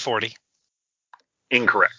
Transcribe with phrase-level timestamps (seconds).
[0.00, 0.34] 340.
[1.50, 1.94] Incorrect.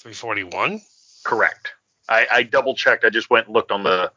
[0.00, 0.82] 341.
[1.24, 1.72] Correct.
[2.08, 3.04] I, I double checked.
[3.04, 4.12] I just went and looked on the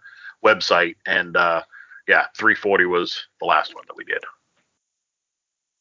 [0.45, 1.61] website, and uh,
[2.07, 4.23] yeah, 340 was the last one that we did.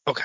[0.07, 0.23] Okay.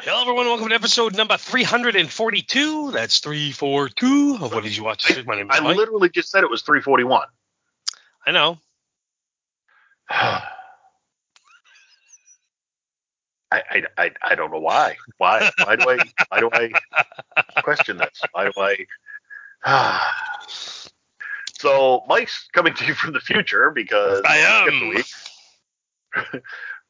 [0.00, 0.46] Hello, everyone.
[0.46, 2.90] Welcome to episode number 342.
[2.90, 5.76] That's 342 of What Did You Watch My name is I Mike.
[5.76, 7.28] literally just said it was 341.
[8.26, 8.58] I know.
[13.52, 14.96] I, I, I, don't know why.
[15.18, 15.98] Why why do I
[16.28, 16.70] why do I
[17.62, 18.22] question this?
[18.32, 18.52] Why do
[19.64, 20.10] I
[21.58, 25.16] So Mike's coming to you from the future because I we skipped
[26.32, 26.42] am.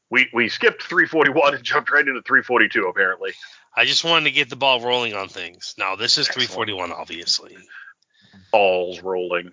[0.09, 3.33] we we skipped 341 and jumped right into 342 apparently.
[3.75, 5.75] I just wanted to get the ball rolling on things.
[5.77, 6.49] Now, this is Excellent.
[6.49, 7.57] 341, obviously.
[8.51, 9.51] Balls rolling.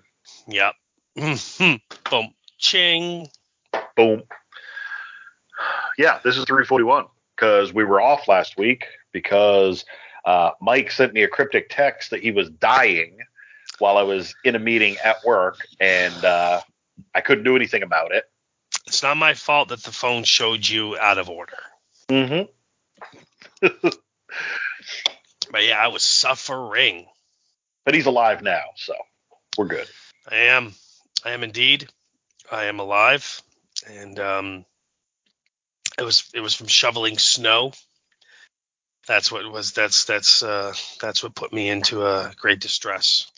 [0.48, 0.74] Yep.
[1.16, 2.34] Boom.
[2.58, 3.28] Ching.
[3.96, 4.22] Boom.
[5.96, 7.06] Yeah, this is 341
[7.36, 9.84] because we were off last week because
[10.24, 13.18] uh, Mike sent me a cryptic text that he was dying
[13.78, 16.60] while I was in a meeting at work, and uh,
[17.14, 18.24] I couldn't do anything about it.
[18.86, 21.58] It's not my fault that the phone showed you out of order.
[22.08, 22.48] Mm-hmm.
[25.50, 27.06] But yeah, I was suffering.
[27.84, 28.94] But he's alive now, so
[29.56, 29.88] we're good.
[30.30, 30.74] I am.
[31.24, 31.88] I am indeed.
[32.50, 33.42] I am alive,
[33.86, 34.64] and um,
[35.98, 37.72] it was it was from shoveling snow.
[39.06, 39.72] That's what was.
[39.72, 43.30] That's that's uh, that's what put me into a great distress.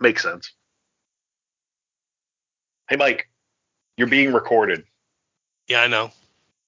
[0.00, 0.52] Makes sense.
[2.88, 3.28] Hey, Mike,
[3.96, 4.84] you're being recorded.
[5.68, 6.10] Yeah, I know.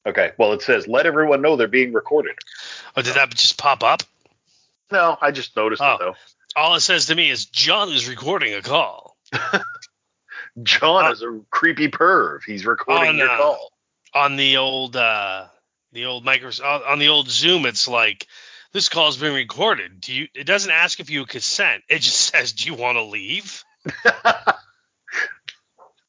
[0.07, 0.33] Okay.
[0.39, 2.37] Well, it says let everyone know they're being recorded.
[2.97, 4.03] Oh, did that just pop up?
[4.93, 5.95] No, I just noticed Oh.
[5.95, 6.15] it though.
[6.57, 9.17] All it says to me is John is recording a call
[10.63, 12.45] John Uh, is a creepy perv.
[12.47, 13.73] He's recording on, your uh, call.
[14.15, 15.47] On the old uh,
[15.93, 17.67] the old Microsoft on the old Zoom.
[17.67, 18.27] It's like
[18.73, 20.01] this call's been recorded.
[20.01, 20.29] Do you?
[20.35, 21.83] It doesn't ask if you consent.
[21.89, 23.63] It just says, "Do you want to leave?"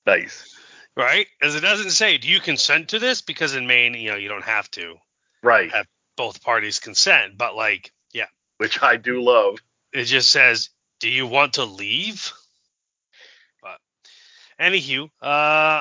[0.06, 0.56] nice.
[0.96, 1.28] right?
[1.42, 3.22] As it doesn't say, do you consent to this?
[3.22, 4.96] Because in Maine, you know, you don't have to.
[5.44, 5.72] Right.
[5.72, 8.28] Have- Both parties consent, but like, yeah,
[8.58, 9.58] Which I do love.
[9.92, 10.70] it just says,
[11.02, 12.32] do you want to leave?
[14.58, 15.26] But anywho, uh,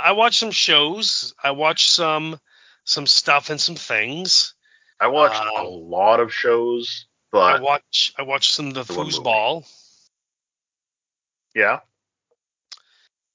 [0.05, 1.35] I watched some shows.
[1.43, 2.39] I watched some
[2.85, 4.55] some stuff and some things.
[5.01, 8.93] I watched a Um, lot of shows, I watch I watched some of the The
[8.95, 9.67] foosball.
[11.55, 11.81] yeah,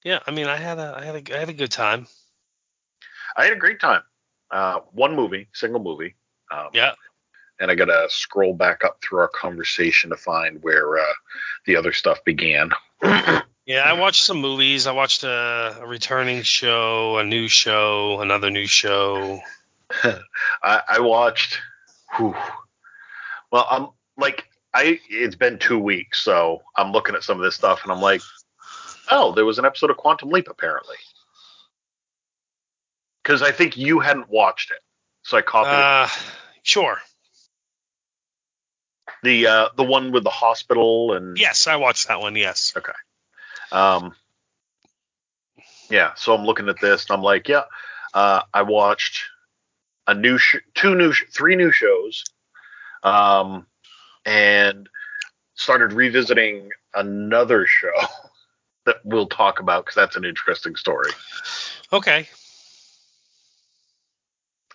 [0.04, 2.08] Yeah, I mean, I had a I had a I had a good time.
[3.36, 4.02] I had a great time.
[4.52, 6.16] Uh, one movie, single movie.
[6.52, 6.94] Um, Yeah.
[7.60, 11.14] And I gotta scroll back up through our conversation to find where uh,
[11.66, 12.72] the other stuff began.
[13.70, 14.88] Yeah, I watched some movies.
[14.88, 19.42] I watched a, a returning show, a new show, another new show.
[20.64, 21.60] I, I watched.
[22.18, 22.36] Whew,
[23.52, 27.54] well, I'm like, I it's been two weeks, so I'm looking at some of this
[27.54, 28.22] stuff, and I'm like,
[29.12, 30.98] oh, there was an episode of Quantum Leap apparently,
[33.22, 34.80] because I think you hadn't watched it,
[35.22, 35.76] so I copied it.
[35.76, 36.08] Uh,
[36.64, 36.98] sure.
[39.22, 42.36] the uh, the one with the hospital and Yes, I watched that one.
[42.36, 42.74] Yes.
[43.72, 44.14] Um,
[45.90, 47.64] yeah, so I'm looking at this and I'm like, yeah,
[48.14, 49.22] uh, I watched
[50.08, 52.24] a new, sh- two new, sh- three new shows,
[53.04, 53.66] um,
[54.26, 54.90] and
[55.56, 57.94] started revisiting another show
[58.86, 61.12] that we'll talk about because that's an interesting story.
[61.92, 62.28] Okay.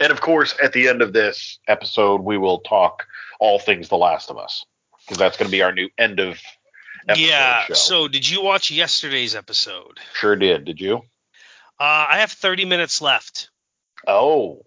[0.01, 3.07] And of course, at the end of this episode, we will talk
[3.41, 4.65] all things The Last of Us
[5.01, 6.39] because that's going to be our new end of
[7.17, 7.65] yeah.
[7.67, 7.75] show.
[7.75, 9.99] So, did you watch yesterday's episode?
[10.15, 10.65] sure did.
[10.65, 10.97] Did you?
[11.79, 13.51] Uh, I have 30 minutes left
[14.07, 14.63] Oh,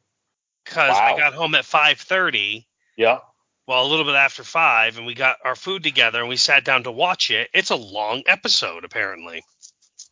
[0.65, 1.15] because Wow.
[1.15, 2.65] I got home at 5:30.
[2.97, 3.19] yeah.
[3.67, 6.63] Well, a little bit after five, and we got our food together, and we sat
[6.63, 7.49] down to watch it.
[7.53, 9.43] It's a long episode, apparently.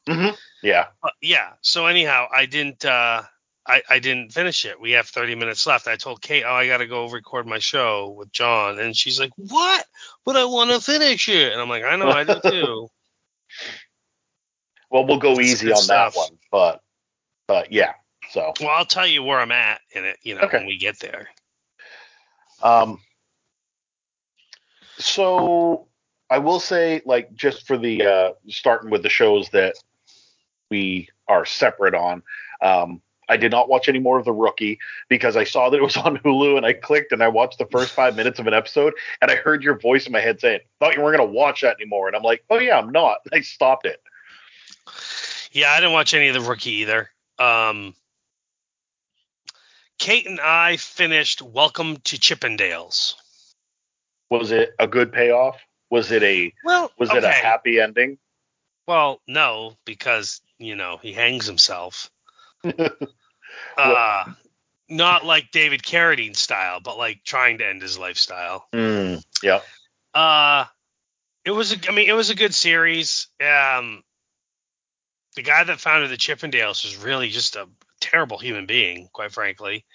[0.10, 0.36] Mm-hmm.
[0.62, 0.88] Yeah.
[1.01, 1.54] Uh, yeah.
[1.62, 2.83] So anyhow, I didn't.
[2.86, 3.24] uh
[3.68, 4.80] I, I didn't finish it.
[4.80, 5.88] We have 30 minutes left.
[5.88, 8.78] I told Kate, oh, I got to go record my show with John.
[8.78, 9.83] And she's like, what?
[10.25, 11.51] But I want to finish it.
[11.54, 12.88] And I'm like, I know, I do too.
[14.89, 16.13] Well, we'll go easy on stuff.
[16.13, 16.81] that one, but
[17.48, 17.94] but yeah.
[18.31, 20.57] So Well, I'll tell you where I'm at in it, you know, Okay.
[20.57, 21.30] when we get there.
[22.63, 23.00] um
[24.98, 25.88] so
[26.30, 29.75] I will say like just for the uh starting with the shows that
[30.71, 32.24] we are separate on,
[32.62, 34.80] um I did not watch any more of The Rookie
[35.10, 37.68] because I saw that it was on Hulu and I clicked and I watched the
[37.68, 40.60] first five minutes of an episode and I heard your voice in my head saying,
[40.80, 42.07] thought you weren't going to watch that anymore.
[42.07, 43.18] And I'm like, oh, yeah, I'm not.
[43.33, 44.01] I stopped it.
[45.51, 47.10] Yeah, I didn't watch any of the rookie either.
[47.39, 47.95] Um,
[49.98, 53.16] Kate and I finished Welcome to Chippendales.
[54.30, 55.57] Was it a good payoff?
[55.89, 58.18] Was it a Well, was it a happy ending?
[58.88, 62.12] Well, no, because you know he hangs himself.
[63.77, 64.25] uh,
[64.89, 68.67] not like David Carradine style, but like trying to end his lifestyle.
[68.73, 69.62] Mm, yeah.
[70.13, 70.65] Uh,
[71.44, 71.73] it was.
[71.73, 73.27] A, I mean, it was a good series.
[73.41, 74.03] Um,
[75.35, 77.67] the guy that founded the Chippendales was really just a
[78.00, 79.85] terrible human being, quite frankly.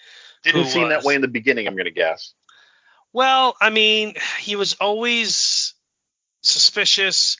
[0.43, 2.33] Didn't seem that way in the beginning, I'm going to guess.
[3.13, 5.73] Well, I mean, he was always
[6.41, 7.37] suspicious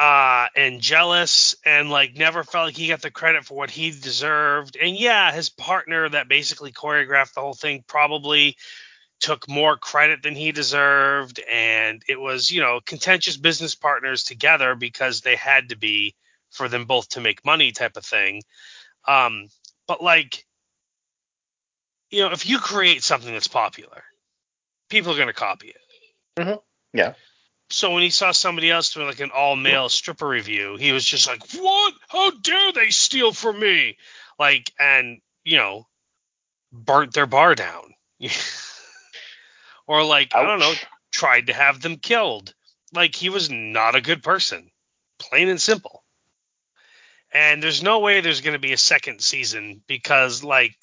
[0.00, 3.90] uh and jealous and like never felt like he got the credit for what he
[3.90, 4.78] deserved.
[4.80, 8.56] And yeah, his partner that basically choreographed the whole thing probably
[9.20, 14.74] took more credit than he deserved and it was, you know, contentious business partners together
[14.74, 16.14] because they had to be
[16.50, 18.42] for them both to make money type of thing.
[19.06, 19.48] Um
[19.86, 20.46] but like
[22.10, 24.02] you know, if you create something that's popular,
[24.88, 25.76] people are going to copy it.
[26.94, 27.14] Yeah.
[27.70, 31.04] So when he saw somebody else doing like an all male stripper revue, he was
[31.04, 31.94] just like, "What?
[32.08, 33.96] How dare they steal from me?"
[34.38, 35.86] Like, and you know,
[36.72, 37.94] burnt their bar down,
[39.86, 40.74] or like I don't know,
[41.12, 42.52] tried to have them killed.
[42.92, 44.70] Like he was not a good person,
[45.20, 46.04] plain and simple.
[47.32, 50.74] And there's no way there's going to be a second season because like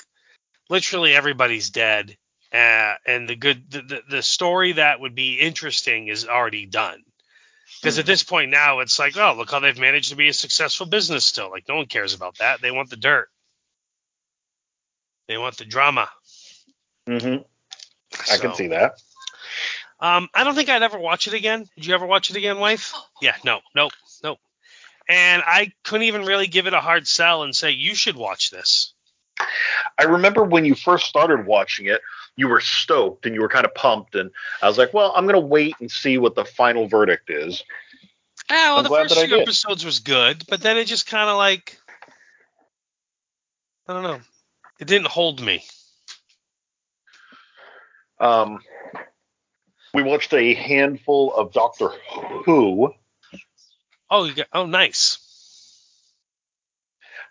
[0.70, 2.18] literally everybody's dead
[2.58, 7.04] uh, and the good the, the, the story that would be interesting is already done.
[7.82, 10.34] Because at this point now it's like oh look how they've managed to be a
[10.34, 11.52] successful business still.
[11.52, 12.62] Like no one cares about that.
[12.62, 13.30] They want the dirt.
[15.28, 16.10] They want the drama.
[17.06, 17.38] Hmm
[18.32, 18.94] I can see that.
[20.00, 21.68] um i don't think i'd ever watch it again.
[21.76, 22.94] Did you ever watch it again wife?
[23.22, 23.92] Yeah no nope
[24.24, 24.40] nope.
[25.08, 28.50] And i couldn't even really give it a hard sell and say you should watch
[28.50, 28.94] this.
[30.00, 32.02] I remember when you first started watching it,
[32.38, 34.32] you were stoked and you were kind of pumped, and
[34.62, 37.64] I was like, well, I'm going to wait and see what the final verdict is.
[38.50, 41.36] Ah, well, I'm the first few episodes was good, but then it just kind of
[41.36, 41.78] like,
[43.88, 44.22] I don't know,
[44.80, 45.66] it didn't hold me.
[48.20, 48.60] Um,
[49.94, 51.90] we watched a handful of Doctor
[52.46, 52.94] Who.
[54.10, 55.18] Oh, you got, oh, nice.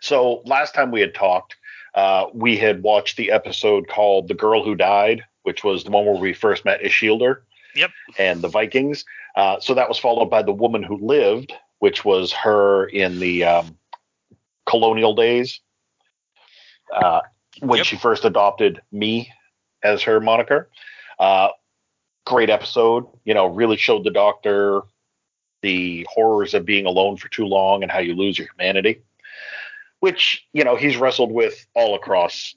[0.01, 1.55] So last time we had talked,
[1.97, 6.05] uh, we had watched the episode called "The Girl Who Died," which was the one
[6.05, 7.41] where we first met Ashildr.
[7.75, 7.89] Yep.
[8.19, 9.03] And the Vikings.
[9.35, 13.43] Uh, so that was followed by "The Woman Who Lived," which was her in the
[13.43, 13.77] um,
[14.67, 15.59] colonial days
[16.93, 17.21] uh,
[17.61, 17.87] when Yep.
[17.87, 19.33] she first adopted me
[19.83, 20.69] as her moniker.
[21.17, 21.49] Uh,
[22.27, 23.07] great episode.
[23.25, 24.81] You know, really showed the Doctor
[25.63, 29.01] the horrors of being alone for too long and how you lose your humanity
[29.99, 32.55] which you know he's wrestled with all across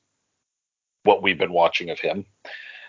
[1.04, 2.26] what we've been watching of him.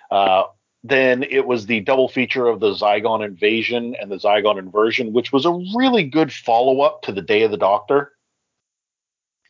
[0.09, 0.43] Uh,
[0.83, 5.31] then it was the double feature of the Zygon invasion and the Zygon inversion, which
[5.31, 8.13] was a really good follow up to the Day of the Doctor.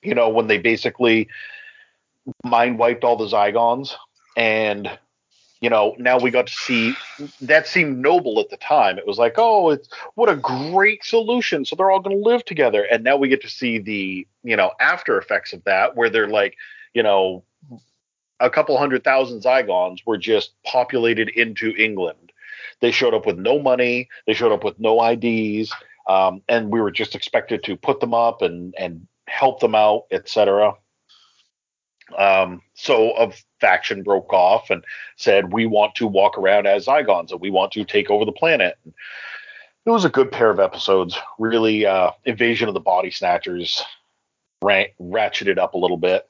[0.04, 1.30] You know, when they basically
[2.44, 3.96] mind wiped all the Zygons,
[4.36, 4.90] and
[5.62, 6.94] you know now we got to see
[7.40, 8.98] that seemed noble at the time.
[8.98, 11.64] It was like, oh, it's what a great solution.
[11.64, 14.56] So they're all going to live together, and now we get to see the you
[14.58, 16.58] know after effects of that, where they're like,
[16.94, 17.44] you know,
[18.40, 22.32] a couple hundred thousand Zygons were just populated into England.
[22.82, 24.10] They showed up with no money.
[24.26, 25.72] They showed up with no IDs,
[26.10, 30.06] um, and we were just expected to put them up and and help them out,
[30.12, 30.74] etc.
[32.18, 34.84] Um, so a faction broke off and
[35.16, 38.32] said, "We want to walk around as Zygons, and we want to take over the
[38.32, 38.78] planet."
[39.86, 41.18] It was a good pair of episodes.
[41.40, 43.84] Really, uh, Invasion of the Body Snatchers
[44.62, 46.30] ran- ratcheted up a little bit.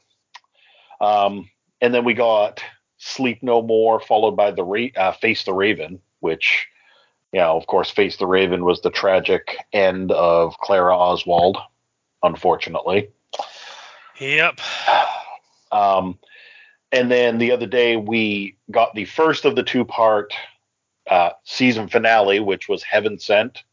[1.01, 1.49] Um,
[1.81, 2.63] and then we got
[2.97, 6.67] Sleep No More, followed by the Ra- uh, Face the Raven, which,
[7.33, 11.57] you know, of course, Face the Raven was the tragic end of Clara Oswald.
[12.23, 13.09] unfortunately.
[14.19, 14.59] Yep.
[15.71, 16.19] Um,
[16.91, 20.33] and then the other day we got the first of the two part
[21.09, 23.63] uh, season finale, which was Heaven Sent.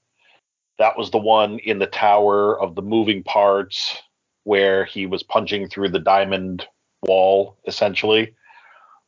[0.79, 3.97] That was the one in the tower of the moving parts
[4.45, 6.67] where he was punching through the diamond
[7.03, 8.35] wall, essentially.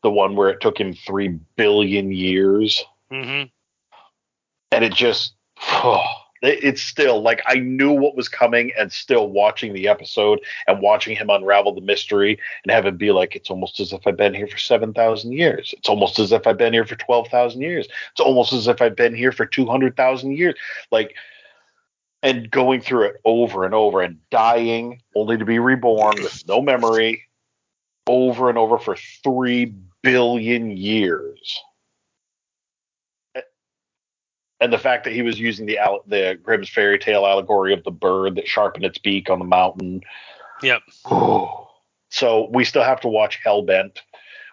[0.02, 2.84] The one where it took him three billion years.
[3.10, 3.44] hmm
[4.72, 6.06] And it just, it-
[6.42, 11.16] it's still like I knew what was coming, and still watching the episode and watching
[11.16, 14.34] him unravel the mystery and have it be like, it's almost as if I've been
[14.34, 15.74] here for 7,000 years.
[15.76, 17.88] It's almost as if I've been here for 12,000 years.
[18.12, 20.54] It's almost as if I've been here for 200,000 years.
[20.90, 21.14] Like,
[22.22, 26.60] and going through it over and over and dying only to be reborn with no
[26.60, 27.22] memory
[28.06, 31.60] over and over for 3 billion years.
[34.60, 37.90] And the fact that he was using the the Grimm's fairy tale allegory of the
[37.90, 40.02] bird that sharpened its beak on the mountain.
[40.62, 40.82] Yep.
[42.12, 43.98] So we still have to watch Hellbent,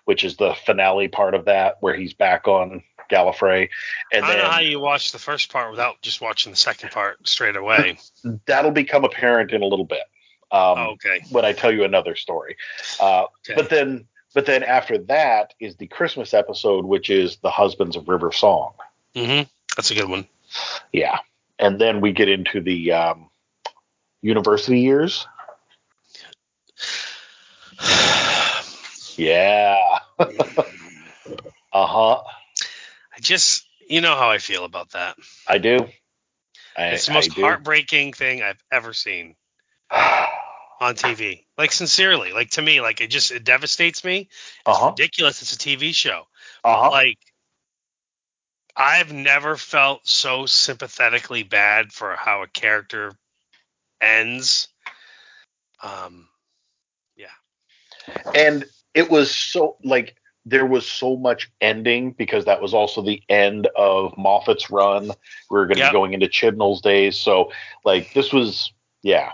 [0.06, 3.70] which is the finale part of that, where he's back on Gallifrey,
[4.14, 6.58] and I don't know how then you watch the first part without just watching the
[6.58, 7.98] second part straight away.
[8.46, 10.04] that'll become apparent in a little bit.
[10.52, 11.22] Um, Oh, okay.
[11.32, 12.56] when I tell you another story.
[13.00, 13.56] Uh, Okay.
[13.56, 18.08] But then, but then after that is the Christmas episode, which is the Husbands of
[18.08, 18.74] River Song.
[19.16, 19.42] hmm
[19.78, 20.28] That's a good one.
[20.92, 21.20] Yeah,
[21.60, 23.30] and then we get into the um,
[24.22, 25.26] university years.
[29.18, 29.78] Yeah.
[30.20, 30.26] uh
[31.74, 32.22] huh.
[33.16, 35.16] I just, you know how I feel about that.
[35.48, 35.88] I do.
[36.78, 39.36] I, It's the most heartbreaking thing I've ever seen
[39.92, 41.48] on TV.
[41.58, 44.20] Like sincerely, like to me, like it just it devastates me.
[44.20, 44.30] It's
[44.68, 44.90] Uh-huh.
[44.92, 45.42] ridiculous.
[45.42, 46.24] It's a TV show.
[46.64, 46.92] Uh-huh.
[46.92, 47.18] Like
[48.78, 53.14] I've never felt so sympathetically bad for how a character
[54.00, 54.68] ends.
[55.82, 56.30] Um,
[58.36, 60.16] and it was so like
[60.46, 65.08] there was so much ending because that was also the end of Moffat's run.
[65.50, 65.92] We were going to Yep.
[65.92, 67.52] be going into Chibnall's days, so
[67.84, 68.72] like this was
[69.04, 69.32] yeah,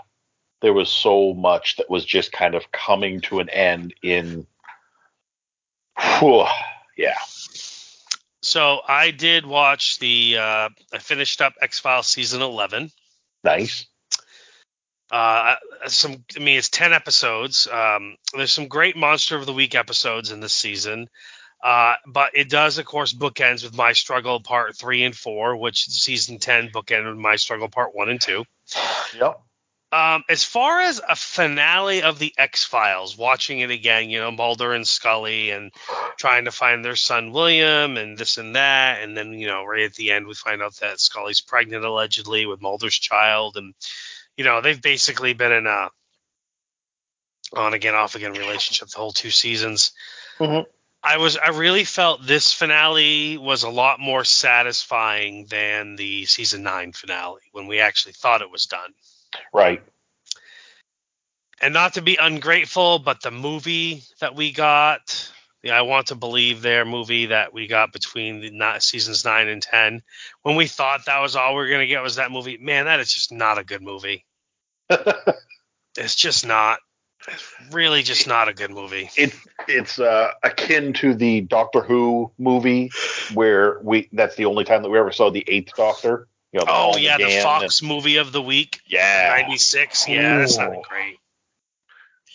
[0.60, 4.46] there was so much that was just kind of coming to an end in.
[6.18, 6.46] Whew,
[6.96, 7.14] yeah.
[8.54, 10.36] So I did watch the.
[10.38, 12.92] Uh, I finished up X Files season eleven.
[13.42, 13.86] Nice.
[15.10, 15.56] Uh,
[15.88, 17.66] some, I mean, it's ten episodes.
[17.66, 21.08] Um, there's some great Monster of the Week episodes in this season,
[21.64, 25.86] uh, but it does, of course, bookends with My Struggle Part Three and Four, which
[25.86, 28.44] season ten bookended with My Struggle Part One and Two.
[29.18, 29.40] Yep.
[29.94, 34.32] Um, as far as a finale of the X Files, watching it again, you know,
[34.32, 35.70] Mulder and Scully and
[36.18, 39.84] trying to find their son William and this and that, and then you know, right
[39.84, 43.72] at the end, we find out that Scully's pregnant allegedly with Mulder's child, and
[44.36, 45.90] you know, they've basically been in a
[47.52, 49.92] on again, off again relationship the whole two seasons.
[50.40, 50.66] Mhm.
[51.04, 56.64] I was I really felt this finale was a lot more satisfying than the season
[56.64, 58.92] nine finale when we actually thought it was done
[59.52, 59.82] Right.
[61.60, 66.14] and not to be ungrateful, but the movie that we got, the I Want to
[66.14, 70.02] Believe There movie that we got between the not, seasons nine and ten,
[70.42, 73.00] when we thought that was all we were gonna get was that movie, man, that
[73.00, 74.24] is just not a good movie.
[75.96, 76.80] It's just not.
[77.28, 79.10] It's really just not a good movie.
[79.16, 79.32] it
[79.68, 82.90] it's uh, akin to the Doctor Who movie
[83.32, 86.28] where we that's the only time that we ever saw the Eighth Doctor.
[86.54, 89.34] You know, Oh yeah, the Fox movie of the week, yeah.
[89.36, 90.08] ninety six.
[90.08, 91.18] Yeah, that's not great.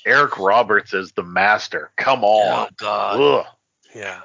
[0.06, 1.90] Eric Roberts is the master.
[1.96, 2.70] Come Oh on.
[2.76, 3.22] God.
[3.22, 3.46] Ugh.
[3.96, 4.20] Yeah.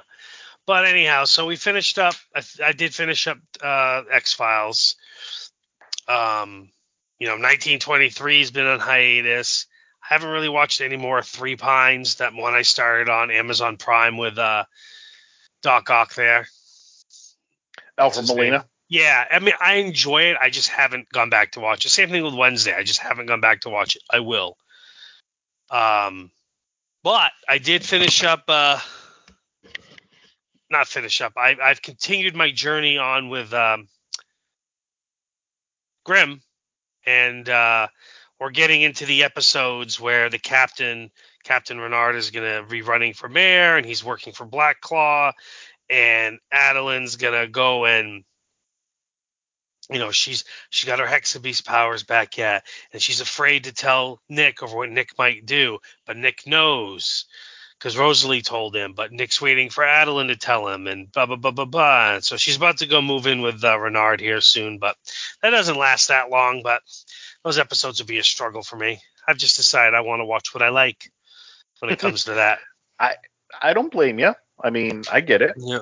[0.67, 2.15] But anyhow, so we finished up.
[2.35, 4.97] I, I did finish up uh, X Files.
[6.09, 6.71] Um,
[7.17, 9.65] you know, 1923 has been on hiatus.
[10.03, 12.15] I haven't really watched any more Three Pines.
[12.15, 14.65] That one I started on Amazon Prime with uh,
[15.63, 16.47] Doc Ock there.
[17.97, 18.27] Alfred?
[18.27, 18.65] Molina.
[18.87, 20.37] Yeah, I mean, I enjoy it.
[20.39, 21.89] I just haven't gone back to watch it.
[21.89, 22.73] Same thing with Wednesday.
[22.73, 24.03] I just haven't gone back to watch it.
[24.11, 24.57] I will.
[25.71, 26.29] Um,
[27.03, 28.43] but I did finish up.
[28.47, 28.79] Uh,
[30.69, 31.33] not finish up.
[31.35, 33.87] I, I've continued my journey on with um,
[36.03, 36.41] Grimm,
[37.07, 37.87] and uh,
[38.39, 41.09] we're getting into the episodes where the captain,
[41.43, 45.31] Captain Renard, is going to be running for mayor, and he's working for Black Claw,
[45.89, 48.23] and Adalind's going to go and
[49.89, 54.19] you know she's she got her hexabeast powers back yet and she's afraid to tell
[54.29, 57.25] nick over what nick might do but nick knows
[57.77, 61.35] because rosalie told him but nick's waiting for adalind to tell him and blah blah
[61.35, 64.79] blah blah blah so she's about to go move in with uh, renard here soon
[64.79, 64.95] but
[65.41, 66.81] that doesn't last that long but
[67.45, 68.99] those episodes would be a struggle for me.
[69.27, 71.11] I've just decided I want to watch what I like
[71.79, 72.59] when it comes to that.
[72.99, 73.15] I
[73.61, 74.33] I don't blame you.
[74.61, 75.53] I mean, I get it.
[75.57, 75.79] Yeah.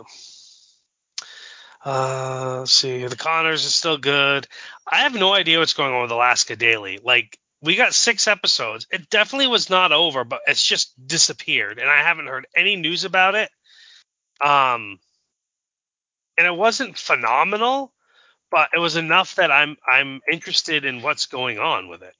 [1.86, 3.06] Uh, let's see.
[3.06, 4.48] The Connors is still good.
[4.90, 7.00] I have no idea what's going on with Alaska Daily.
[7.04, 8.88] Like, we got six episodes.
[8.92, 13.06] It definitely was not over, but it's just disappeared, and I haven't heard any news
[13.06, 13.50] about it.
[14.42, 15.00] Um,
[16.38, 17.94] and it wasn't phenomenal,
[18.52, 22.16] but it was enough that I'm I'm interested in what's going on with it.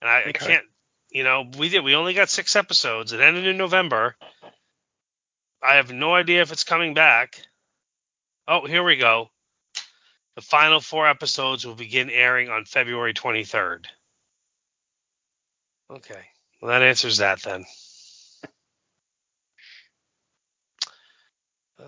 [0.00, 0.64] And I, I can't,
[1.10, 1.82] you know, we did.
[1.82, 3.12] We only got six episodes.
[3.12, 4.16] It ended in November.
[5.62, 7.40] I have no idea if it's coming back.
[8.50, 9.28] Oh, here we go.
[10.34, 13.84] The final four episodes will begin airing on February 23rd.
[15.90, 16.20] Okay.
[16.62, 17.66] Well, that answers that then.
[21.78, 21.84] Uh,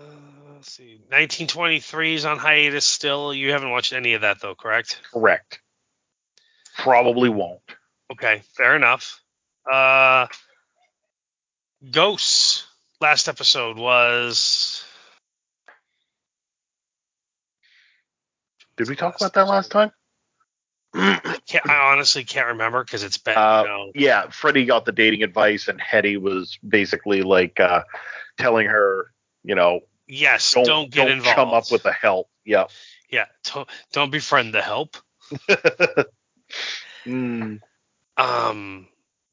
[0.53, 0.97] let's see.
[1.09, 3.33] 1923 is on hiatus still.
[3.33, 5.01] You haven't watched any of that, though, correct?
[5.11, 5.59] Correct.
[6.77, 7.61] Probably won't.
[8.11, 9.19] Okay, fair enough.
[9.69, 10.27] Uh,
[11.89, 12.67] Ghosts.
[12.99, 14.83] Last episode was.
[18.81, 19.91] Did we talk about that last time?
[20.95, 24.91] Can't, I honestly can't remember because it's been, Uh, you know, yeah, Freddie got the
[24.91, 27.83] dating advice, and Hetty was basically like uh,
[28.39, 31.35] telling her, you know, yes, don't, don't, get involved.
[31.35, 32.27] Come up with the help.
[32.43, 32.65] Yeah.
[33.07, 34.97] yeah, don't, don't befriend the help.
[37.05, 37.59] Mm,
[38.17, 38.87] Um,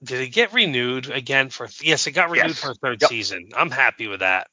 [0.05, 1.69] did it get renewed again for?
[1.81, 2.61] Yes, it got renewed Yes.
[2.61, 3.09] for a third Yep.
[3.09, 3.49] season.
[3.57, 4.49] I'm happy with that.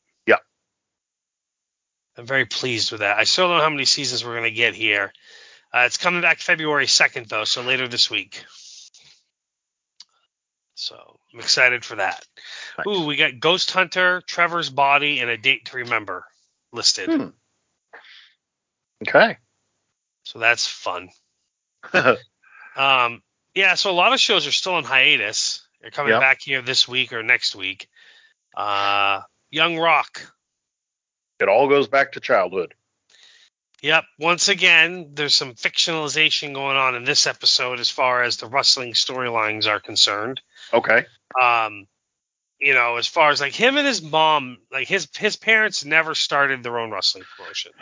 [2.17, 3.17] I'm very pleased with that.
[3.17, 5.11] I still don't know how many seasons we're gonna get here.
[5.73, 8.43] Uh, it's coming back February 2nd though, so later this week.
[10.75, 12.23] So I'm excited for that.
[12.77, 12.87] Nice.
[12.87, 16.25] Ooh, we got Ghost Hunter, Trevor's Body, and a Date to Remember
[16.71, 17.09] listed.
[17.09, 17.27] Hmm.
[19.07, 19.37] okay.
[20.23, 21.09] So that's fun.
[22.75, 23.21] Um,
[23.53, 25.65] yeah, so a lot of shows are still on hiatus.
[25.79, 26.19] They're coming Yep.
[26.19, 27.87] back here this week or next week.
[28.53, 30.33] Uh, Young Rock.
[31.39, 32.73] It all goes back to childhood.
[33.81, 34.05] Yep.
[34.19, 38.93] Once again, there's some fictionalization going on in this episode as far as the wrestling
[38.93, 40.41] storylines are concerned.
[40.73, 41.05] Okay.
[41.39, 41.85] Um,
[42.59, 46.15] you know, as far as like him and his mom, like his his parents never
[46.15, 47.73] started their own wrestling promotion.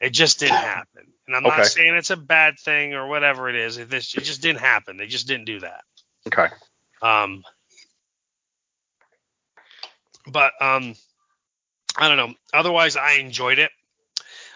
[0.00, 1.06] It just didn't happen.
[1.26, 1.56] And I'm Okay.
[1.56, 3.78] not saying it's a bad thing or whatever it is.
[3.78, 4.96] It, this, it just didn't happen.
[4.96, 5.84] They just didn't do that.
[6.26, 6.48] Okay.
[7.00, 7.42] Um,
[10.26, 10.94] but um,
[11.96, 12.34] I don't know.
[12.52, 13.70] Otherwise, I enjoyed it.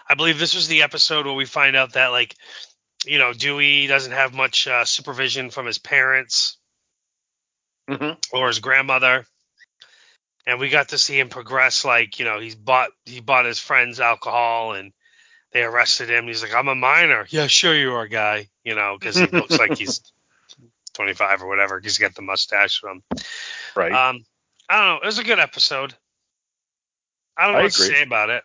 [0.07, 2.35] I believe this was the episode where we find out that like,
[3.05, 6.57] you know, Dewey doesn't have much uh, supervision from his parents
[7.89, 9.25] hmm or his grandmother,
[10.45, 11.83] and we got to see him progress.
[11.83, 14.93] Like, you know, he's bought he bought his friends alcohol and.
[15.53, 16.27] They arrested him.
[16.27, 17.25] He's like, I'm a minor.
[17.29, 18.47] Yeah, sure you are, guy.
[18.63, 20.01] You know, because he looks like he's
[20.93, 21.81] 25 or whatever.
[21.81, 23.03] He's got the mustache from.
[23.75, 23.91] Right.
[23.91, 24.23] Um,
[24.69, 24.99] I don't know.
[25.03, 25.93] It was a good episode.
[27.37, 27.95] I don't know I what to agree.
[27.95, 28.43] say about it.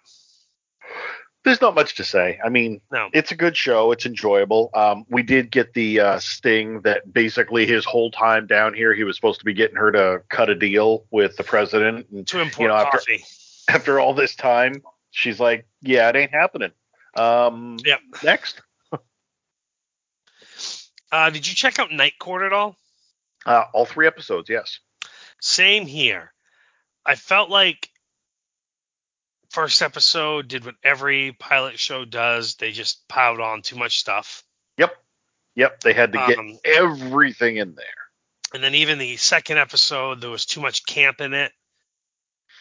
[1.45, 2.41] There's not much to say.
[2.45, 3.09] I mean, No.
[3.13, 3.93] it's a good show.
[3.93, 4.71] It's enjoyable.
[4.75, 9.05] Um, we did get the uh, sting that basically his whole time down here, he
[9.05, 12.09] was supposed to be getting her to cut a deal with the president.
[12.11, 13.25] And To import You know, after- coffee.
[13.69, 16.73] after all this time, she's like, "Yeah, it ain't happening."
[17.17, 18.01] Um, Yep.
[18.25, 18.61] Next,
[21.13, 22.77] Uh, did you check out Night Court at all?
[23.47, 24.51] uh, all three episodes.
[24.51, 24.81] Yes.
[25.41, 26.33] Same here.
[27.05, 27.89] I felt like
[29.57, 32.57] first episode did what every pilot show does.
[32.57, 34.45] They just piled on too much stuff.
[34.77, 34.95] Yep.
[35.55, 35.81] Yep.
[35.81, 37.87] They had to get Um, everything in there.
[38.53, 41.53] And then even the second episode, there was too much camp in it.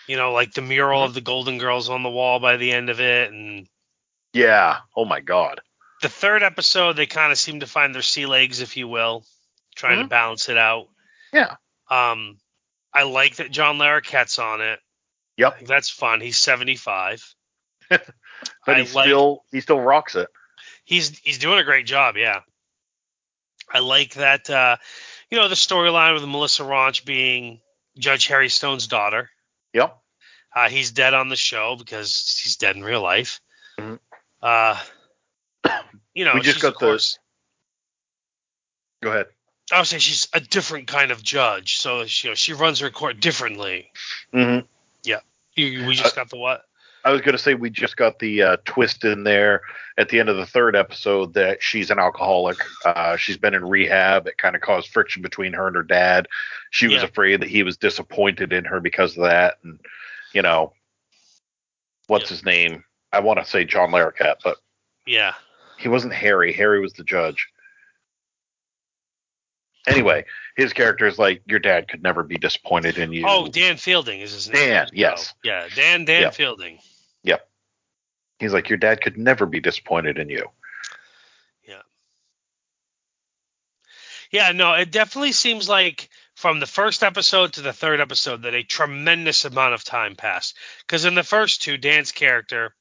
[0.07, 1.07] You know, like the mural Mm-hmm.
[1.09, 3.67] of the Golden Girls on the wall by the end of it, and
[4.33, 4.79] Yeah.
[4.95, 5.61] Oh my God.
[6.01, 9.25] the third episode they kind of seem to find their sea legs, if you will,
[9.75, 10.09] trying to Mhm.
[10.09, 10.87] balance it out.
[11.33, 11.55] Yeah.
[11.89, 12.37] Um,
[12.93, 14.79] I like that John Larroquette's on it.
[15.37, 15.65] Yep.
[15.65, 16.21] that's fun.
[16.21, 17.35] He's 75.
[17.89, 20.27] But I he like- still he still rocks it.
[20.83, 22.15] He's he's doing a great job.
[22.17, 22.41] Yeah.
[23.73, 24.49] I like that.
[24.49, 24.75] Uh,
[25.31, 27.61] you know the storyline with Melissa Rauch being
[27.97, 29.29] Judge Harry Stone's daughter.
[29.73, 29.97] Yep.
[30.55, 33.39] Uh, he's dead on the show because he's dead in real life.
[33.79, 33.99] Mhm.
[34.41, 34.79] Uh,
[36.13, 37.17] you know, We just got those.
[39.01, 39.27] Go ahead.
[39.71, 41.77] I would say she's a different kind of judge.
[41.77, 43.91] So she, you know, she runs her court differently.
[45.05, 45.13] Hmm
[45.55, 46.63] You, we just got the what?
[47.03, 49.61] I was going to say we just got the uh, twist in there
[49.97, 52.57] at the end of the third episode that she's an alcoholic.
[52.83, 54.25] Uh, she's been in rehab.
[54.25, 56.27] It kind of caused friction between her and her dad.
[56.71, 57.03] She was Yeah.
[57.03, 59.57] afraid that he was disappointed in her because of that.
[59.63, 59.79] And
[60.33, 60.73] you know,
[62.07, 62.37] what's Yeah.
[62.37, 62.83] his name?
[63.13, 64.57] I want to say John Larroquette, but
[65.05, 65.35] Yeah.
[65.77, 66.51] he wasn't Harry.
[66.53, 67.47] Harry was the judge.
[69.87, 73.25] Anyway, his character is like, your dad could never be disappointed in you.
[73.27, 74.69] Oh, Dan Fielding is his name.
[74.69, 75.33] Dan, Oh, yes.
[75.43, 76.29] yeah, Dan Dan Yeah.
[76.31, 76.79] Fielding.
[77.23, 77.47] Yep.
[78.39, 80.47] He's like, your dad could never be disappointed in you.
[81.67, 81.81] Yeah.
[84.31, 88.53] Yeah, no, it definitely seems like from the first episode to the third episode that
[88.53, 90.57] a tremendous amount of time passed.
[90.85, 92.75] Because in the first two, Dan's character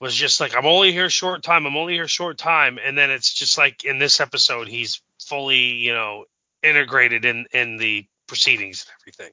[0.00, 3.10] was just like, I'm only here short time, I'm only here short time, and then
[3.10, 6.24] it's just like in this episode, he's fully, you know,
[6.62, 9.32] integrated in in the proceedings and everything.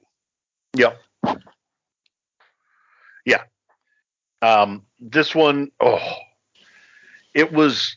[0.76, 1.02] Yep.
[3.26, 3.44] Yeah.
[4.42, 6.14] Um, this one, oh,
[7.34, 7.96] it was.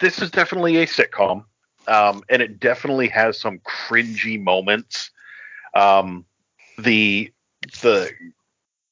[0.00, 1.44] This is definitely a sitcom,
[1.86, 5.10] um, and it definitely has some cringy moments.
[5.74, 6.24] Um,
[6.78, 7.32] the
[7.82, 8.10] the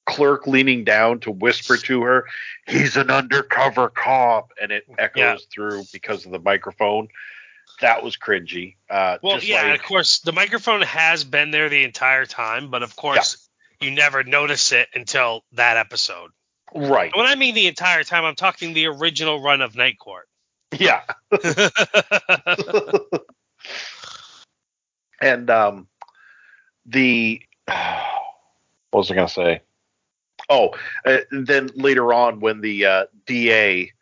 [0.06, 2.26] clerk leaning down to whisper to her,
[2.66, 5.36] "He's an undercover cop," and it echoes Yeah.
[5.52, 7.08] through because of the microphone.
[7.80, 8.76] That was cringy.
[8.88, 12.82] Uh, Well, yeah, like- of course, the microphone has been there the entire time, but
[12.82, 13.48] of course,
[13.80, 16.30] you never notice it until that episode.
[16.74, 17.12] right.
[17.12, 20.28] And when I mean the entire time, I'm talking the original run of Night Court.
[20.78, 21.02] Yeah.
[25.20, 25.88] and um,
[26.86, 29.62] the what was I going to say?
[30.50, 30.70] Oh,
[31.06, 33.92] uh, then later on when the uh, DA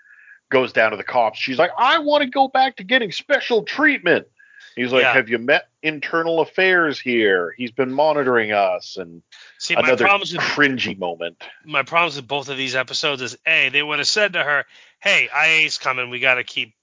[0.52, 3.62] goes down to the cops, she's like, "I want to go back to getting special
[3.64, 4.28] treatment."
[4.76, 5.12] He's like, Yeah.
[5.12, 7.54] "Have you met internal affairs here?
[7.56, 9.22] He's been monitoring us." And
[9.58, 11.42] See, my another problems with cringy moment.
[11.64, 14.64] my problems with both of these episodes is a they would have said to her,
[15.00, 16.10] "Hey, IA's coming.
[16.10, 16.74] We got to keep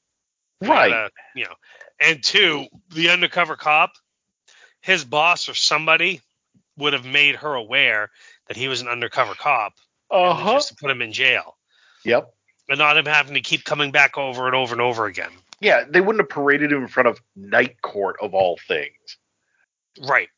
[0.61, 0.89] Right.
[0.89, 1.55] gotta," you know."
[1.99, 3.93] And two, the undercover cop,
[4.81, 6.21] his boss or somebody
[6.77, 8.09] would have made her aware
[8.47, 9.73] that he was an undercover cop,
[10.09, 10.53] Uh huh.
[10.53, 11.57] just to put him in jail,
[12.05, 12.33] Yep.
[12.69, 15.31] And not him having to keep coming back over and over and over again.
[15.59, 19.17] Yeah, they wouldn't have paraded him in front of Night Court of all things.
[20.07, 20.29] Right.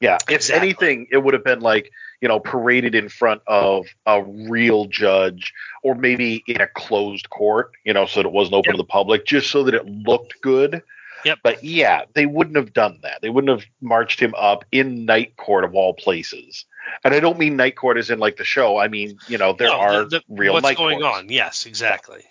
[0.00, 0.68] Yeah, if Exactly.
[0.68, 5.52] anything, it would have been like you know paraded in front of a real judge,
[5.82, 8.74] or maybe in a closed court, you know, so that it wasn't open Yep.
[8.74, 10.82] to the public, just so that it looked good.
[11.24, 11.38] Yep.
[11.42, 13.22] But yeah, they wouldn't have done that.
[13.22, 16.64] They wouldn't have marched him up in night court of all places.
[17.04, 18.78] And I don't mean night court as in like the show.
[18.78, 21.18] I mean, you know, there No, are the- the- real what's night going courts.
[21.18, 21.28] on.
[21.30, 22.22] Yes, exactly.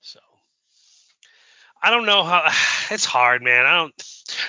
[0.00, 0.20] So
[1.82, 2.50] I don't know how
[2.90, 3.66] it's hard, man.
[3.66, 3.96] I don't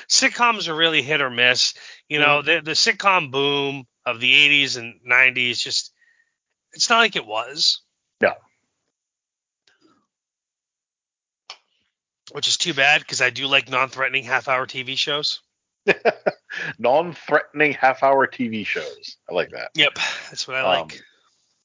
[0.10, 1.74] sitcoms are really hit or miss.
[2.10, 2.46] You know, Mm-hmm.
[2.48, 4.32] the the sitcom boom of the
[4.66, 5.92] 80s and 90s just
[6.74, 7.82] it's not like it was.
[8.22, 8.34] No.
[12.32, 15.42] Which is too bad because I do like non-threatening half-hour TV shows.
[16.80, 19.18] Non-threatening half-hour TV shows.
[19.30, 19.72] I like that.
[19.76, 19.96] Yep,
[20.30, 21.02] that's what I Um, like.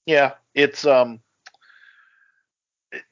[0.06, 1.20] Yeah, it's um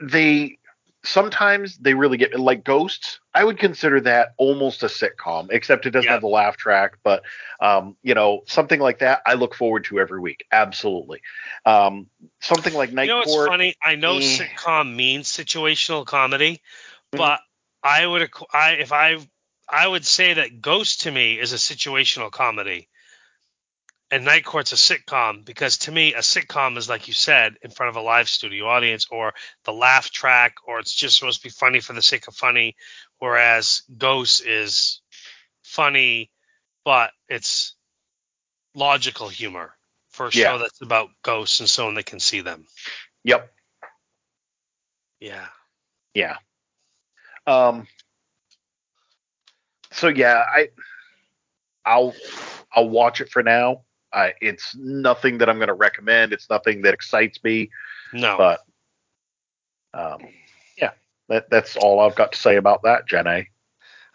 [0.01, 0.59] they
[1.03, 3.21] sometimes they really get like Ghosts.
[3.35, 6.13] I would consider that almost a sitcom, except it doesn't Yeah.
[6.13, 6.99] have the laugh track.
[7.03, 7.23] But
[7.61, 10.47] um, you know, something like that, I look forward to every week.
[10.53, 11.23] Absolutely.
[11.65, 12.09] Um,
[12.41, 13.49] something like Night you know Court.
[13.49, 13.75] funny?
[13.83, 14.21] I know eh.
[14.21, 16.61] sitcom means situational comedy,
[17.13, 17.19] Mhm.
[17.19, 17.41] but
[17.83, 19.19] I would I if I
[19.71, 22.89] I would say that Ghost to me is a situational comedy,
[24.11, 27.71] and Night Court's a sitcom because to me a sitcom is like you said in
[27.71, 31.47] front of a live studio audience or the laugh track or it's just supposed to
[31.47, 32.77] be funny for the sake of funny,
[33.19, 35.01] whereas Ghost is
[35.63, 36.31] funny,
[36.85, 37.77] but it's
[38.75, 39.77] logical humor
[40.11, 40.53] for a Yeah.
[40.53, 42.67] show that's about ghosts and someone that can see them.
[43.25, 43.53] Yep.
[45.21, 45.49] Yeah.
[46.15, 46.39] Yeah.
[47.47, 47.87] Um.
[49.93, 50.69] So yeah, I
[51.85, 52.15] I'll
[52.75, 53.83] I'll watch it for now.
[54.13, 56.33] I it's nothing that I'm going to recommend.
[56.33, 57.71] It's nothing that excites me.
[58.13, 58.37] No.
[58.37, 58.61] But
[59.93, 60.21] um,
[60.79, 60.91] yeah,
[61.29, 63.49] that that's all I've got to say about that, Jenny.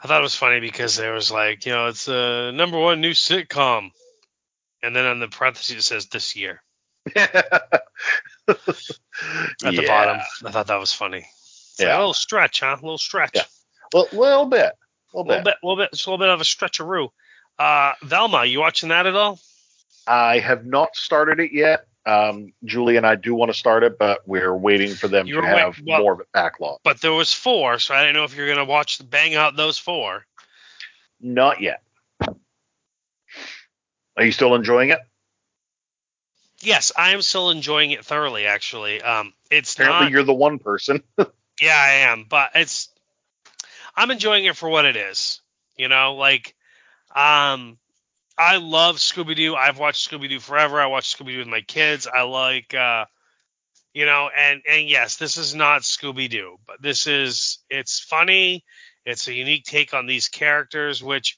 [0.04, 3.02] I thought it was funny because there was like, you know, it's a number one
[3.02, 3.90] new sitcom.
[4.84, 6.62] And then on the parentheses it says this year
[7.16, 7.34] at
[8.48, 8.58] at
[9.64, 10.20] the bottom.
[10.46, 11.20] I thought that was funny.
[11.20, 11.98] It's like Yeah.
[11.98, 12.76] a little stretch, huh?
[12.80, 13.32] A little stretch.
[13.34, 13.44] Yeah.
[13.94, 14.74] Well, a little bit,
[15.16, 15.46] A little little bit.
[15.46, 17.10] bit, little bit, it's a little bit of a stretcheroo.
[17.58, 19.40] Uh, Velma, you watching that at all?
[20.08, 21.88] I have not started it yet.
[22.06, 25.42] Um, Julie and I do want to start it, but we're waiting for them You're
[25.42, 26.80] to wait- have well- more of a backlog.
[26.84, 29.78] But there was four, so I didn't know if you're gonna watch bang out those
[29.80, 30.26] four.
[31.22, 31.82] Not yet.
[34.18, 35.00] Are you still enjoying it?
[36.62, 38.46] Yes, I am still enjoying it thoroughly.
[38.48, 40.12] Actually, um, it's Apparently, not.
[40.12, 41.02] you're the one person.
[41.62, 42.90] Yeah, I am, but it's
[43.96, 45.42] I'm enjoying it for what it is.
[45.78, 46.56] You know, like
[47.16, 47.78] um
[48.38, 49.56] I love Scooby Doo.
[49.56, 50.80] I've watched Scooby Doo forever.
[50.82, 52.08] I watch Scooby Doo with my kids.
[52.08, 53.06] I like uh
[53.94, 58.66] You know, and and yes, this is not Scooby Doo, but this is it's funny.
[59.06, 61.38] It's a unique take on these characters, which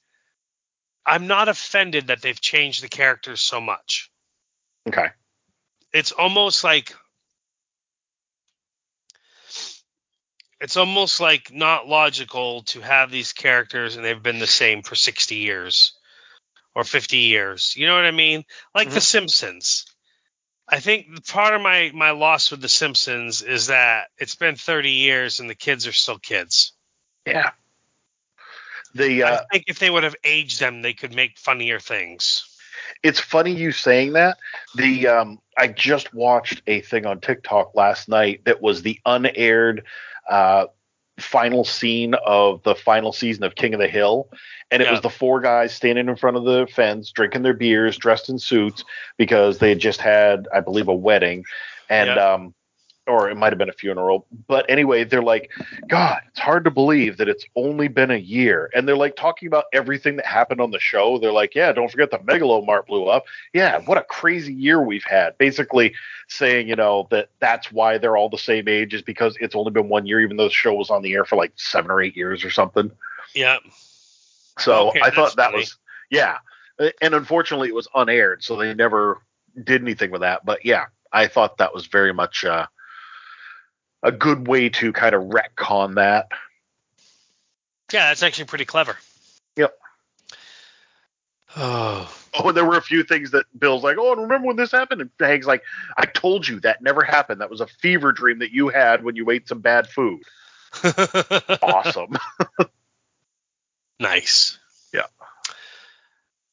[1.05, 4.09] I'm not offended that they've changed the characters so much.
[4.87, 5.07] Okay.
[5.93, 6.95] It's almost like
[10.59, 14.95] it's almost like not logical to have these characters and they've been the same for
[14.95, 15.93] 60 years
[16.75, 17.73] or 50 years.
[17.77, 18.43] You know what I mean?
[18.73, 19.03] Like The Mhm.
[19.03, 19.85] Simpsons.
[20.69, 24.91] I think part of my my loss with The Simpsons is that it's been 30
[24.91, 26.73] years and the kids are still kids.
[27.25, 27.51] Yeah.
[28.93, 32.43] The uh, I think if they would have aged them, they could make funnier things.
[33.03, 34.37] it's funny you saying that.
[34.75, 39.85] The um, I just watched a thing on TikTok last night that was the unaired
[40.29, 40.65] uh,
[41.19, 44.29] final scene of the final season of King of the Hill,
[44.69, 44.91] and it Yeah.
[44.91, 48.37] was the four guys standing in front of the fence, drinking their beers, dressed in
[48.37, 48.83] suits
[49.17, 51.43] because they had just had, I believe, a wedding,
[51.89, 52.33] and Yeah.
[52.33, 52.53] um,
[53.07, 54.25] or it might have been a funeral.
[54.47, 55.51] But anyway, they're like,
[55.87, 58.69] God, it's hard to believe that it's only been a year.
[58.75, 61.17] And they're like talking about everything that happened on the show.
[61.17, 63.25] They're like, yeah, don't forget the Megalomart blew up.
[63.53, 65.37] Yeah, what a crazy year we've had.
[65.37, 65.93] Basically
[66.27, 69.71] saying, you know, that that's why they're all the same age is because it's only
[69.71, 72.01] been one year, even though the show was on the air for like seven or
[72.01, 72.91] eight years or something.
[73.33, 73.57] Yeah.
[74.59, 75.59] So Okay, I thought that funny.
[75.59, 75.77] was,
[76.09, 76.37] yeah.
[77.01, 79.19] And unfortunately, it was unaired, so they never
[79.63, 80.45] did anything with that.
[80.45, 82.67] But yeah, I thought that was very much uh,
[84.03, 86.27] a good way to kind of retcon that.
[87.91, 88.97] Yeah, that's actually pretty clever.
[89.55, 89.73] Yep.
[91.55, 92.13] Oh.
[92.39, 94.71] Oh, and there were a few things that Bill's like, oh, and remember when this
[94.71, 95.01] happened?
[95.01, 95.63] And Hank's like,
[95.97, 97.41] I told you that never happened.
[97.41, 100.21] That was a fever dream that you had when you ate some bad food.
[101.63, 102.17] Awesome.
[103.99, 104.59] nice.
[104.93, 105.07] Yeah.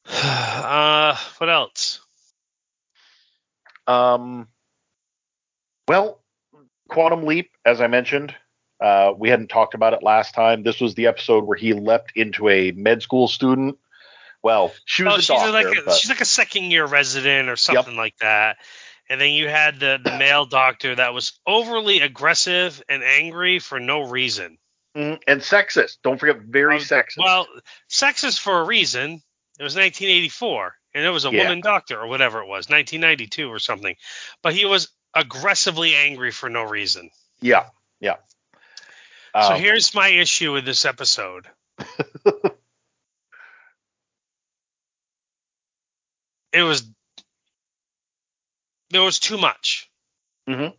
[0.65, 2.01] Uh, what else?
[3.85, 4.47] Um,
[5.87, 6.19] well,
[6.95, 8.33] Quantum Leap, as I mentioned,
[8.81, 10.63] uh, we hadn't talked about it last time.
[10.63, 13.77] This was the episode where he leapt into a med school student.
[14.41, 16.85] Well, she was Oh, a she's doctor, like a, but she's like a second year
[16.85, 18.57] resident or something like that.
[19.09, 23.77] And then you had the the male doctor that was overly aggressive and angry for
[23.77, 24.57] no reason.
[24.95, 25.97] Mhm, and sexist.
[26.01, 27.17] Don't forget, very Uh, sexist.
[27.17, 27.45] Well,
[27.91, 29.21] sexist for a reason.
[29.59, 31.43] It was 1984, and it was a Yeah.
[31.43, 33.97] woman doctor or whatever it was, 1992 or something.
[34.41, 37.09] But he was aggressively angry for no reason.
[37.41, 38.17] yeah, yeah.
[39.33, 41.45] So Um, here's my issue with this episode.
[46.53, 46.87] it was
[48.91, 49.89] there was too much.
[50.47, 50.73] Mhm.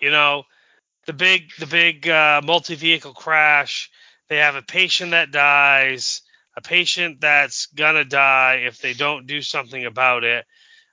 [0.00, 0.44] You know,
[1.06, 3.90] the big the big uh, multi vehicle crash.
[4.28, 6.22] They have a patient that dies,
[6.56, 10.46] a patient that's gonna die if they don't do something about it.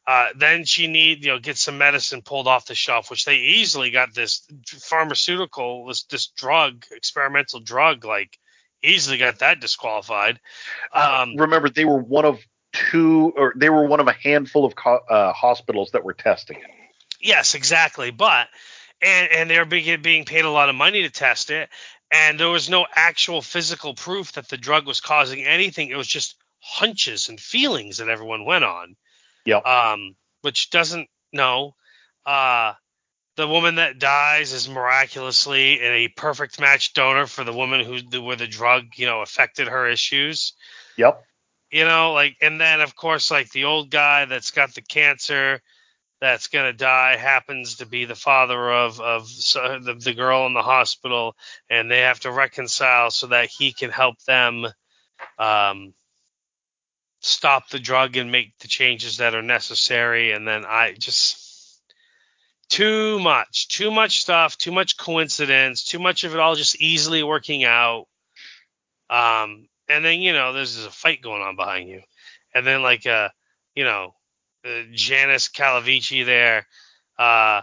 [0.08, 3.36] Uh, then she need you know get some medicine pulled off the shelf, which they
[3.36, 8.40] easily got this pharmaceutical this this drug experimental drug like
[8.82, 10.40] easily got that disqualified.
[10.94, 12.40] Um, remember, they were one of
[12.72, 16.58] two, or they were one of a handful of co- uh, hospitals that were testing
[16.58, 16.70] it.
[17.20, 18.12] Yes, exactly.
[18.12, 18.48] But
[19.02, 21.70] and and they're being being paid a lot of money to test it,
[22.12, 25.90] and there was no actual physical proof that the drug was causing anything.
[25.90, 28.96] It was just hunches and feelings that everyone went on.
[29.48, 29.66] Yep.
[29.66, 31.74] Um, which doesn't no.
[32.26, 32.74] Uh,
[33.38, 38.22] the woman that dies is miraculously in a perfect match donor for the woman who
[38.22, 40.54] where the drug you know affected her issues
[40.98, 41.24] Yep.
[41.72, 45.62] you know like and then of course like the old guy that's got the cancer
[46.20, 50.48] that's going to die happens to be the father of of so, the, the girl
[50.48, 51.36] in the hospital
[51.70, 54.66] and they have to reconcile so that he can help them
[55.38, 55.94] um
[57.28, 61.82] stop the drug and make the changes that are necessary and then i just
[62.70, 67.24] too much too much stuff too much coincidence too much of it all just easily
[67.24, 68.06] working out
[69.10, 72.02] um and then you know there's a fight going on behind you
[72.54, 73.30] and then like uh
[73.76, 74.14] you know
[74.66, 76.66] uh, Janis Calavicci there
[77.20, 77.62] uh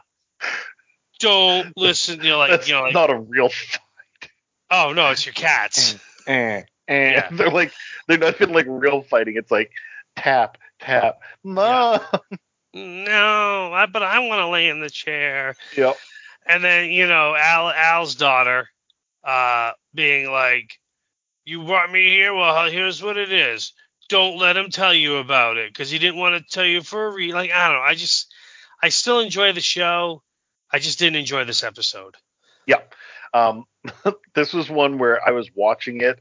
[1.20, 3.48] don't listen you know like That's you know like not a real.
[3.48, 4.30] Fight.
[4.70, 5.96] Oh no it's your cats
[6.26, 6.62] Eh, eh.
[6.88, 7.28] Yeah.
[7.32, 7.72] They're like
[8.08, 9.36] they're not even like real fighting.
[9.36, 9.70] It's like
[10.16, 11.20] tap tap.
[11.42, 12.00] No.
[12.74, 15.96] no I, but I want to lay in the chair Yep.
[16.46, 18.68] and then you know Al Al's daughter
[19.22, 20.78] uh being like
[21.44, 23.72] you brought me here well here's what it is
[24.08, 27.06] don't let him tell you about it because he didn't want to tell you for
[27.06, 28.32] a re like I don't know I just
[28.82, 30.22] I still enjoy the show
[30.70, 32.16] I just didn't enjoy this episode
[33.34, 33.64] Um,
[34.34, 36.20] this was one where I was watching it,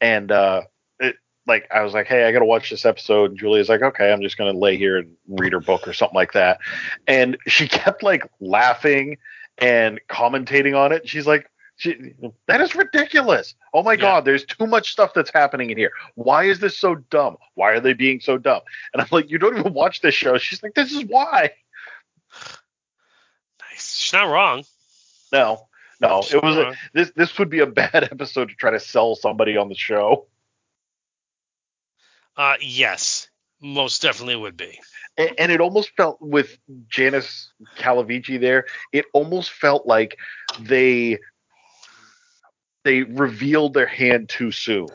[0.00, 0.62] and uh,
[1.00, 3.30] it, like I was like, hey, I got to watch this episode.
[3.30, 6.14] And Julia's like, okay, I'm just gonna lay here and read her book or something
[6.16, 6.60] like that.
[7.06, 9.18] And she kept like laughing
[9.58, 11.08] and commentating on it.
[11.08, 12.14] She's like, she,
[12.48, 13.54] that is ridiculous.
[13.72, 13.98] Oh my Yeah.
[14.00, 15.92] god, there's too much stuff that's happening in here.
[16.16, 17.36] Why is this so dumb?
[17.54, 18.62] Why are they being so dumb?
[18.92, 20.38] And I'm like, you don't even watch this show.
[20.38, 21.52] She's like, this is why.
[23.70, 23.96] Nice.
[23.96, 24.64] She's not wrong.
[25.32, 25.67] No,
[26.00, 27.10] no, it was a, this.
[27.16, 30.26] This would be a bad episode to try to sell somebody on the show.
[32.36, 33.28] Uh, yes,
[33.60, 34.78] most definitely would be.
[35.16, 36.56] and, and it almost felt with
[36.88, 40.16] Janis Calavicci there, it almost felt like
[40.60, 41.18] they
[42.84, 44.86] they revealed their hand too soon.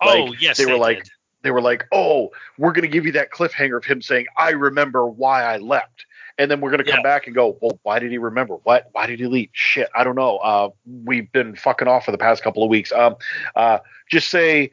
[0.00, 1.08] oh Like, yes, they were like- did.
[1.42, 4.50] They were like, "Oh, we're going to give you that cliffhanger of him saying, "I
[4.50, 6.06] remember why I left."
[6.38, 7.02] And then we're going to come Yeah.
[7.02, 8.54] back and go, "Well, why did he remember?
[8.64, 10.38] What why did he leave?" Shit, I don't know.
[10.38, 10.70] Uh
[11.04, 12.90] we've been fucking off for the past couple of weeks.
[12.92, 13.16] Um
[13.54, 13.78] uh
[14.10, 14.70] just say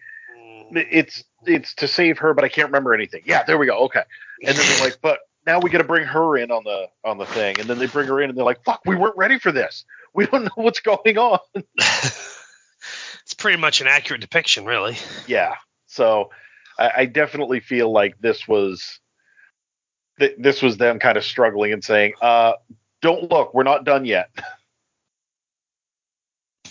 [0.72, 3.22] it's it's to save her, but I can't remember anything.
[3.26, 3.78] Yeah, there we go.
[3.86, 4.04] Okay.
[4.46, 7.18] And then they're like, but now we got to bring her in on the on
[7.18, 9.40] the thing, and then they bring her in, and they're like, fuck, we weren't ready
[9.40, 9.84] for this.
[10.14, 11.40] We don't know what's going on.
[11.78, 14.98] it's pretty much an accurate depiction, really.
[15.28, 15.56] yeah.
[15.88, 16.30] So
[16.78, 19.00] I, I definitely feel like this was
[20.20, 22.54] th- this was them kind of struggling and saying, uh,
[23.02, 24.30] don't look, we're not done yet.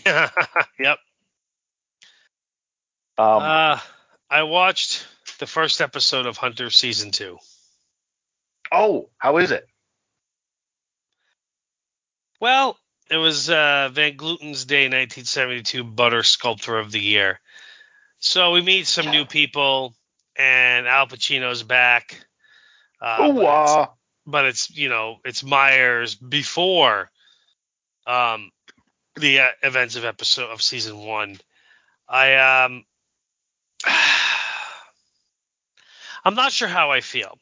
[0.06, 0.98] yep.
[3.18, 3.78] Um, uh,
[4.30, 5.06] I watched
[5.38, 7.38] the first episode of Hunter season two.
[8.72, 9.66] oh, how is it?
[12.40, 12.78] Well,
[13.11, 17.40] it was uh, Van Gluten's Day 1972 Butter Sculptor of the Year.
[18.20, 19.94] So we meet some new people,
[20.37, 22.24] and Al Pacino's back.
[23.00, 23.90] Uh, but, it's,
[24.26, 27.11] but it's you know it's Myers before
[28.06, 28.50] um,
[29.16, 31.38] the uh, events of episode of season one.
[32.08, 32.84] I um,
[36.24, 37.38] I'm not sure how I feel.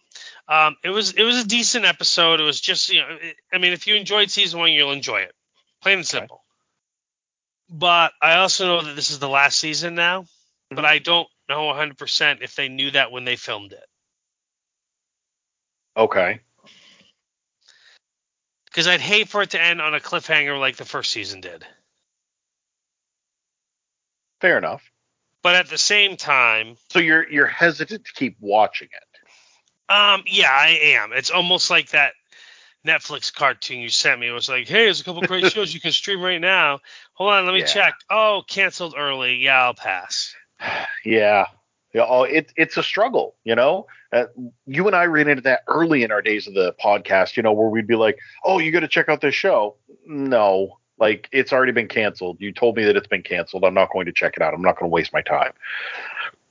[0.49, 2.41] Um, it was it was a decent episode.
[2.41, 5.21] It was just you know, it, I mean, if you enjoyed season one, you'll enjoy
[5.21, 5.33] it,
[5.83, 6.43] plain and simple.
[7.69, 10.27] But I also know that this is the last season now.
[10.71, 13.85] But I don't know 100% if they knew that when they filmed it,
[15.97, 16.41] okay.
[18.67, 21.65] because I'd hate for it to end on a cliffhanger like the first season did.
[24.41, 24.83] Fair enough.
[25.43, 29.93] But at the same time, So you're you're hesitant to keep watching it.
[29.95, 31.13] um, yeah, I am.
[31.15, 32.13] It's almost like that
[32.87, 34.29] Netflix cartoon you sent me.
[34.29, 36.81] It was like, hey, there's a couple great shows you can stream right now.
[37.15, 37.67] Hold on, let me Yeah.
[37.67, 37.95] check.
[38.11, 39.37] Oh, canceled early.
[39.37, 40.35] Yeah, I'll pass.
[41.05, 41.47] Yeah.
[41.97, 43.87] Yeah, oh, it, it's a struggle, you know.
[44.13, 44.27] Uh,
[44.67, 47.55] you and I ran into that early in our days of the podcast, you know,
[47.55, 51.55] where we'd be like, "Oh, you got to check out this show." No, like it's
[51.55, 52.37] already been canceled.
[52.39, 53.65] You told me that it's been canceled.
[53.65, 54.53] I'm not going to check it out.
[54.53, 55.53] I'm not going to waste my time.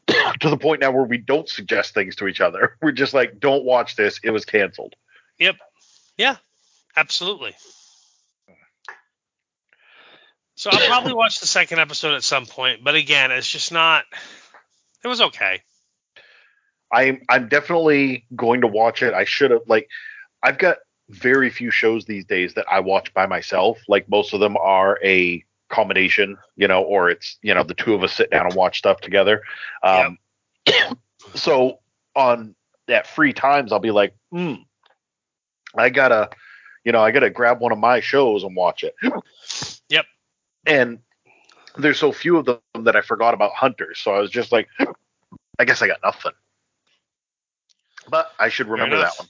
[0.39, 2.75] to the point now where we don't suggest things to each other.
[2.81, 4.19] We're just like, "Don't watch this.
[4.23, 4.95] It was canceled."
[5.37, 5.57] Yep.
[6.17, 6.37] Yeah,
[6.97, 7.53] absolutely.
[10.55, 14.05] So I'll probably watch the second episode at some point, but again, it's just not.
[15.05, 15.61] It was okay.
[16.91, 19.13] I'm I'm definitely going to watch it.
[19.13, 19.87] I should have like
[20.41, 20.77] I've got
[21.09, 23.77] very few shows these days that I watch by myself.
[23.87, 27.93] Like most of them are a combination, you know, or it's you know the two
[27.93, 29.43] of us sit down and watch stuff together.
[29.83, 30.17] Um,
[31.35, 31.81] so
[32.15, 32.55] on
[32.87, 34.55] that free times, I'll be like, hmm,
[35.77, 36.31] I gotta,
[36.83, 38.95] you know, I gotta grab one of my shows and watch it.
[39.89, 40.05] Yep.
[40.65, 40.97] And
[41.77, 44.67] there's so few of them that I forgot about Hunters, so I was just like,
[45.59, 46.31] I guess I got nothing.
[48.09, 49.27] But I should remember that one.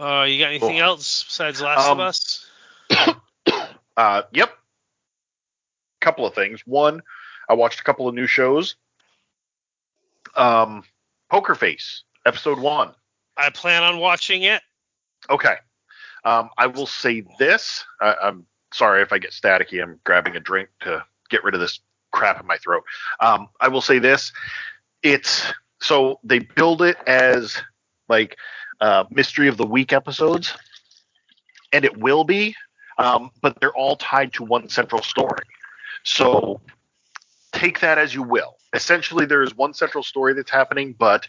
[0.00, 0.82] Uh, you got anything Cool.
[0.82, 2.46] else besides Last Um, of Us?
[3.96, 4.56] Uh, yep.
[6.00, 6.60] Couple of things.
[6.64, 7.02] One,
[7.48, 8.76] I watched a couple of new shows.
[10.36, 10.84] Um,
[11.28, 12.94] Poker Face, episode one.
[13.36, 14.62] I plan on watching it.
[15.28, 15.56] Okay.
[16.28, 17.86] Um, I will say this.
[18.02, 19.82] I, I'm sorry if I get staticky.
[19.82, 21.80] I'm grabbing a drink to get rid of this
[22.12, 22.82] crap in my throat.
[23.20, 24.30] Um, I will say this.
[25.02, 27.56] It's so they build it as
[28.10, 28.36] like
[28.82, 30.54] uh, mystery of the week episodes,
[31.72, 32.54] and it will be,
[32.98, 35.46] um, but they're all tied to one central story.
[36.02, 36.60] So
[37.52, 38.56] take that as you will.
[38.74, 41.26] Essentially, there is one central story that's happening, but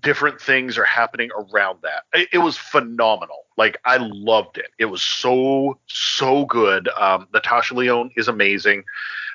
[0.00, 2.04] different things are happening around that.
[2.12, 3.44] It, it was phenomenal.
[3.56, 4.70] Like I loved it.
[4.78, 6.88] It was so so good.
[6.88, 8.84] Um, Natasha Lyonne is amazing.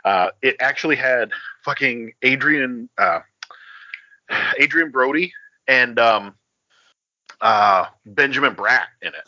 [0.04, 1.32] Uh, it actually had
[1.64, 3.20] fucking Adrian uh,
[4.62, 5.32] Adrien Brody
[5.68, 6.36] and um,
[7.42, 9.28] uh, Benjamin Bratt in it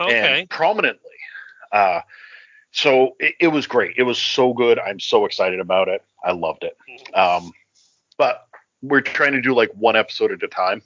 [0.00, 0.40] Okay.
[0.40, 1.10] and prominently.
[1.70, 2.00] Uh,
[2.70, 3.94] so it, it was great.
[3.98, 4.78] It was so good.
[4.78, 6.02] I'm so excited about it.
[6.24, 6.76] I loved it.
[7.14, 7.52] Um,
[8.16, 8.46] but
[8.82, 10.82] we're trying to do like one episode at a time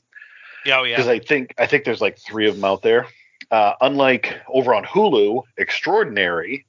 [0.64, 0.97] Yeah, oh, yeah.
[0.97, 3.07] because I think I think there's like three of them out there.
[3.51, 6.66] Uh, unlike over on Hulu, Extraordinary,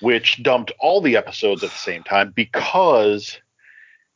[0.00, 3.38] which dumped all the episodes at the same time because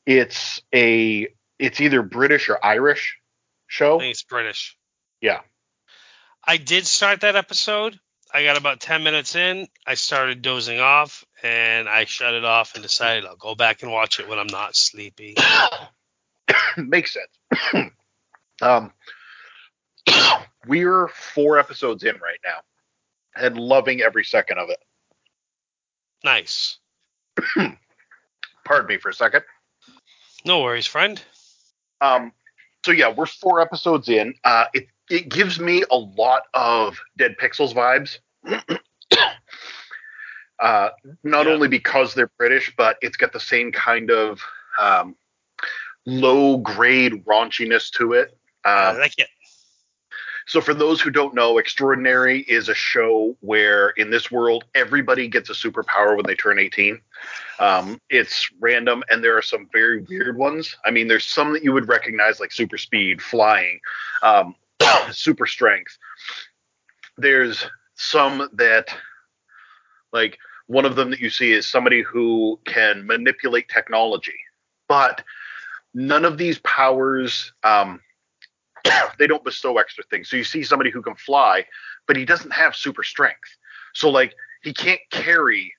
[0.07, 1.29] it's a
[1.59, 3.19] it's either British or Irish
[3.67, 3.97] show.
[3.97, 4.77] I think it's British.
[5.21, 5.41] Yeah.
[6.47, 7.99] I did start that episode.
[8.33, 9.69] I got about 10 minutes in.
[9.87, 13.93] I started dozing off and I shut it off and decided I'll go back and
[13.93, 15.37] watch it when I'm not sleepy.
[16.77, 17.93] Makes sense.
[18.63, 18.93] um,
[20.67, 22.59] we're four episodes in right now
[23.37, 24.79] and loving every second of it.
[26.25, 26.79] Nice.
[28.65, 29.43] Pardon me for a second.
[30.45, 31.21] No worries, friend.
[32.01, 32.33] Um,
[32.85, 34.35] so yeah, we're four episodes in.
[34.45, 38.19] Uh, it it gives me a lot of Dead Pixels vibes.
[40.61, 40.89] uh,
[41.23, 41.53] not Yeah.
[41.53, 44.41] only because they're British, but it's got the same kind of
[44.81, 45.15] um,
[46.07, 48.37] low grade raunchiness to it.
[48.65, 49.29] I Um, like it.
[50.47, 55.29] so for those who don't know, Extraordinary is a show where in this world everybody
[55.29, 57.01] gets a superpower when they turn 18.
[57.59, 60.77] Um, it's random and there are some very weird ones.
[60.85, 63.81] I mean, there's some that you would recognize like super speed, flying,
[64.23, 64.55] um,
[65.13, 65.97] super strength.
[67.17, 68.95] There's some that
[70.13, 74.39] like one of them that you see is somebody who can manipulate technology,
[74.89, 75.23] but
[75.95, 78.01] none of these powers um,
[79.19, 80.29] they don't bestow extra things.
[80.29, 81.65] So you see somebody who can fly,
[82.07, 83.57] but he doesn't have super strength.
[83.95, 85.73] So like he can't carry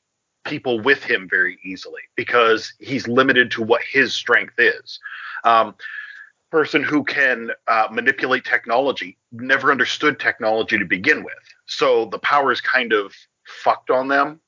[0.45, 4.99] people with him very easily because he's limited to what his strength is.
[5.43, 5.75] Um,
[6.51, 11.33] person who can uh, manipulate technology never understood technology to begin with.
[11.65, 13.13] So the power is kind of
[13.45, 14.39] fucked on them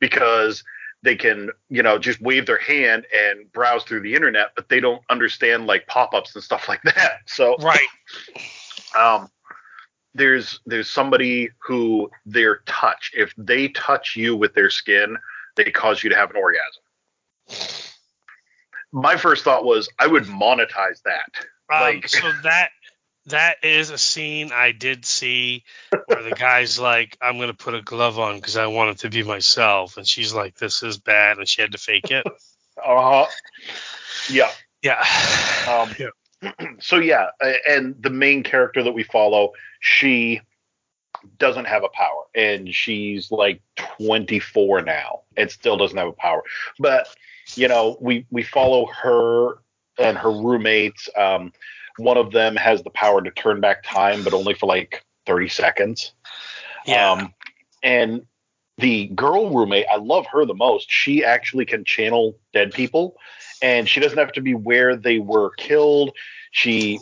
[0.00, 0.64] because
[1.06, 4.80] they can, you know, just wave their hand and browse through the internet, but they
[4.80, 7.20] don't understand like pop-ups and stuff like that.
[7.26, 7.86] So Right.
[8.98, 9.30] um,
[10.14, 15.16] there's there's somebody who their touch, if they touch you with their skin,
[15.54, 16.82] they cause you to have an orgasm.
[18.92, 21.30] My first thought was I would monetize that.
[21.72, 22.70] Um, Like- so that
[23.26, 25.64] that is a scene I did see
[26.06, 29.10] where the guy's like, "I'm gonna put a glove on because I want it to
[29.10, 32.26] be myself," and she's like, "This is bad," and she had to fake it.
[32.84, 33.26] Uh-huh.
[34.28, 34.50] Yeah.
[34.82, 35.02] Yeah.
[35.66, 36.10] Um, Yeah.
[36.78, 37.28] so yeah,
[37.66, 40.42] and the main character that we follow, she
[41.38, 46.42] doesn't have a power, and she's like 24 now, and still doesn't have a power.
[46.78, 47.08] But
[47.54, 49.58] you know, we we follow her
[49.98, 51.08] and her roommates.
[51.16, 51.52] Um,
[51.96, 55.48] one of them has the power to turn back time, but only for like 30
[55.48, 56.12] seconds.
[56.86, 57.12] Yeah.
[57.12, 57.34] Um,
[57.82, 58.26] and
[58.78, 60.90] the girl roommate, I love her the most.
[60.90, 63.16] She actually can channel dead people,
[63.62, 66.12] and she doesn't have to be where they were killed.
[66.50, 67.00] She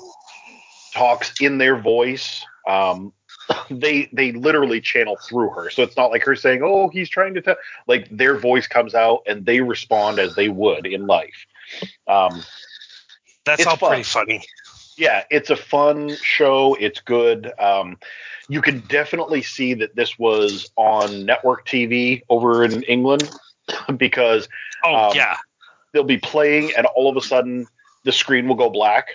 [0.93, 2.45] talks in their voice.
[2.67, 3.13] Um,
[3.71, 7.35] they they literally channel through her, so it's not like her saying, "Oh, he's trying
[7.35, 7.57] to tell."
[7.87, 11.47] Like their voice comes out, and they respond as they would in life.
[12.07, 12.43] Um,
[13.45, 13.91] That's all fun.
[13.91, 14.45] pretty funny.
[14.97, 16.75] Yeah, it's a fun show.
[16.79, 17.53] It's good.
[17.59, 17.99] Um,
[18.49, 23.31] you can definitely see that this was on network TV over in England
[23.97, 24.49] because
[24.85, 25.37] Oh Um, yeah.
[25.93, 27.67] they'll be playing and all of a sudden
[28.05, 29.09] the screen will go black,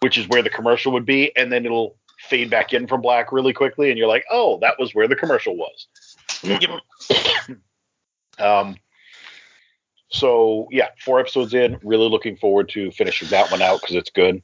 [0.00, 3.32] which is where the commercial would be, and then it'll fade back in from black
[3.32, 5.86] really quickly, and you're like, oh, that was where the commercial was.
[6.42, 6.70] Yep.
[8.40, 8.76] Um,
[10.10, 14.10] so yeah, four episodes in, really looking forward to finishing that one out because it's
[14.10, 14.42] good.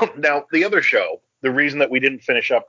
[0.16, 2.66] now the other show, the reason that we didn't finish up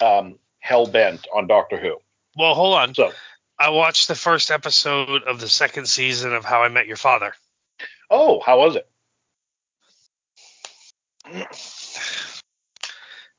[0.00, 1.96] um, Hell Bent on Doctor Who.
[2.36, 2.94] Well, hold on.
[2.94, 3.12] So
[3.58, 7.34] I watched the first episode of the second season of How I Met Your Father.
[8.10, 8.88] oh, how was it?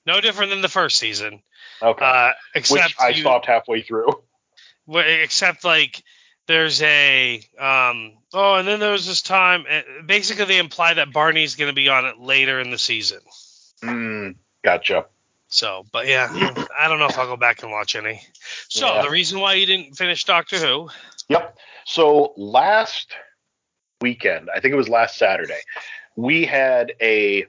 [0.06, 1.42] No different than the first season,
[1.82, 4.10] Okay, uh, which except I you- stopped halfway through.
[4.92, 6.02] Except like
[6.50, 11.14] there's a um oh and then there was this time uh, basically they imply that
[11.14, 13.20] barney's going to be on it later in the season
[13.84, 14.36] Mm,
[14.66, 15.06] gotcha.
[15.48, 16.28] so but yeah
[16.78, 18.20] i don't know if i'll go back and watch any
[18.68, 19.02] so Yeah.
[19.04, 20.90] the reason why you didn't finish doctor who
[21.30, 21.58] Yep.
[21.86, 23.14] So last
[24.02, 25.60] weekend, I think it was last Saturday,
[26.16, 27.46] we had a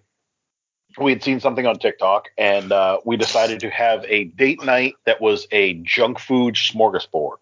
[0.98, 4.94] we had seen something on TikTok and uh, we decided to have a date night
[5.06, 7.36] that was a junk food smorgasbord.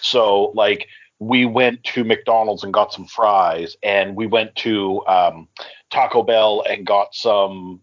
[0.00, 0.86] So like
[1.20, 5.48] we went to McDonald's and got some fries, and we went to um,
[5.90, 7.82] Taco Bell and got some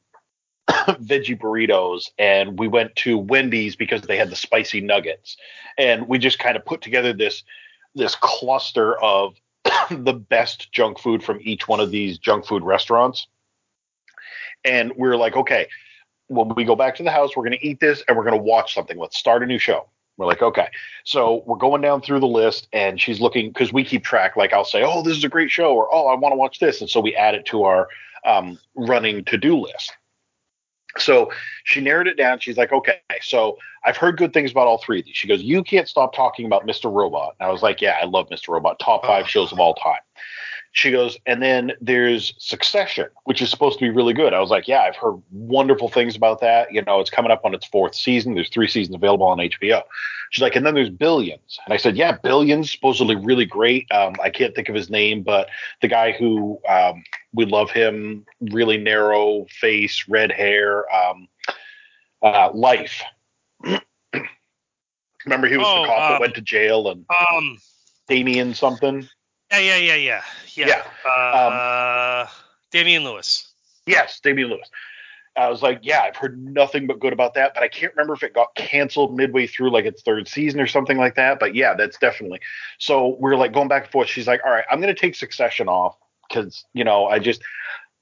[0.67, 5.37] veggie burritos and we went to Wendy's because they had the spicy nuggets.
[5.77, 7.43] And we just kind of put together this
[7.95, 9.35] this cluster of
[9.89, 13.27] the best junk food from each one of these junk food restaurants.
[14.65, 15.67] And we are like okay
[16.27, 18.37] when we go back to the house we're going to eat this and we're going
[18.37, 18.97] to watch something.
[18.97, 19.87] Let's start a new show
[20.17, 20.67] we're like okay
[21.03, 24.53] so we're going down through the list and she's looking because we keep track like
[24.53, 26.81] i'll say oh this is a great show or oh i want to watch this
[26.81, 27.87] and so we add it to our
[28.25, 29.93] um, running to-do list
[30.99, 31.31] so
[31.63, 32.39] she narrowed it down.
[32.39, 35.15] She's like, okay, so I've heard good things about all three of these.
[35.15, 36.91] She goes, you can't stop talking about Mr.
[36.91, 37.35] Robot.
[37.39, 38.49] And I was like, yeah, I love Mr.
[38.49, 38.79] Robot.
[38.79, 39.99] Top five shows of all time.
[40.77, 44.31] She goes, and then there's Succession, which is supposed to be really good.
[44.31, 46.71] I was like, yeah, I've heard wonderful things about that.
[46.71, 48.35] You know, it's coming up on its fourth season.
[48.35, 49.81] There's three seasons available on HBO.
[50.29, 51.57] She's like, and then there's Billions.
[51.65, 53.91] And I said, yeah, Billions, supposedly really great.
[53.91, 55.49] Um, I can't think of his name, but
[55.81, 57.03] the guy who um,
[57.33, 61.27] we love him, really narrow face, red hair, um,
[62.21, 63.01] uh, Life.
[65.25, 67.57] Remember, he was oh, the cop that um, went to jail and um,
[68.07, 69.09] Damian something.
[69.51, 70.21] Yeah, yeah, yeah, yeah,
[70.55, 70.67] yeah.
[70.67, 70.83] yeah.
[71.09, 72.29] Uh, um,
[72.71, 73.51] Damian Lewis.
[73.85, 74.69] Yes, Damian Lewis.
[75.37, 78.15] I was like, yeah, I've heard nothing but good about that, but I can't remember
[78.15, 81.39] if it got canceled midway through like its third season or something like that.
[81.39, 82.39] But yeah, that's definitely.
[82.79, 84.09] So we're like going back and forth.
[84.09, 85.95] She's like, all right, I'm going to take Succession off
[86.27, 87.41] because you know I just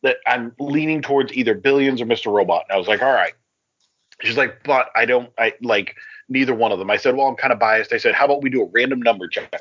[0.06, 2.32] that I'm leaning towards either Billions or Mr.
[2.32, 2.66] Robot.
[2.70, 3.34] And I was like, all right.
[4.22, 5.96] She's like, but I don't, I like
[6.30, 6.92] neither one of them.
[6.92, 7.92] I said, well, I'm kind of biased.
[7.92, 9.58] I said, how about we do a random number generator?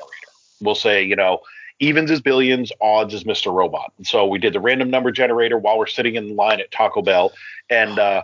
[0.61, 1.39] We'll say, you know,
[1.79, 3.53] evens is billions, odds is Mr.
[3.53, 3.93] Robot.
[3.97, 7.01] And so we did the random number generator while we're sitting in line at Taco
[7.01, 7.33] Bell,
[7.69, 8.23] and uh,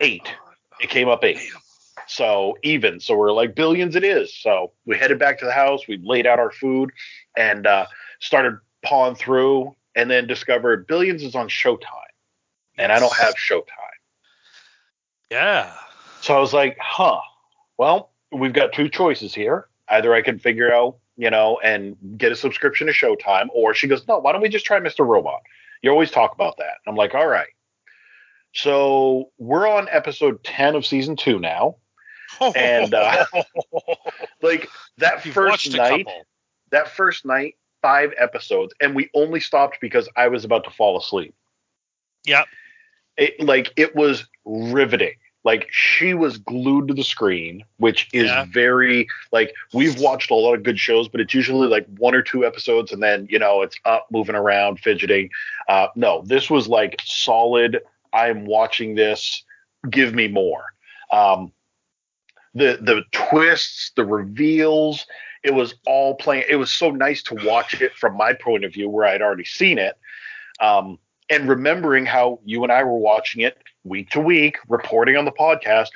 [0.00, 0.32] eight.
[0.80, 1.40] It came up eight.
[2.06, 3.00] So even.
[3.00, 3.96] So we're like billions.
[3.96, 4.34] It is.
[4.34, 5.86] So we headed back to the house.
[5.88, 6.90] We laid out our food
[7.36, 7.86] and uh,
[8.20, 11.86] started pawing through, and then discovered billions is on Showtime,
[12.78, 13.62] and I don't have Showtime.
[15.30, 15.72] Yeah.
[16.20, 17.20] So I was like, huh.
[17.78, 19.68] Well, we've got two choices here.
[19.88, 23.46] Either I can figure out you know, and get a subscription to Showtime.
[23.54, 25.06] Or she goes, no, why don't we just try Mr.
[25.06, 25.40] Robot?
[25.80, 26.78] You always talk about that.
[26.84, 27.46] I'm like, all right.
[28.54, 31.76] So we're on episode 10 of season two now.
[32.56, 33.24] and uh,
[34.42, 34.68] like
[34.98, 36.08] that You've first night,
[36.72, 40.98] that first night, five episodes, and we only stopped because I was about to fall
[40.98, 41.36] asleep.
[42.26, 42.46] Yep.
[43.16, 45.14] It, like it was riveting
[45.44, 48.46] like she was glued to the screen, which is yeah.
[48.52, 52.22] very like we've watched a lot of good shows, but it's usually like one or
[52.22, 55.30] two episodes and then you know it's up, moving around, fidgeting.
[55.68, 57.80] Uh, no, this was like solid.
[58.12, 59.42] I'm watching this.
[59.90, 60.64] Give me more.
[61.10, 61.52] Um,
[62.54, 65.06] the the twists, the reveals,
[65.42, 66.44] it was all playing.
[66.48, 69.44] It was so nice to watch it from my point of view, where I'd already
[69.44, 69.98] seen it.
[70.60, 70.98] Um,
[71.32, 75.32] and remembering how you and I were watching it week to week, reporting on the
[75.32, 75.88] podcast.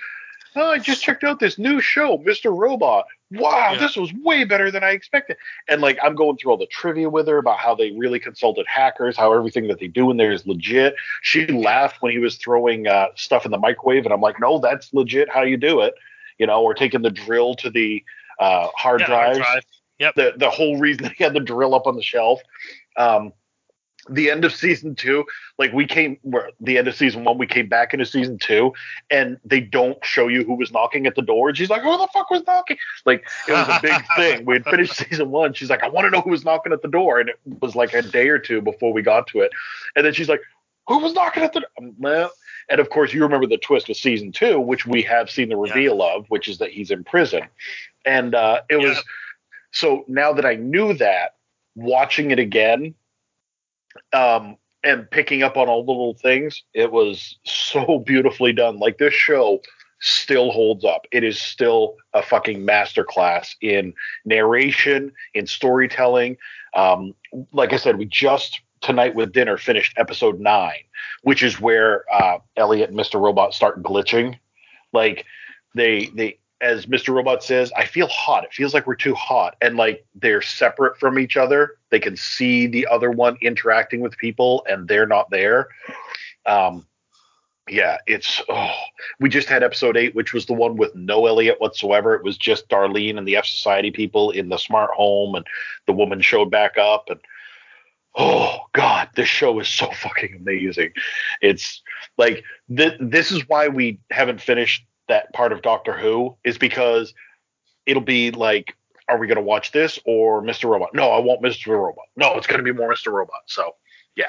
[0.56, 2.56] Oh, I just checked out this new show, Mr.
[2.56, 3.04] Robot.
[3.30, 3.78] Wow, yeah.
[3.78, 5.36] this was way better than I expected.
[5.68, 8.64] And like, I'm going through all the trivia with her about how they really consulted
[8.66, 10.94] hackers, how everything that they do in there is legit.
[11.20, 14.58] She laughed when he was throwing uh, stuff in the microwave, and I'm like, no,
[14.58, 15.28] that's legit.
[15.28, 15.92] How you do it?
[16.38, 18.02] You know, or taking the drill to the
[18.40, 19.38] uh, hard yeah, drives.
[19.38, 19.62] Hard drive.
[19.98, 20.14] Yep.
[20.14, 22.40] The the whole reason he had the drill up on the shelf.
[22.96, 23.32] Um,
[24.08, 25.24] the end of season two,
[25.58, 26.18] like we came,
[26.60, 28.72] the end of season one, we came back into season two,
[29.10, 31.48] and they don't show you who was knocking at the door.
[31.48, 34.44] And she's like, "Who the fuck was knocking?" Like it was a big thing.
[34.44, 35.52] We had finished season one.
[35.52, 37.74] She's like, "I want to know who was knocking at the door," and it was
[37.74, 39.52] like a day or two before we got to it.
[39.94, 40.40] And then she's like,
[40.88, 42.30] "Who was knocking at the?" door?
[42.68, 45.56] And of course, you remember the twist of season two, which we have seen the
[45.56, 46.16] reveal yeah.
[46.16, 47.42] of, which is that he's in prison,
[48.04, 48.88] and uh, it yeah.
[48.88, 49.04] was.
[49.72, 51.34] So now that I knew that,
[51.74, 52.94] watching it again
[54.12, 56.62] um, and picking up on all the little things.
[56.74, 58.78] It was so beautifully done.
[58.78, 59.60] Like this show
[60.00, 61.06] still holds up.
[61.10, 63.94] It is still a fucking masterclass in
[64.24, 66.36] narration, in storytelling.
[66.74, 67.14] Um,
[67.52, 70.84] like I said, we just tonight with dinner finished episode nine,
[71.22, 73.20] which is where uh, Elliot and Mr.
[73.20, 74.38] Robot start glitching.
[74.92, 75.24] Like
[75.74, 77.14] they they as Mr.
[77.14, 78.44] Robot says, I feel hot.
[78.44, 79.56] It feels like we're too hot.
[79.60, 81.76] And like they're separate from each other.
[81.90, 85.68] They can see the other one interacting with people and they're not there.
[86.46, 86.86] Um,
[87.68, 88.74] yeah, it's oh,
[89.18, 92.14] we just had episode eight, which was the one with no Elliot whatsoever.
[92.14, 95.44] It was just Darlene and the F Society people in the smart home, and
[95.86, 97.18] the woman showed back up, and
[98.14, 100.92] oh god, this show is so fucking amazing.
[101.40, 101.82] It's
[102.16, 102.44] like
[102.74, 107.14] th- this is why we haven't finished that part of Doctor Who is because
[107.86, 108.76] it'll be like,
[109.08, 110.68] are we going to watch this or Mr.
[110.68, 110.94] Robot?
[110.94, 111.68] No, I want Mr.
[111.78, 112.06] Robot.
[112.16, 113.12] No, it's going to be more Mr.
[113.12, 113.42] Robot.
[113.46, 113.76] So,
[114.16, 114.26] yeah.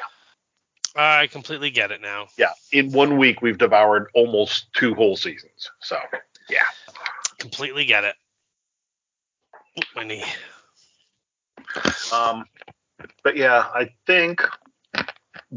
[0.96, 2.28] I completely get it now.
[2.40, 5.70] Yeah, in one week we've devoured almost two whole seasons.
[5.80, 6.00] So
[6.50, 6.64] yeah,
[7.38, 8.16] Completely get it.
[9.78, 10.24] Oop, My knee.
[12.12, 12.46] um,
[13.24, 14.42] but yeah, I think.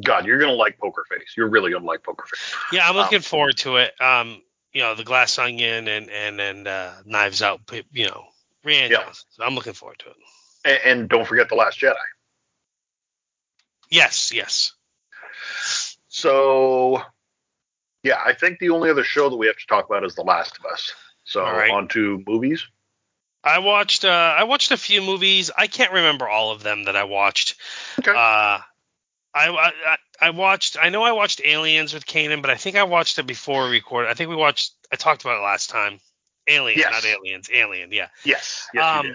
[0.05, 1.33] God, you're gonna like Poker Face.
[1.37, 2.55] You're really gonna like Poker Face.
[2.71, 3.99] Yeah, I'm looking Um, forward to it.
[4.01, 4.43] Um,
[4.73, 7.61] you know, the Glass Onion and and and uh, Knives Out.
[7.93, 8.25] You know,
[8.65, 8.91] Rian.
[8.91, 9.27] Johnson.
[9.31, 10.17] So I'm looking forward to it.
[10.65, 11.95] And, and don't forget the Last Jedi.
[13.91, 14.73] Yes, yes.
[16.09, 17.03] So,
[18.03, 20.23] yeah, I think the only other show that we have to talk about is The
[20.23, 20.93] Last of Us.
[21.25, 21.71] So right.
[21.71, 22.67] on to movies.
[23.43, 24.05] I watched.
[24.05, 25.51] Uh, I watched a few movies.
[25.57, 27.57] I can't remember all of them that I watched.
[27.99, 28.11] Okay.
[28.11, 28.63] Uh, I,
[29.35, 30.77] I I watched.
[30.81, 33.71] I know I watched Aliens with Kanan, but I think I watched it before we
[33.73, 34.11] recorded.
[34.11, 34.73] I think we watched.
[34.93, 35.99] I talked about it last time.
[36.49, 36.91] Alien, Yes.
[36.93, 37.49] not Aliens.
[37.53, 38.09] Alien, yeah.
[38.25, 39.15] yes, yes, Um.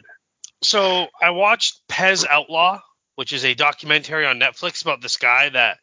[0.62, 2.80] So I watched Pez Outlaw,
[3.16, 5.78] which is a documentary on Netflix about this guy that.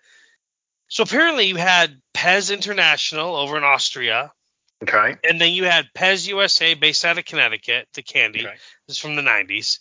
[0.88, 4.32] So apparently you had Pez International over in Austria,
[4.82, 5.16] Okay.
[5.24, 8.40] and then you had Pez USA based out of Connecticut, the candy.
[8.46, 8.56] Okay.
[8.86, 9.78] This is from the 90s.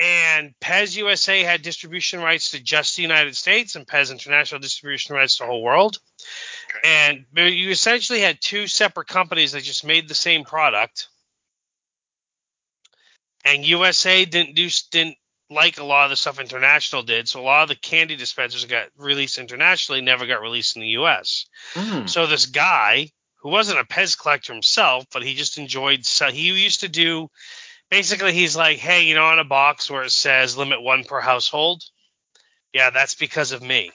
[0.00, 5.14] And Pez USA had distribution rights to just the United States, and Pez International distribution
[5.14, 5.98] rights to the whole world.
[6.70, 6.88] Okay.
[6.88, 7.24] And
[7.54, 11.08] you essentially had two separate companies that just made the same product.
[13.44, 15.16] And USA didn't do didn't
[15.50, 18.62] like a lot of the stuff International did, so a lot of the candy dispensers
[18.62, 21.46] that got released internationally never got released in the US.
[21.74, 22.08] Mm.
[22.08, 26.04] So this guy who wasn't a Pez collector himself, but he just enjoyed.
[26.04, 27.30] So he used to do.
[27.94, 31.20] Basically, he's like, hey, you know, on a box where it says limit one per
[31.20, 31.80] household.
[32.72, 33.92] Yeah, that's because of me.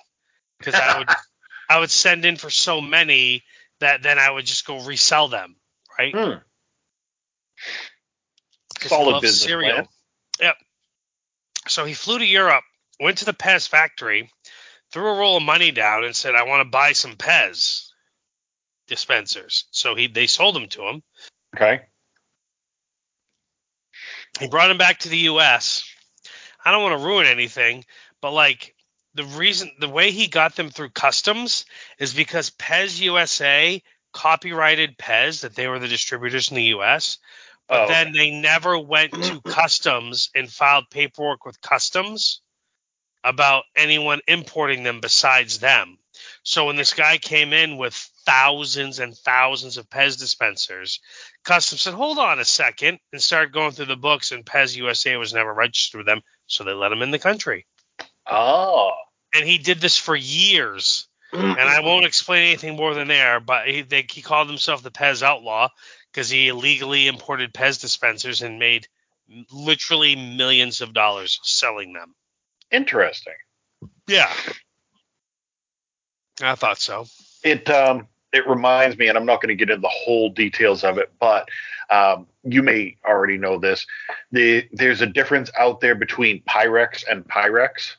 [0.57, 1.09] Because I would,
[1.69, 3.43] I would send in for so many
[3.81, 5.57] that then I would just go resell them,
[5.97, 6.15] right?
[6.15, 6.37] Hmm.
[8.79, 9.87] 'Cause Solid business plan.
[10.39, 10.55] Yep.
[11.67, 12.63] So he flew to Europe,
[13.01, 14.31] went to the Pez factory,
[14.93, 17.89] threw a roll of money down, and said, "I want to buy some Pez
[18.87, 21.03] dispensers." So he they sold them to him.
[21.53, 21.81] Okay.
[24.39, 25.83] He brought him back to the U.S.
[26.63, 27.85] I don't want to ruin anything,
[28.21, 28.75] but like
[29.13, 31.65] the reason, the way he got them through customs
[31.99, 33.81] is because Pez USA
[34.13, 37.17] copyrighted Pez that they were the distributors in the U.S.
[37.67, 42.41] But Oh, then they never went to customs and filed paperwork with customs
[43.23, 45.97] about anyone importing them besides them.
[46.43, 50.99] So when this guy came in with thousands and thousands of Pez dispensers,
[51.43, 55.17] customs said, "Hold on a second, and started going through the books, and Pez USA
[55.17, 57.65] was never registered with them, so they let him in the country.
[58.27, 58.91] Oh.
[59.33, 61.07] And he did this for years.
[61.31, 64.89] And I won't explain anything more than there, but he, they, he called himself the
[64.89, 65.69] Pez Outlaw
[66.11, 68.87] because he illegally imported Pez dispensers and made
[69.51, 72.15] literally millions of dollars selling them.
[72.71, 73.35] Interesting.
[74.07, 74.33] Yeah.
[76.41, 77.05] I thought so.
[77.43, 80.83] It um it reminds me, and I'm not going to get into the whole details
[80.83, 81.49] of it, but
[81.89, 83.85] um, you may already know this.
[84.31, 87.95] The there's a difference out there between Pyrex and Pyrex.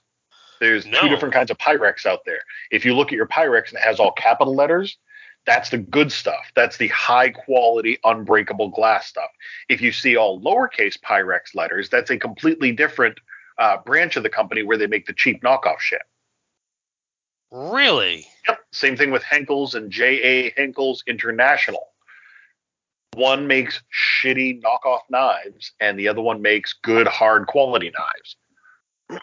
[0.61, 1.01] There's No.
[1.01, 2.41] two different kinds of Pyrex out there.
[2.71, 4.99] If you look at your Pyrex and it has all capital letters,
[5.47, 6.53] that's the good stuff.
[6.55, 9.31] That's the high quality, unbreakable glass stuff.
[9.69, 13.19] If you see all lowercase Pyrex letters, that's a completely different
[13.59, 16.03] uh, branch of the company where they make the cheap knockoff shit.
[17.51, 18.27] Really?
[18.49, 18.59] Yep.
[18.73, 20.53] Same thing with Henckels and J.A.
[20.53, 21.89] Henckels International.
[23.15, 23.83] One makes
[24.23, 29.21] shitty knockoff knives, and the other one makes good, hard quality knives.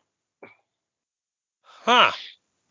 [1.62, 2.12] Huh.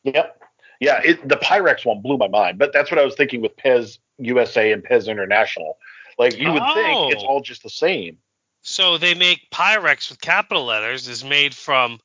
[0.05, 0.43] Yep.
[0.79, 3.57] Yeah, it, the Pyrex one blew my mind, but that's what I was thinking with
[3.57, 5.79] Pez USA and Pez International.
[6.19, 6.75] Like you would Oh.
[6.75, 7.27] think it's oh.
[7.27, 8.19] all just the same.
[8.61, 11.99] So they make Pyrex with capital letters is made from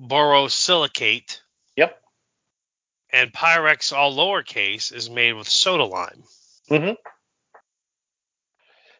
[0.00, 1.40] borosilicate.
[3.10, 6.24] And Pyrex all lowercase is made with soda lime.
[6.70, 6.94] Mm-hmm.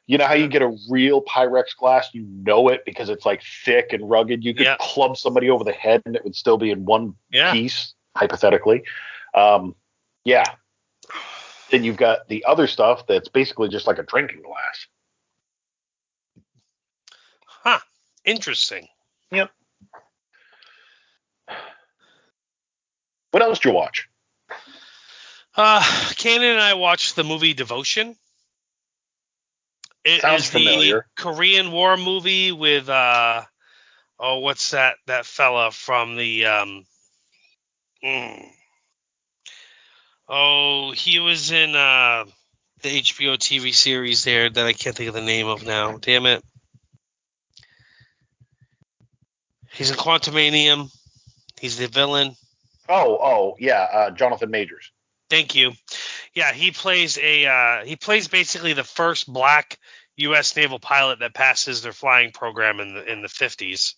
[0.06, 2.10] You know how you get a real Pyrex glass?
[2.12, 4.44] You know it because it's like thick and rugged.
[4.44, 4.76] You could Yeah.
[4.78, 7.52] club somebody over the head and it would still be in one Yeah.
[7.52, 8.84] piece, hypothetically.
[9.34, 9.74] Um,
[10.24, 10.44] yeah.
[11.70, 14.86] Then you've got the other stuff that's basically just like a drinking glass.
[17.46, 17.80] Huh.
[18.24, 18.86] Interesting.
[23.36, 24.08] What else did you watch?
[25.54, 28.16] Uh, Kanan and I watched the movie Devotion.
[30.06, 31.06] It Sounds is the familiar.
[31.18, 33.42] Korean War movie with uh
[34.18, 36.86] oh what's that that fella from the um
[38.02, 38.46] mm.
[40.30, 42.24] oh he was in uh
[42.80, 45.98] the HBO TV series there that I can't think of the name of now.
[45.98, 46.42] Damn it.
[49.72, 50.90] He's in Quantumania.
[51.60, 52.34] He's the villain.
[52.88, 54.90] Oh, oh, yeah, uh, Jonathan Majors.
[55.28, 55.72] Thank you.
[56.34, 59.78] Yeah, he plays a uh, he plays basically the first black
[60.18, 60.54] U.S.
[60.56, 63.94] naval pilot that passes their flying program in the in the 50s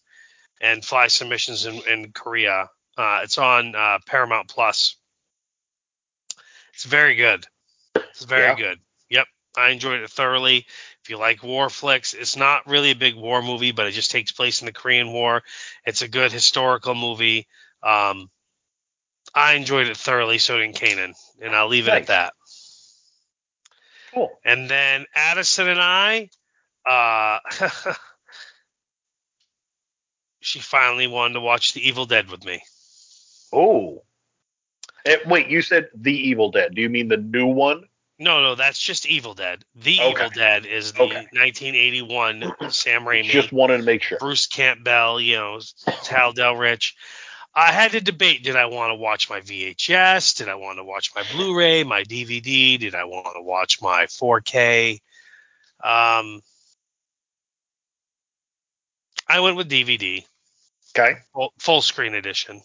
[0.61, 2.71] and flies some missions in, in Korea.
[2.97, 4.97] Uh, it's on uh, Paramount Plus.
[6.75, 7.47] It's very good.
[7.95, 8.57] It's very Yeah.
[8.57, 8.79] good.
[9.11, 9.27] Yep,
[9.57, 10.67] I enjoyed it thoroughly.
[11.03, 14.11] If you like war flicks, it's not really a big war movie, but it just
[14.11, 15.43] takes place in the Korean War.
[15.85, 17.47] It's a good historical movie.
[17.83, 18.31] Um,
[19.39, 20.39] I enjoyed it thoroughly.
[20.39, 22.01] So did Kanan, and I'll leave it Nice.
[22.03, 22.33] at that.
[24.13, 24.31] Cool.
[24.45, 26.29] And then Addison and I,
[26.85, 27.39] uh,
[30.41, 32.61] she finally wanted to watch The Evil Dead with me.
[33.53, 34.03] Oh.
[35.05, 36.75] Eh, wait, you said The Evil Dead.
[36.75, 37.85] Do you mean the new one?
[38.19, 39.65] No, no, that's just Evil Dead.
[39.77, 40.11] The Okay.
[40.11, 41.15] Evil Dead is the Okay.
[41.33, 44.19] 1981 Sam Raimi, Just wanted to make sure.
[44.19, 45.61] Bruce Campbell, you know,
[46.11, 46.95] Hal Delrich.
[47.55, 50.37] I had to debate: did I want to watch my VHS?
[50.37, 52.79] Did I want to watch my Blu-ray, my DVD?
[52.79, 55.01] Did I want to watch my 4K?
[55.83, 56.43] Um,
[59.27, 60.25] I went with DVD.
[60.97, 61.19] Okay.
[61.33, 62.63] full, full screen edition.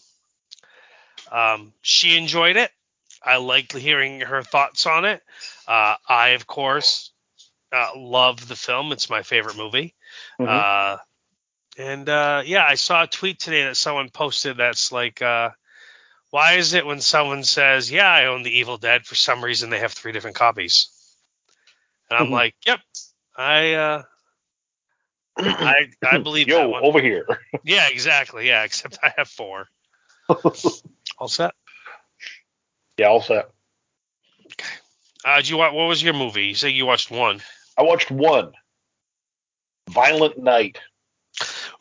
[1.31, 2.71] Um, she enjoyed it.
[3.23, 5.21] I liked hearing her thoughts on it.
[5.67, 7.11] Uh, I, of course,
[7.71, 8.91] uh, love the film.
[8.91, 9.93] It's my favorite movie.
[10.39, 10.47] Mhm.
[10.47, 10.97] Uh,
[11.77, 15.49] and uh, yeah, I saw a tweet today that someone posted that's like, uh,
[16.29, 19.69] why is it when someone says, "Yeah, I own the Evil Dead," for some reason
[19.69, 20.89] they have three different copies?
[22.09, 22.31] And I'm Mhm.
[22.31, 22.79] like, "Yep,
[23.37, 24.03] I, uh,
[25.37, 27.25] I, I believe that Yo, one." over here.
[27.63, 28.47] Yeah, exactly.
[28.47, 29.67] Yeah, except I have four.
[31.17, 31.53] All set.
[32.97, 33.49] Yeah, all set.
[35.25, 35.73] Uh, did you watch?
[35.73, 36.47] What was your movie?
[36.47, 37.41] You say you watched one.
[37.77, 38.53] I watched one.
[39.89, 40.79] Violent Night.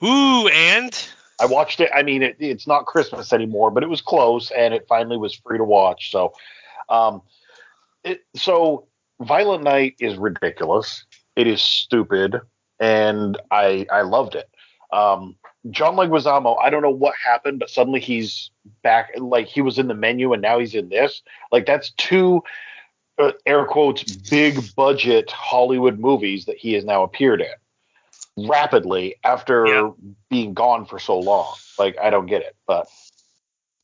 [0.04, 1.08] Ooh, and
[1.40, 1.90] I watched it.
[1.94, 5.34] I mean, it, it's not Christmas anymore, but it was close, and it finally was
[5.34, 6.10] free to watch.
[6.10, 6.32] So,
[6.88, 7.22] um,
[8.04, 8.86] it, so
[9.20, 11.04] Violent Night is ridiculous.
[11.36, 12.40] It is stupid,
[12.80, 14.48] and I I loved it.
[14.92, 15.36] Um,
[15.70, 18.50] John Leguizamo, I don't know what happened, but suddenly he's
[18.82, 19.12] back.
[19.16, 21.22] Like he was in the menu, and now he's in this.
[21.52, 22.42] Like that's two
[23.18, 27.46] uh, air quotes big budget Hollywood movies that he has now appeared in
[28.36, 29.90] rapidly after Yeah.
[30.30, 31.54] being gone for so long.
[31.78, 32.88] Like I don't get it, but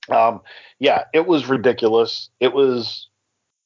[0.09, 0.41] um,
[0.79, 2.31] yeah, it was ridiculous.
[2.41, 3.09] It was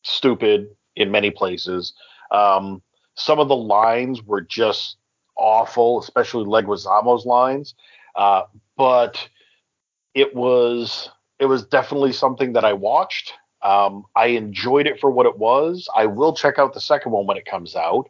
[0.03, 1.95] stupid in many places.
[2.30, 2.83] Um,
[3.14, 4.97] some of the lines were just
[5.37, 7.74] awful, especially Leguizamo's lines.
[8.16, 8.43] Uh,
[8.76, 9.28] but
[10.14, 13.35] it was it was definitely something that I watched.
[13.62, 15.89] Um, I enjoyed it for what it was.
[15.95, 18.09] I will check out the second one when it comes out.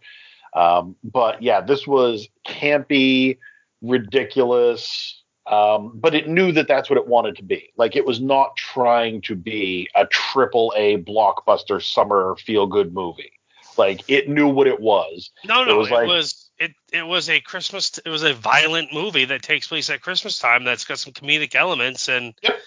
[0.54, 3.38] Um, but yeah, this was campy,
[3.80, 7.72] ridiculous, um, but it knew that that's what it wanted to be.
[7.76, 13.32] Like it was not trying to be a triple A blockbuster summer feel good movie.
[13.76, 15.30] Like it knew what it was.
[15.44, 17.98] no, no, was it was, it it was a Christmas.
[18.04, 20.64] It was a violent movie that takes place at Christmas time.
[20.64, 22.60] That's got some comedic elements and Yep.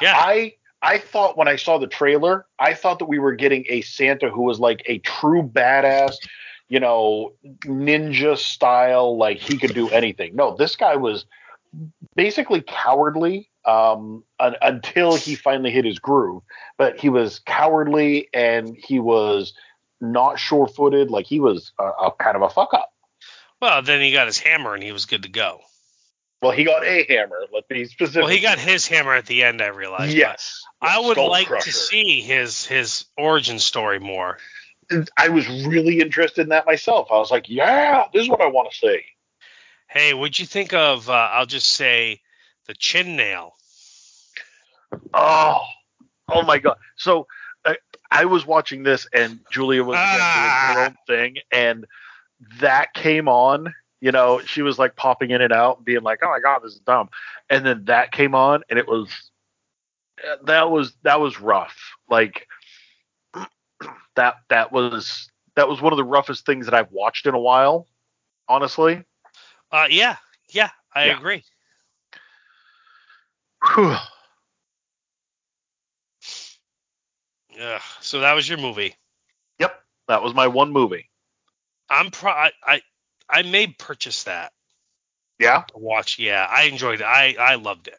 [0.00, 3.64] yeah, I I thought when I saw the trailer, I thought that we were getting
[3.68, 6.16] a Santa who was like a true badass,
[6.72, 7.34] you know,
[7.66, 10.34] ninja style, like he could do anything.
[10.34, 11.26] No, this guy was
[12.16, 16.42] basically cowardly um, un- until he finally hit his groove.
[16.78, 19.52] But he was cowardly and he was
[20.00, 21.10] not sure-footed.
[21.10, 22.90] Like he was a, a kind of a fuck up.
[23.60, 25.60] Well, then he got his hammer and he was good to go.
[26.40, 27.44] Well, he got a hammer.
[27.52, 28.22] Let's be specific.
[28.22, 29.60] Well, he got his hammer at the end.
[29.60, 30.16] I realized.
[30.16, 30.62] yes.
[30.80, 31.66] I would like Crusher.
[31.66, 34.38] to see his his origin story more.
[35.16, 37.08] I was really interested in that myself.
[37.10, 39.00] I was like, yeah, this is what I want to see.
[39.88, 41.08] Hey, what'd you think of?
[41.08, 42.20] Uh, I'll just say
[42.66, 43.54] the chin nail.
[45.12, 45.62] Oh,
[46.28, 46.76] oh my god!
[46.96, 47.26] So
[47.64, 47.74] uh,
[48.10, 51.86] I was watching this, and Julia was again doing her own thing, and
[52.60, 53.74] that came on.
[54.00, 56.60] You know, she was like popping in and out, and being like, "Oh my god,
[56.62, 57.08] this is dumb,"
[57.50, 59.08] and then that came on, and it was
[60.44, 61.78] that was that was rough.
[62.08, 62.48] Like
[64.16, 67.40] that that was that was one of the roughest things that I've watched in a
[67.40, 67.86] while.
[68.48, 69.04] Honestly,
[69.70, 70.16] Uh, yeah,
[70.50, 71.18] yeah, I Yeah.
[71.18, 71.44] agree.
[73.74, 73.96] Whew.
[77.60, 78.96] Ugh, so that was your movie.
[79.58, 81.08] yep, that was my one movie.
[81.88, 82.32] I'm pro.
[82.32, 82.82] I, I
[83.28, 84.52] I may purchase that
[85.38, 86.18] Yeah, watch.
[86.18, 87.04] Yeah, I enjoyed it.
[87.04, 87.98] I I loved it.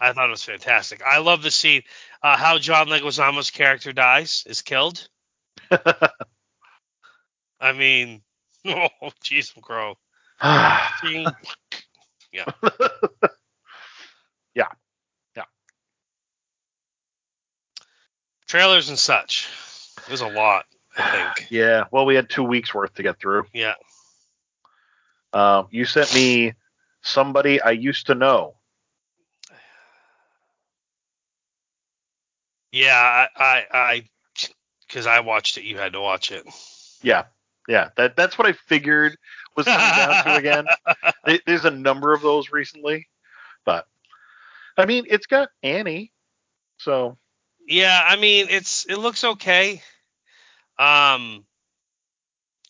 [0.00, 1.02] I thought it was fantastic.
[1.02, 1.82] I love the scene
[2.22, 5.08] uh, how John Leguizamo's character dies is killed.
[7.60, 8.22] I mean,
[8.66, 8.88] oh
[9.22, 9.96] jeez, crow.
[12.32, 12.46] Yeah,
[14.54, 14.68] yeah.
[15.36, 15.44] Yeah.
[18.46, 19.50] Trailers and such.
[20.06, 20.64] It was a lot,
[20.96, 21.46] I think.
[21.50, 21.84] Yeah.
[21.90, 23.44] Well, we had two weeks worth to get through.
[23.52, 23.74] Yeah.
[25.34, 26.54] Um, you sent me
[27.02, 28.54] somebody I used to know.
[32.72, 34.08] Yeah, I, I, I,
[34.86, 36.44] because I watched it, you had to watch it.
[37.02, 37.24] Yeah.
[37.68, 37.90] Yeah.
[37.96, 39.16] That that's what I figured
[39.56, 40.66] was coming down to again.
[41.24, 43.06] There- There's a number of those recently,
[43.64, 43.86] but
[44.76, 46.12] I mean, it's got Annie,
[46.78, 47.18] so
[47.68, 49.82] Yeah, I mean, it's it looks okay.
[50.78, 51.44] Um,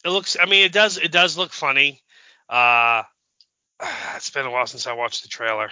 [0.05, 0.37] it looks.
[0.41, 0.99] I mean, it does.
[0.99, 2.03] It does look funny.
[2.49, 3.05] Uh,
[4.17, 5.71] it's been a while since I watched the trailer,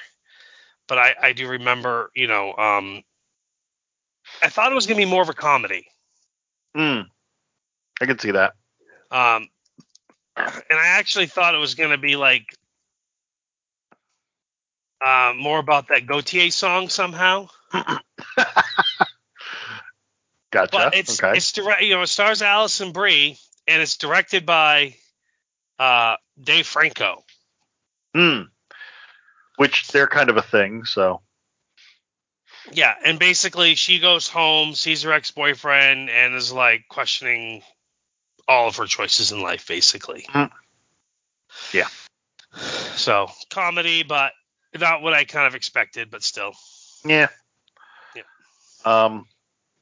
[0.88, 2.10] but I I do remember.
[2.14, 3.02] You know, um,
[4.42, 5.86] I thought it was gonna be more of a comedy.
[6.76, 7.04] mm,
[8.00, 8.54] I could see that.
[9.10, 9.48] Um,
[10.36, 12.44] and I actually thought it was gonna be like.
[15.04, 17.48] Uh, more about that Gotye song somehow.
[20.50, 20.70] Gotcha.
[20.72, 21.36] But it's okay.
[21.36, 21.82] it's direct.
[21.82, 24.96] You know, it stars Alison Brie, and it's directed by
[25.78, 27.24] uh, Dave Franco.
[28.16, 28.48] Mm.
[29.56, 31.22] Which they're kind of a thing, so
[32.72, 37.62] Yeah, and basically she goes home, sees her ex-boyfriend, and is like questioning
[38.46, 40.26] all of her choices in life, basically.
[40.28, 40.50] Mm.
[41.72, 41.88] Yeah.
[42.96, 44.32] So comedy, but
[44.78, 46.52] not what I kind of expected, but still.
[47.04, 47.28] yeah.
[48.14, 48.22] Yeah.
[48.84, 49.26] Um,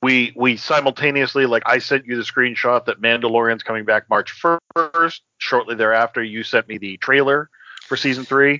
[0.01, 4.31] we we simultaneously like I sent you the screenshot that Mandalorian's coming back March
[4.75, 5.23] first.
[5.39, 7.51] Shortly thereafter, you sent me the trailer
[7.87, 8.55] for season three.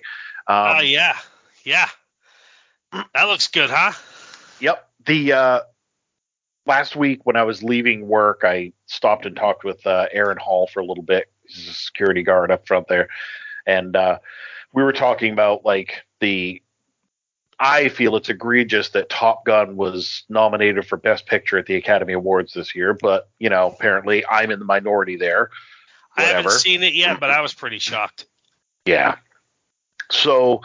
[0.49, 1.17] Um, Oh yeah,
[1.65, 1.89] yeah.
[2.93, 3.93] That looks good, huh?
[4.61, 4.89] Yep.
[5.07, 5.61] The uh,
[6.67, 10.67] last week when I was leaving work, I stopped and talked with uh, Aaron Hall
[10.67, 11.31] for a little bit.
[11.47, 13.09] He's a security guard up front there,
[13.67, 14.19] and uh,
[14.73, 16.63] we were talking about like the.
[17.61, 22.13] I feel it's egregious that Top Gun was nominated for Best Picture at the Academy
[22.13, 25.51] Awards this year, but you know apparently I'm in the minority there.
[26.17, 28.27] I haven't seen it yet, but I was pretty shocked.
[28.85, 29.17] Yeah.
[30.11, 30.63] So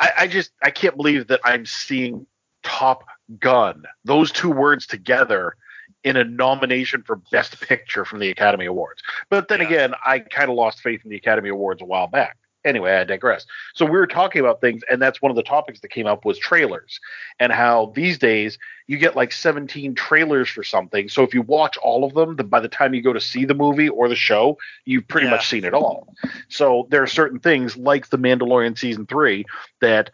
[0.00, 2.26] I, I just I can't believe that I'm seeing
[2.62, 3.04] Top
[3.40, 5.56] Gun, those two words together
[6.04, 9.02] in a nomination for Best Picture from the Academy Awards.
[9.30, 9.66] But then Yeah.
[9.66, 12.36] again, I kind of lost faith in the Academy Awards a while back.
[12.66, 13.46] Anyway, I digress.
[13.74, 16.24] So we were talking about things, and that's one of the topics that came up
[16.24, 16.98] was trailers
[17.38, 18.58] and how these days
[18.88, 21.08] you get like 17 trailers for something.
[21.08, 23.44] So if you watch all of them, then by the time you go to see
[23.44, 25.32] the movie or the show, you've pretty Yeah.
[25.32, 26.08] much seen it all.
[26.48, 29.46] So there are certain things like The Mandalorian season three
[29.80, 30.10] that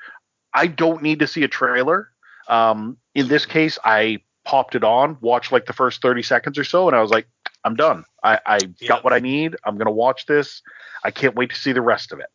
[0.53, 2.11] I don't need to see a trailer.
[2.49, 6.65] Um, in this case, I popped it on, watched like the first 30 seconds or
[6.65, 7.27] so, and I was like,
[7.65, 8.05] I'm done.
[8.23, 8.89] I, I Yeah.
[8.89, 9.57] got what I need.
[9.65, 10.61] I'm going to watch this.
[11.05, 12.27] I can't wait to see the rest of it.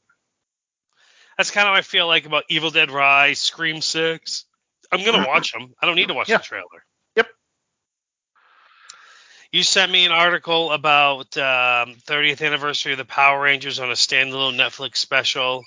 [1.38, 4.46] That's kind of I feel like about Evil Dead Rise, Scream Six.
[4.92, 5.74] I'm gonna watch them.
[5.82, 6.38] I don't need to watch Yeah.
[6.38, 6.86] the trailer.
[7.16, 7.28] Yep.
[9.52, 13.94] You sent me an article about um, 30th anniversary of the Power Rangers on a
[13.94, 15.64] standalone Netflix special.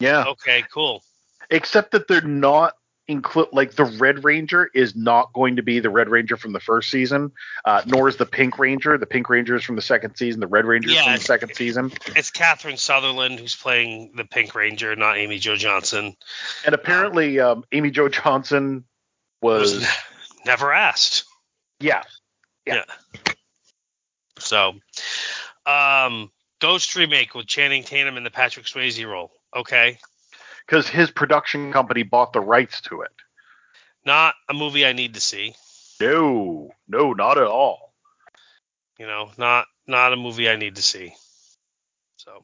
[0.00, 0.24] Yeah.
[0.28, 1.02] Okay, cool.
[1.50, 2.74] Except that they're not
[3.08, 6.60] include like the Red Ranger is not going to be the Red Ranger from the
[6.60, 7.32] first season,
[7.64, 8.98] uh, nor is the Pink Ranger.
[8.98, 10.40] The Pink Ranger is from the second season.
[10.40, 11.90] The Red Ranger is Yeah, from the second season.
[12.14, 16.14] It's Catherine Sutherland who's playing the Pink Ranger, not Amy Jo Johnson.
[16.66, 18.84] And apparently, um, Amy Jo Johnson
[19.40, 19.88] was, Was
[20.44, 21.24] never asked.
[21.80, 22.02] yeah,
[22.66, 22.84] Yeah.
[24.38, 24.74] So,
[25.66, 26.30] um,
[26.60, 29.30] Ghost remake with Channing Tatum in the Patrick Swayze role.
[29.56, 29.98] Okay,
[30.68, 33.12] because his production company bought the rights to it.
[34.04, 35.54] not a movie I need to see.
[36.00, 37.94] No, no, not at all.
[38.98, 41.14] You know, not not a movie I need to see.
[42.16, 42.42] So,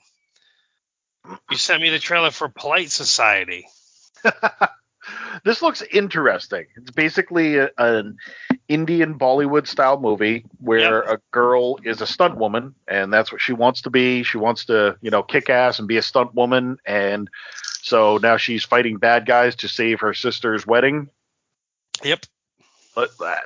[1.51, 3.67] you sent me the trailer for Polite Society.
[5.45, 6.67] this looks interesting.
[6.77, 8.17] It's basically a, an
[8.69, 13.53] Indian Bollywood style movie where a girl is a stunt woman, and that's what she
[13.53, 14.23] wants to be.
[14.23, 17.29] She wants to, you know, kick ass and be a stunt woman, and
[17.85, 21.11] so now she's fighting bad guys to save her sister's wedding.
[22.03, 22.25] Yep.
[22.95, 23.37] But uh,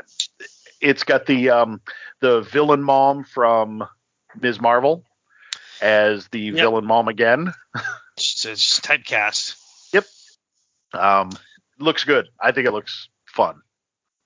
[0.80, 1.80] it's got the um,
[2.20, 3.82] the villain mom from
[4.40, 4.60] Ms.
[4.60, 5.04] Marvel
[5.82, 7.52] as the villain mom again.
[8.16, 9.56] It's, it's typecast.
[9.92, 10.04] Yep.
[10.92, 11.30] Um,
[11.80, 12.28] looks good.
[12.40, 13.62] I think it looks fun.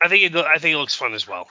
[0.03, 1.49] I think it, I think it looks fun as well.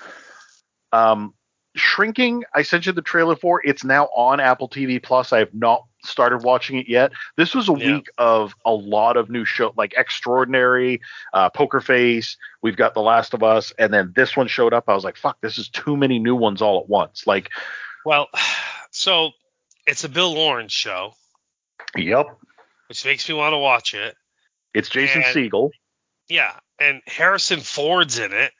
[0.91, 1.33] Um,
[1.75, 3.61] Shrinking, I sent you the trailer for.
[3.65, 5.31] It's now on Apple TV Plus.
[5.31, 7.11] I have not started watching it yet.
[7.37, 7.93] This was a Yeah.
[7.95, 10.99] week of a lot of new show, like Extraordinary,
[11.33, 12.35] uh, Poker Face.
[12.61, 14.85] We've got The Last of Us, and then this one showed up.
[14.89, 17.51] I was like, "Fuck, this is too many new ones all at once." Like,
[18.03, 18.27] Well,
[18.91, 19.31] so
[19.87, 21.13] it's a Bill Lawrence show,
[21.95, 22.25] yep,
[22.89, 24.17] which makes me want to watch it.
[24.73, 25.69] it's Jason And- Segel.
[26.27, 28.53] Yeah, and Harrison Ford's in it.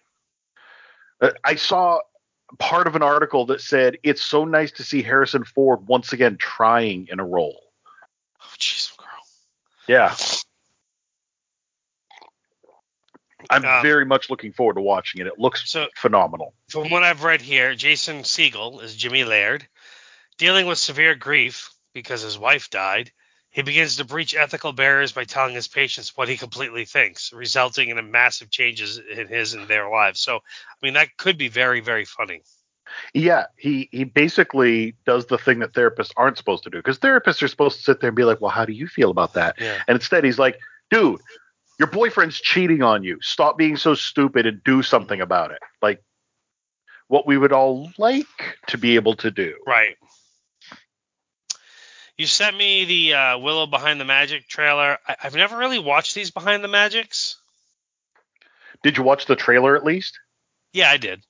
[1.22, 2.00] Uh, I saw
[2.60, 6.38] part of an article that said it's so nice to see Harrison Ford once again
[6.38, 7.60] trying in a role.
[8.42, 9.08] Oh, jeez, girl.
[9.88, 10.16] Yeah.
[13.50, 15.28] I'm Um, very much looking forward to watching it.
[15.28, 16.54] It looks So- phenomenal.
[16.70, 19.68] From what I've read here, Jason Segel is Jimmy Laird,
[20.38, 23.12] dealing with severe grief because his wife died.
[23.52, 27.90] He begins to breach ethical barriers by telling his patients what he completely thinks, resulting
[27.90, 30.22] in a massive changes in his and their lives.
[30.22, 30.40] So, I
[30.82, 32.44] mean, that could be very, very funny.
[33.14, 37.42] Yeah, he he basically does the thing that therapists aren't supposed to do because therapists
[37.42, 39.56] are supposed to sit there and be like, "Well, how do you feel about that?"
[39.60, 39.82] Yeah.
[39.88, 41.22] And instead, he's like, "Dude,
[41.80, 43.18] your boyfriend's cheating on you.
[43.22, 46.04] Stop being so stupid and do something about it." Like
[47.08, 49.54] what we would all like to be able to do.
[49.68, 49.98] Right.
[52.22, 55.00] You sent me the uh, Willow Behind the Magic trailer.
[55.08, 57.38] I- I've never really watched these Behind the Magics.
[58.84, 60.20] Did you watch the trailer at least?
[60.72, 61.24] Yeah, I did.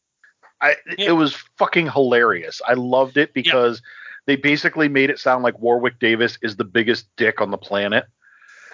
[0.60, 1.06] I Yeah.
[1.08, 2.62] it was fucking hilarious.
[2.68, 3.82] I loved it because
[4.26, 8.04] they basically made it sound like Warwick Davis is the biggest dick on the planet.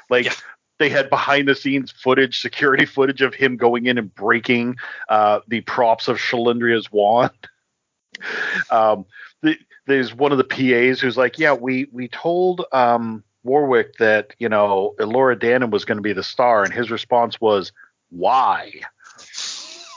[0.09, 0.33] Like Yeah.
[0.79, 5.41] they had behind the scenes footage, security footage of him going in and breaking uh,
[5.47, 7.29] the props of Shalindria's wand.
[8.71, 9.05] um,
[9.41, 14.33] the, there's one of the PAs who's like, "Yeah, we we told um, Warwick that
[14.39, 17.71] you know Elora Danan was going to be the star," and his response was,
[18.09, 18.81] "Why?"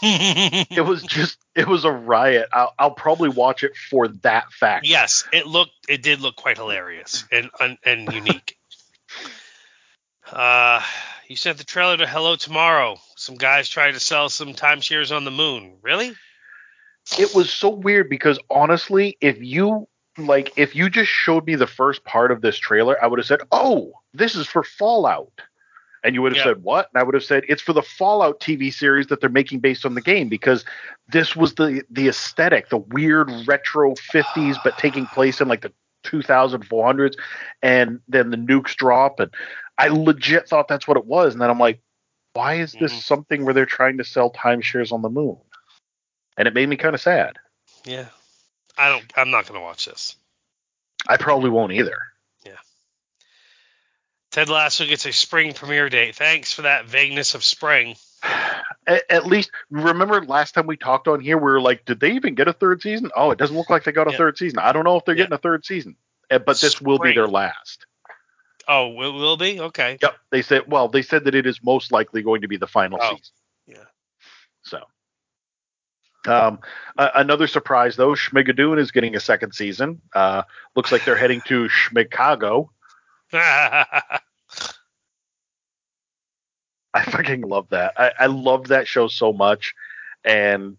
[0.03, 4.89] it was just it was a riot I'll, I'll probably watch it for that fact
[4.89, 8.57] yes, it looked it did look quite hilarious and and, and unique.
[10.33, 10.81] Uh,
[11.29, 12.99] you sent the trailer to Hello Tomorrow.
[13.17, 15.79] Some guys tried to sell some timeshares on the moon.
[15.83, 16.15] Really?
[17.19, 19.89] It was so weird because honestly if you
[20.19, 23.27] like if you just showed me the first part of this trailer i would have
[23.27, 25.41] said oh this is for fallout
[26.03, 26.45] and you would have Yeah.
[26.45, 29.31] said what and i would have said it's for the fallout tv series that they're
[29.31, 30.65] making based on the game because
[31.09, 35.73] this was the the aesthetic the weird retro 50s but taking place in like the
[36.05, 37.15] 2400s
[37.63, 39.33] and then the nukes drop and
[39.79, 41.81] i legit thought that's what it was and then i'm like
[42.33, 43.03] why is this Mhm.
[43.03, 45.37] something where they're trying to sell timeshares on the moon
[46.37, 47.37] and it made me kind of sad
[47.85, 48.07] Yeah.
[48.79, 49.05] I don't.
[49.17, 50.17] I'm not gonna watch this.
[51.09, 51.99] i probably won't either
[52.47, 52.53] Yeah.
[54.31, 56.15] Ted Lasso gets a spring premiere date.
[56.15, 57.97] Thanks for that vagueness of spring.
[58.87, 62.13] at, at least remember last time we talked on here we were like did they
[62.13, 64.19] even get a third season oh it doesn't look like they got a Yeah.
[64.19, 65.23] third season i don't know if they're Yeah.
[65.25, 65.97] getting a third season
[66.31, 67.87] Uh, but this will be their last
[68.69, 69.97] Oh, will, will be okay.
[70.03, 72.67] yep they said well they said that it is most likely going to be the
[72.67, 73.33] final Oh, season
[73.69, 73.85] yeah.
[74.65, 74.83] so
[76.27, 76.59] um,
[76.99, 80.43] a- another surprise though schmigadoon is getting a second season uh,
[80.77, 82.71] looks like they're heading to schmicago
[83.33, 84.21] I
[87.05, 87.95] fucking love that.
[87.97, 89.75] I, I love that show so much,
[90.25, 90.77] and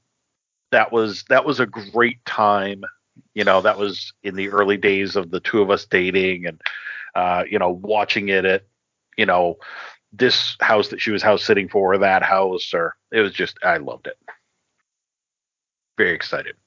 [0.71, 2.83] that was that was a great time.
[3.33, 6.61] You know, that was in the early days of the two of us dating, and
[7.15, 8.63] uh, you know, watching it at
[9.17, 9.57] you know
[10.11, 13.57] this house that she was house sitting for, or that house, or it was just
[13.63, 14.17] I loved it.
[16.01, 16.55] Very excited.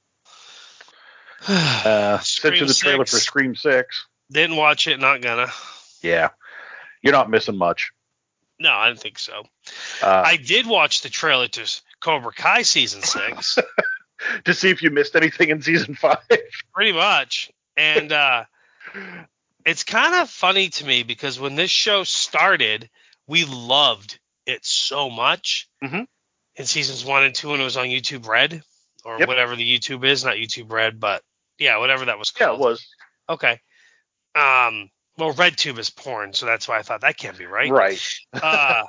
[1.47, 4.07] Uh, sent you the trailer for Scream Six.
[4.33, 4.99] Didn't watch it.
[5.01, 5.49] Not gonna.
[6.03, 6.31] Yeah,
[7.03, 7.91] you're not missing much.
[8.59, 9.43] No, I didn't think so.
[10.03, 13.59] Uh, I did watch the trailer to Cobra Kai season six,
[14.45, 16.17] to see if you missed anything in season five.
[16.73, 18.45] pretty much, and uh,
[19.67, 22.89] it's kind of funny to me because when this show started,
[23.27, 26.07] we loved it so much Mhm.
[26.57, 28.63] in seasons one and two when it was on YouTube Red
[29.05, 29.29] or Yep.
[29.29, 31.23] whatever the YouTube is, not YouTube Red, but
[31.59, 32.59] yeah, whatever that was called.
[32.61, 32.87] Yeah, it was.
[33.29, 33.61] Okay.
[34.35, 34.91] Um.
[35.17, 37.71] Well, RedTube is porn, so that's why I thought that can't be right.
[37.71, 38.03] Right.
[38.33, 38.83] uh,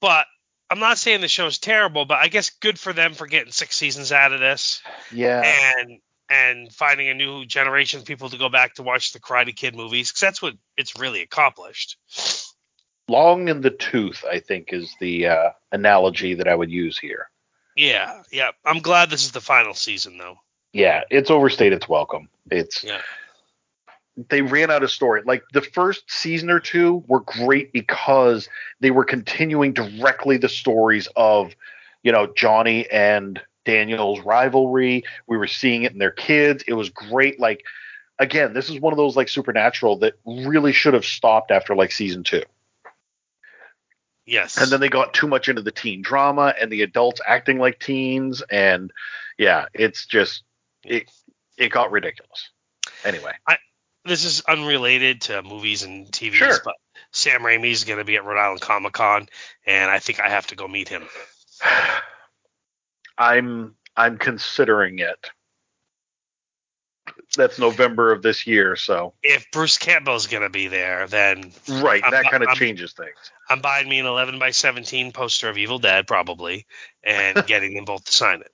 [0.00, 0.26] but
[0.70, 3.76] I'm not saying the show's terrible, but I guess good for them for getting six
[3.76, 5.42] seasons out of this Yeah.
[5.42, 5.98] and
[6.30, 9.74] and finding a new generation of people to go back to watch the Karate Kid
[9.74, 11.96] movies because that's what it's really accomplished.
[13.08, 17.28] Long in the tooth, I think, is the uh, analogy that I would use here.
[17.76, 18.50] Yeah, yeah.
[18.64, 20.38] I'm glad this is the final season though.
[20.72, 22.28] Yeah, it's overstayed its welcome.
[22.50, 23.00] It's Yeah.
[24.28, 25.22] they ran out of story.
[25.24, 28.48] Like the first season or two were great because
[28.80, 31.54] they were continuing directly the stories of,
[32.02, 35.04] you know, Johnny and Daniel's rivalry.
[35.26, 36.64] We were seeing it in their kids.
[36.66, 37.40] It was great.
[37.40, 37.64] Like
[38.18, 41.90] again, this is one of those like supernatural that really should have stopped after like
[41.90, 42.42] season two.
[44.26, 44.56] Yes.
[44.56, 47.78] and then they got too much into the teen drama and the adults acting like
[47.78, 48.90] teens and
[49.38, 50.42] yeah it's just
[50.84, 51.10] it
[51.58, 52.50] it got ridiculous
[53.04, 53.56] anyway I,
[54.04, 56.58] this is unrelated to movies and TVs, Sure.
[56.64, 56.74] but
[57.12, 59.28] Sam Raimi is going to be at Rhode Island Comic Con,
[59.66, 61.04] and I think I have to go meet him.
[63.18, 65.30] i'm I'm considering it.
[67.36, 72.12] That's November of this year, so If Bruce Campbell's gonna be there, then right, I'm-
[72.12, 73.16] that kind of changes things.
[73.48, 76.66] I'm buying me an 11 by 17 poster of Evil Dead probably,
[77.02, 78.52] and getting them both to sign it.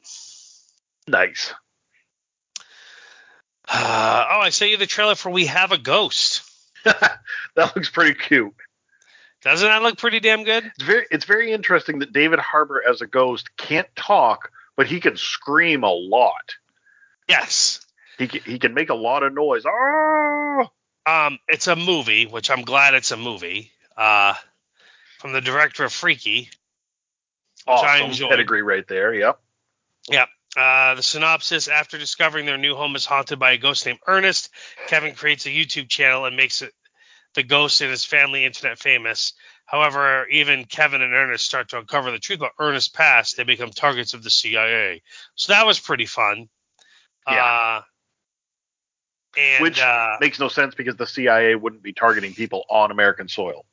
[1.07, 1.53] Nice.
[3.73, 6.43] Uh, oh, I sent you the trailer for We Have a Ghost.
[6.85, 7.21] that
[7.57, 8.53] looks pretty cute.
[9.43, 10.65] Doesn't that look pretty damn good?
[10.65, 15.01] It's very it's very interesting that David Harbour as a ghost can't talk, but he
[15.01, 16.57] can scream a lot.
[17.29, 17.81] Yes.
[18.21, 19.65] He can, he can make a lot of noise.
[19.67, 20.71] Ah!
[21.07, 23.73] Um, it's a movie, which I'm glad it's a movie.
[23.97, 24.35] Uh,
[25.19, 26.51] from the director of Freaky.
[27.67, 29.15] Awesome pedigree right there.
[29.15, 29.41] Yep.
[30.11, 30.29] Yep.
[30.55, 34.51] Uh, the synopsis: After discovering their new home is haunted by a ghost named Ernest,
[34.87, 36.75] Kevin creates a YouTube channel and makes it
[37.35, 39.33] the ghost and his family internet famous.
[39.65, 43.39] However, even Kevin and Ernest start to uncover the truth about Ernest's past.
[43.39, 45.01] They become targets of the CIA.
[45.37, 46.51] So that was pretty fun.
[47.29, 47.45] Yeah.
[47.45, 47.83] Uh,
[49.37, 53.29] and Which uh, makes no sense because the CIA wouldn't be targeting people on American
[53.29, 53.65] soil.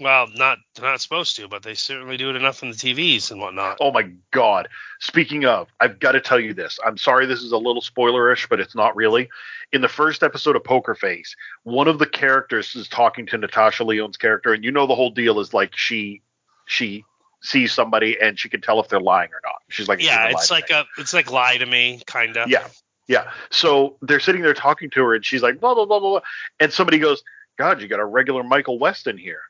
[0.00, 3.40] well, not not supposed to, but they certainly do it enough in the TVs and
[3.40, 3.78] whatnot.
[3.80, 4.68] Oh my god.
[4.98, 6.78] Speaking of, I've got to tell you this.
[6.84, 9.28] I'm sorry this is a little spoilerish, but it's not really.
[9.72, 13.84] In the first episode of Poker Face, one of the characters is talking to Natasha
[13.84, 16.22] Lyonne's character, and you know the whole deal is like she
[16.66, 17.04] she
[17.42, 19.62] sees somebody and she can tell if they're lying or not.
[19.68, 22.48] She's like, yeah, it's like a it's like lie to me, kind of.
[22.48, 22.66] Yeah.
[23.10, 23.28] Yeah.
[23.50, 26.10] So they're sitting there talking to her, and she's like, blah, blah, blah, blah.
[26.10, 26.20] blah.
[26.60, 27.24] And somebody goes,
[27.58, 29.40] God, you got a regular Michael Weston here.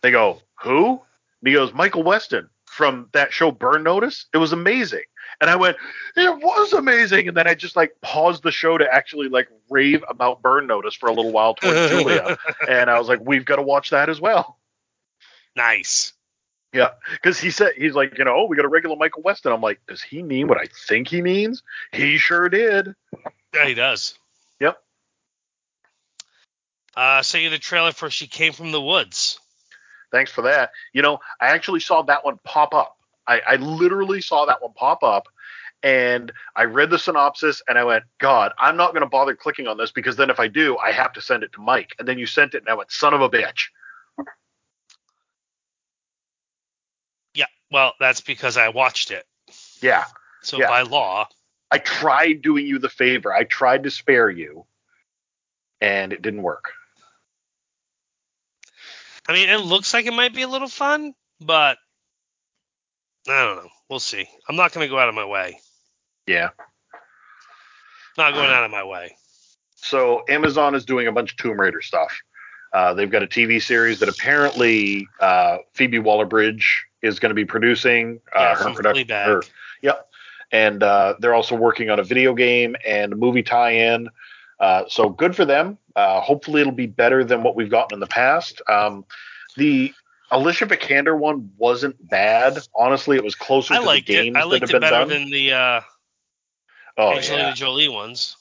[0.00, 0.92] They go, Who?
[1.42, 4.24] And he goes, Michael Weston from that show Burn Notice.
[4.32, 5.02] It was amazing.
[5.42, 5.76] And I went,
[6.16, 7.28] It was amazing.
[7.28, 10.94] And then I just like paused the show to actually like rave about Burn Notice
[10.94, 12.38] for a little while towards Julia.
[12.66, 14.58] And I was like, We've got to watch that as well.
[15.54, 16.14] Nice.
[16.72, 19.52] Yeah, because he said he's like, you know, oh, we got a regular Michael Weston.
[19.52, 21.62] I'm like, does he mean what I think he means?
[21.92, 22.94] He sure did.
[23.54, 24.18] Yeah, he does.
[24.58, 24.78] Yep.
[26.96, 29.38] Uh, sent you the trailer for She Came from the Woods.
[30.10, 30.70] Thanks for that.
[30.92, 32.96] You know, I actually saw that one pop up.
[33.26, 35.26] I, I literally saw that one pop up
[35.82, 39.66] and I read the synopsis and I went, God, I'm not going to bother clicking
[39.66, 41.94] on this because then if I do, I have to send it to Mike.
[41.98, 43.68] And then you sent it and I went, son of a bitch.
[47.34, 49.24] Yeah, well, that's because I watched it.
[49.80, 50.04] Yeah.
[50.42, 50.68] So Yeah.
[50.68, 51.28] by law,
[51.70, 53.32] I tried doing you the favor.
[53.32, 54.66] I tried to spare you
[55.80, 56.72] and it didn't work.
[59.28, 61.78] I mean, it looks like it might be a little fun, but
[63.28, 63.70] I don't know.
[63.88, 64.26] We'll see.
[64.48, 65.60] I'm not going to go out of my way.
[66.26, 66.50] Yeah.
[68.18, 69.16] Not going out of my way.
[69.76, 72.12] So Amazon is doing a bunch of Tomb Raider stuff.
[72.72, 77.44] Uh, they've got a TV series that apparently uh, Phoebe Waller-Bridge is going to be
[77.44, 78.20] producing.
[78.34, 79.08] Uh, Yeah, her production.
[79.08, 79.42] Her-
[79.82, 80.08] Yep.
[80.52, 84.08] And uh, they're also working on a video game and a movie tie-in.
[84.60, 85.78] Uh, so good for them.
[85.96, 88.60] Uh, hopefully it'll be better than what we've gotten in the past.
[88.68, 89.04] Um,
[89.56, 89.92] the
[90.30, 92.58] Alicia Vikander one wasn't bad.
[92.74, 94.38] Honestly, it was closer I to liked the games it.
[94.38, 95.08] I that liked have it been better done.
[95.08, 95.80] than the uh,
[96.98, 97.54] oh, Angelina yeah.
[97.54, 98.36] Jolie ones.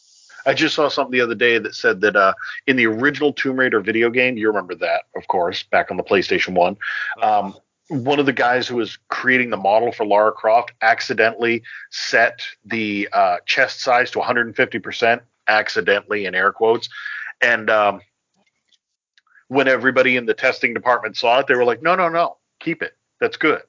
[0.46, 2.34] I just saw something the other day that said that uh,
[2.68, 6.04] in the original Tomb Raider video game, you remember that, of course, back on the
[6.04, 6.78] PlayStation One.
[7.22, 7.56] Um,
[7.92, 13.10] one of the guys who was creating the model for Lara Croft accidentally set the
[13.12, 15.20] uh, chest size to 150%,
[15.50, 16.88] accidentally in air quotes,
[17.42, 18.00] and um,
[19.50, 22.82] when everybody in the testing department saw it, they were like, "No, no, no, keep
[22.82, 22.96] it.
[23.20, 23.64] That's good."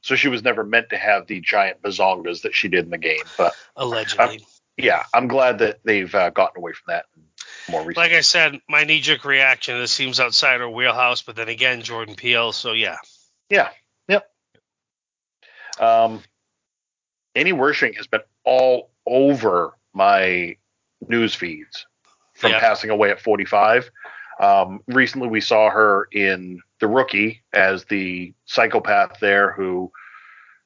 [0.00, 2.98] So she was never meant to have the giant bazongas that she did in the
[2.98, 4.44] game, but Allegedly.
[4.78, 7.04] yeah, I'm glad that they've uh, gotten away from that
[7.72, 8.08] more recently.
[8.08, 11.82] like I said, my knee jerk reaction, this seems outside our wheelhouse, but then again,
[11.82, 12.96] Jordan Peele, so yeah.
[13.50, 13.70] yeah,
[14.08, 14.28] yep.
[15.80, 16.22] Um,
[17.34, 20.56] Annie Wersching has been all over my
[21.08, 21.86] news feeds
[22.34, 22.60] from Yeah.
[22.60, 23.90] passing away at 45.
[24.40, 29.92] Um, recently, we saw her in The Rookie as the psychopath there who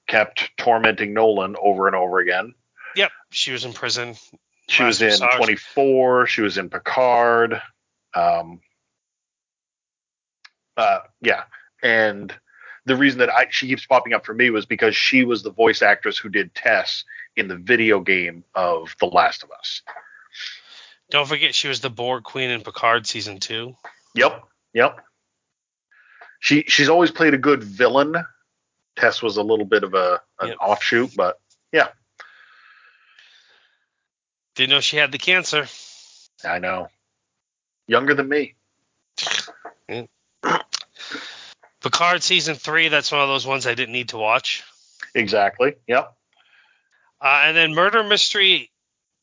[0.07, 2.55] kept tormenting Nolan over and over again.
[2.95, 4.17] Yep, she was in prison.
[4.69, 6.27] She Last was in we 24.
[6.27, 7.61] She was in Picard.
[8.15, 8.61] Um,
[10.77, 11.45] uh, yeah,
[11.83, 12.35] and
[12.85, 15.51] the reason that I she keeps popping up for me was because she was the
[15.51, 17.05] voice actress who did Tess
[17.37, 19.83] in the video game of The Last of Us.
[21.11, 23.77] Don't forget, she was the Borg Queen in Picard season two.
[24.15, 24.43] Yep,
[24.75, 25.01] yep.
[26.41, 28.17] She she's always played a good villain.
[28.97, 30.57] Tess was a little bit of a an Yep.
[30.61, 31.39] offshoot, but
[31.73, 31.89] yeah,
[34.57, 35.67] Didn't know she had the cancer.
[36.45, 36.89] I know.
[37.87, 38.55] Younger than me.
[41.83, 44.65] Picard season three, that's one of those ones I didn't need to watch.
[45.15, 45.77] Exactly.
[45.87, 46.13] Yep.
[47.21, 48.71] Uh, and then Murder Mystery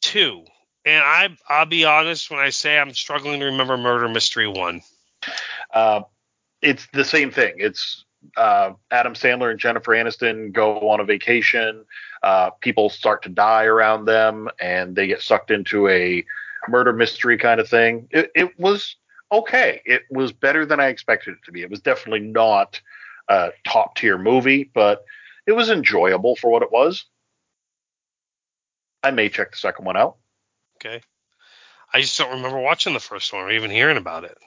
[0.02, 0.46] 2.
[0.86, 4.82] And I, I'll be honest when I say I'm struggling to remember Murder Mystery 1.
[5.74, 6.02] Uh,
[6.62, 7.56] it's the same thing.
[7.58, 8.06] It's
[8.38, 11.86] uh, Adam Sandler and Jennifer Aniston go on a vacation.
[12.22, 16.26] Uh, people start to die around them, and they get sucked into a
[16.68, 18.08] murder mystery kind of thing.
[18.12, 18.96] It, it was
[19.32, 19.82] okay.
[19.86, 21.62] It was better than I expected it to be.
[21.62, 22.82] It was definitely not
[23.28, 25.04] a top tier movie, but
[25.46, 27.06] it was enjoyable for what it was.
[29.02, 30.18] I may check the second one out.
[30.78, 31.02] Okay.
[31.94, 34.38] I just don't remember watching the first one or even hearing about it.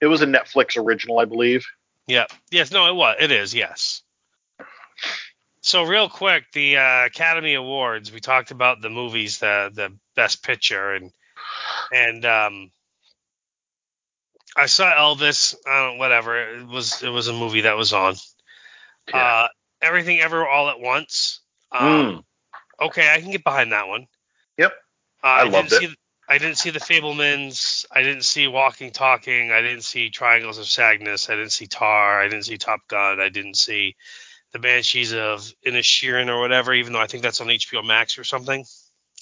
[0.00, 1.66] It was a Netflix original, I believe.
[2.06, 2.26] Yeah.
[2.50, 2.70] Yes.
[2.70, 2.86] No.
[2.88, 3.16] It was.
[3.20, 3.54] It is.
[3.54, 4.02] Yes.
[5.60, 8.12] So real quick, the uh, Academy Awards.
[8.12, 11.10] We talked about the movies, the the Best Picture, and
[11.92, 12.70] and um,
[14.56, 15.56] I saw Elvis.
[15.66, 16.58] I don't whatever.
[16.58, 18.14] It was it was a movie that was on.
[19.08, 19.16] Yeah.
[19.16, 19.48] Uh,
[19.82, 21.40] Everything Ever All at Once.
[21.72, 22.24] Um,
[22.80, 24.06] Okay, I can get behind that one.
[24.58, 24.72] Yep.
[25.22, 25.90] Uh, I, loved didn't it.
[25.90, 25.96] see.
[26.28, 27.86] I didn't see the Fabelmans.
[27.90, 29.52] I didn't see Walking Talking.
[29.52, 31.30] I didn't see Triangles of Sadness.
[31.30, 32.20] I didn't see Tar.
[32.20, 33.20] I didn't see Top Gun.
[33.20, 33.94] I didn't see
[34.52, 36.74] the Banshees of Inisherin or whatever.
[36.74, 38.64] Even though I think that's on HBO Max or something.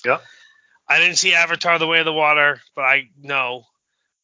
[0.04, 0.18] Yeah.
[0.88, 3.64] I didn't see Avatar: The Way of the Water, but I know.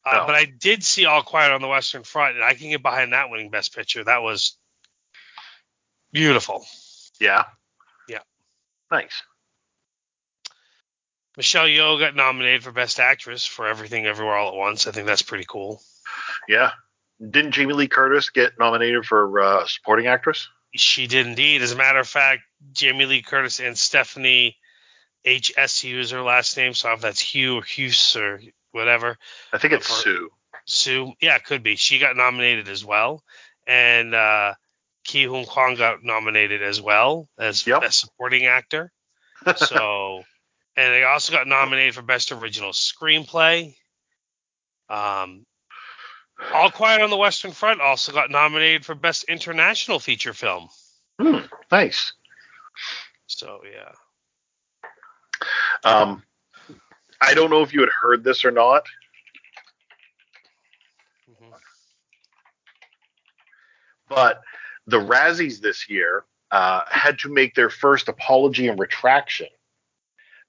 [0.05, 0.27] Uh, No.
[0.27, 3.13] But I did see All Quiet on the Western Front, and I can get behind
[3.13, 4.05] that winning Best Picture.
[4.05, 4.57] That was
[6.13, 6.65] beautiful.
[7.21, 7.45] Yeah.
[8.09, 8.21] Yeah.
[8.91, 9.23] Nice.
[11.41, 14.87] Michelle Yeoh got nominated for Best Actress for Everything Everywhere All at Once.
[14.87, 15.81] I think that's pretty cool.
[16.47, 16.73] Yeah.
[17.19, 20.51] Didn't Jamie Lee Curtis get nominated for uh, supporting actress?
[20.75, 21.63] She did indeed.
[21.63, 22.43] As a matter of fact,
[22.75, 24.59] Jamie Lee Curtis and Stephanie
[25.25, 28.43] H S U is her last name, so if that's Hugh or Hughes or
[28.73, 29.17] whatever.
[29.51, 30.29] I think it's Sue.
[30.67, 31.77] Sue, yeah, it could be.
[31.77, 33.23] She got nominated as well,
[33.67, 34.53] and uh,
[35.05, 37.81] Ki Hoon Kwan got nominated as well as Yep.
[37.81, 38.93] best supporting actor.
[39.57, 40.23] So,
[40.77, 43.75] and they also got nominated for best original screenplay.
[44.89, 45.45] Um,
[46.53, 50.69] All Quiet on the Western Front also got nominated for best international feature film.
[51.21, 51.41] Hmm,
[51.71, 52.13] nice.
[53.27, 53.93] So yeah.
[55.85, 56.23] Um,
[57.21, 58.87] I don't know if you had heard this or not.
[61.31, 61.55] Mhm.
[64.09, 64.43] but
[64.87, 69.47] the Razzies this year uh, had to make their first apology and retraction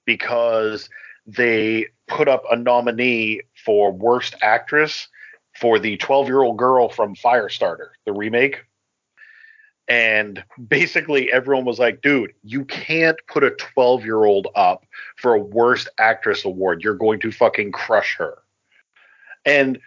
[0.06, 0.90] because
[1.26, 5.07] they put up a nominee for worst actress
[5.60, 8.65] for the 12 year old girl from Firestarter, the remake.
[9.88, 14.86] And basically, everyone was like, dude, you can't put a 12 year old up
[15.18, 16.82] for a worst actress award.
[16.84, 18.38] You're going to fucking crush her.
[19.45, 19.80] And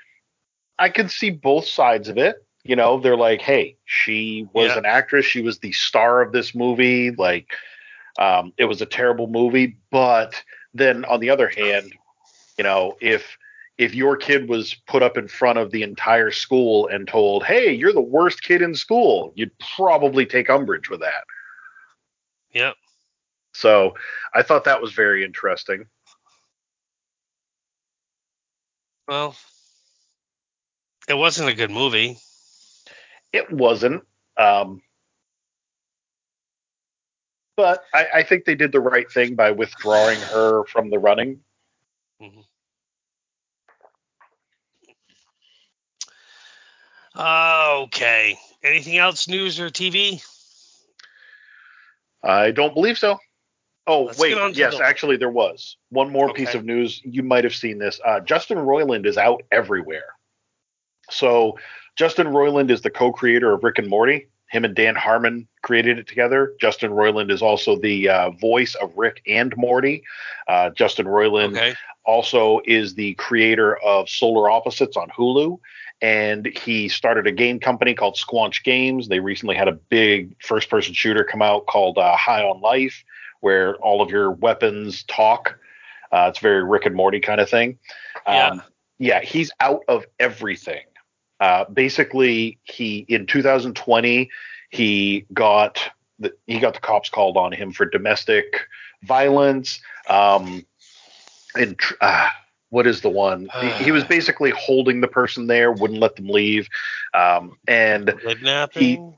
[0.78, 2.44] I can see both sides of it.
[2.64, 4.78] You know, they're like, hey, she was Yeah.
[4.78, 5.24] an actress.
[5.26, 7.10] She was the star of this movie.
[7.10, 7.52] Like,
[8.18, 9.78] um, it was a terrible movie.
[9.90, 10.42] But
[10.72, 11.92] then on the other hand,
[12.58, 13.36] you know, if
[13.76, 17.72] if your kid was put up in front of the entire school and told, hey,
[17.72, 21.24] you're the worst kid in school, you'd probably take umbrage with that.
[22.52, 22.76] Yep.
[23.52, 23.94] So
[24.32, 25.86] I thought that was very interesting.
[29.08, 29.36] Well,
[31.08, 32.16] it wasn't a good movie.
[33.32, 34.04] It wasn't.
[34.36, 34.82] Um,
[37.56, 41.40] but I, I think they did the right thing by withdrawing her from the running.
[47.16, 48.38] Okay.
[48.62, 50.24] Anything else, news or TV?
[52.22, 53.18] I don't believe so.
[53.86, 54.30] Oh, Let's wait.
[54.30, 57.00] get on to Yes, the- actually, there was one more piece of news.
[57.04, 58.00] You might have seen this.
[58.04, 60.06] Uh, Justin Roiland is out everywhere.
[61.10, 61.58] So,
[61.96, 64.28] Justin Roiland is the co creator of Rick and Morty.
[64.50, 66.54] Him and Dan Harmon created it together.
[66.60, 70.04] Justin Roiland is also the uh, voice of Rick and Morty.
[70.46, 71.74] Uh, Justin Roiland Okay.
[72.04, 75.58] also is the creator of Solar Opposites on Hulu.
[76.02, 79.08] And he started a game company called Squanch Games.
[79.08, 83.02] They recently had a big first person shooter come out called uh, High on Life,
[83.40, 85.58] where all of your weapons talk.
[86.12, 87.78] Uh, it's very Rick and Morty kind of thing.
[88.26, 88.48] Yeah.
[88.48, 88.62] Um,
[88.98, 90.82] yeah, he's out of everything.
[91.44, 94.30] Uh, basically, he in 2020
[94.70, 95.78] he got
[96.18, 98.66] the, he got the cops called on him for domestic
[99.02, 99.82] violence.
[100.08, 100.64] Um,
[101.54, 102.30] and tr- uh,
[102.70, 103.50] what is the one?
[103.60, 106.66] he, he was basically holding the person there, wouldn't let them leave.
[107.12, 109.14] Um, and Kidnapping.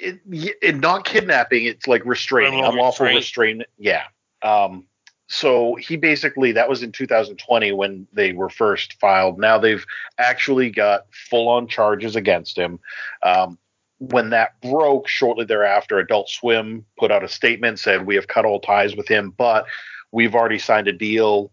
[0.00, 3.58] it, it not kidnapping it's like restraining Unlawful unlawful restraint.
[3.58, 4.04] restraint yeah
[4.42, 4.86] um
[5.26, 9.86] so he basically that was in 2020 when they were first filed now they've
[10.18, 12.78] actually got full on charges against him
[13.22, 13.58] um
[13.98, 18.44] when that broke, shortly thereafter, Adult Swim put out a statement said we have cut
[18.44, 19.66] all ties with him, but
[20.12, 21.52] we've already signed a deal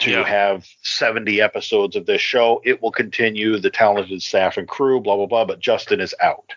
[0.00, 0.24] to Yeah.
[0.24, 2.60] have 70 episodes of this show.
[2.64, 6.52] It will continue, the talented staff and crew, blah, blah, blah, but Justin is out.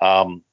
[0.00, 0.44] Um,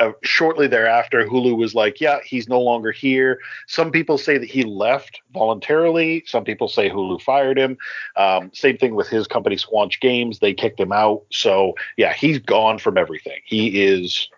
[0.00, 3.38] uh, shortly thereafter, Hulu was like, yeah, he's no longer here.
[3.66, 6.24] Some people say that he left voluntarily.
[6.26, 7.76] Some people say Hulu fired him.
[8.16, 10.38] Um, same thing with his company, Squanch Games.
[10.38, 11.22] They kicked him out.
[11.30, 13.40] So, yeah, he's gone from everything.
[13.44, 14.28] He is,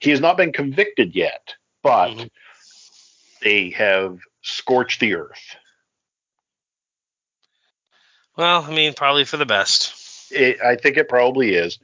[0.00, 2.30] he has not been convicted yet, but Mhm.
[3.40, 5.56] they have scorched the earth.
[8.36, 10.30] Well, I mean, probably for the best.
[10.30, 11.78] It, I think it probably is.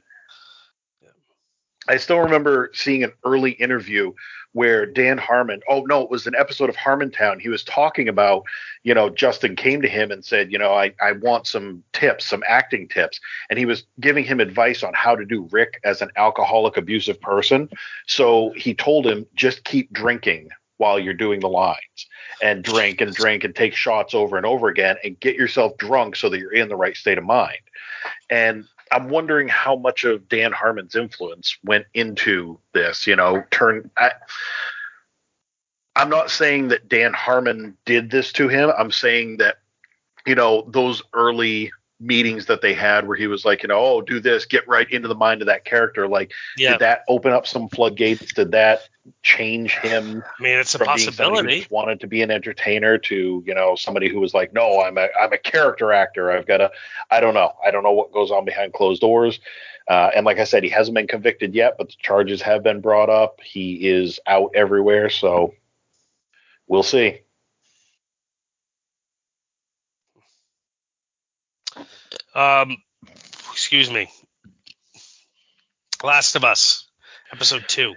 [1.87, 4.13] I still remember seeing an early interview
[4.53, 7.39] where Dan Harmon, oh no, it was an episode of Harmontown.
[7.39, 8.43] He was talking about,
[8.83, 12.25] you know, Justin came to him and said, you know, I, I want some tips,
[12.25, 13.19] some acting tips.
[13.49, 17.19] And he was giving him advice on how to do Rick as an alcoholic, abusive
[17.21, 17.69] person.
[18.07, 22.07] So he told him, just keep drinking while you're doing the lines
[22.41, 26.15] and drink and drink and take shots over and over again and get yourself drunk
[26.15, 27.59] so that you're in the right state of mind.
[28.29, 33.89] And I'm wondering how much of Dan Harmon's influence went into this, you know, turn
[33.97, 34.11] I,
[35.95, 38.71] I'm not saying that Dan Harmon did this to him.
[38.77, 39.57] I'm saying that
[40.25, 41.71] you know, those early
[42.01, 44.89] meetings that they had where he was like, you know, oh, do this, get right
[44.89, 46.07] into the mind of that character.
[46.07, 48.33] Like, Yeah, did that open up some floodgates?
[48.33, 48.81] Did that
[49.23, 51.59] change him I mean, it's a from being who possibility.
[51.59, 54.95] just wanted to be an entertainer to you know somebody who was like no i'm
[54.99, 56.31] a i'm a character actor.
[56.31, 56.71] I've got to
[57.09, 57.51] i don't know.
[57.65, 59.39] I don't know what goes on behind closed doors.
[59.87, 62.81] Uh, and like i said he hasn't been convicted yet but the charges have been
[62.81, 63.39] brought up.
[63.43, 65.09] He is out everywhere.
[65.09, 65.55] So
[66.67, 67.21] we'll see
[72.33, 72.77] Um,
[73.51, 74.09] excuse me.
[76.03, 76.87] Last of Us,
[77.31, 77.93] episode two.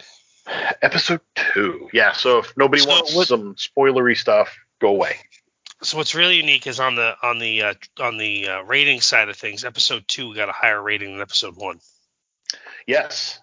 [0.83, 5.17] episode two yeah so if nobody So wants what- some spoilery stuff go away
[5.83, 9.31] So what's really unique is on the on the uh, on the uh, rating side
[9.31, 9.65] of things.
[9.65, 11.81] Episode two got a higher rating than episode one.
[12.87, 13.41] yes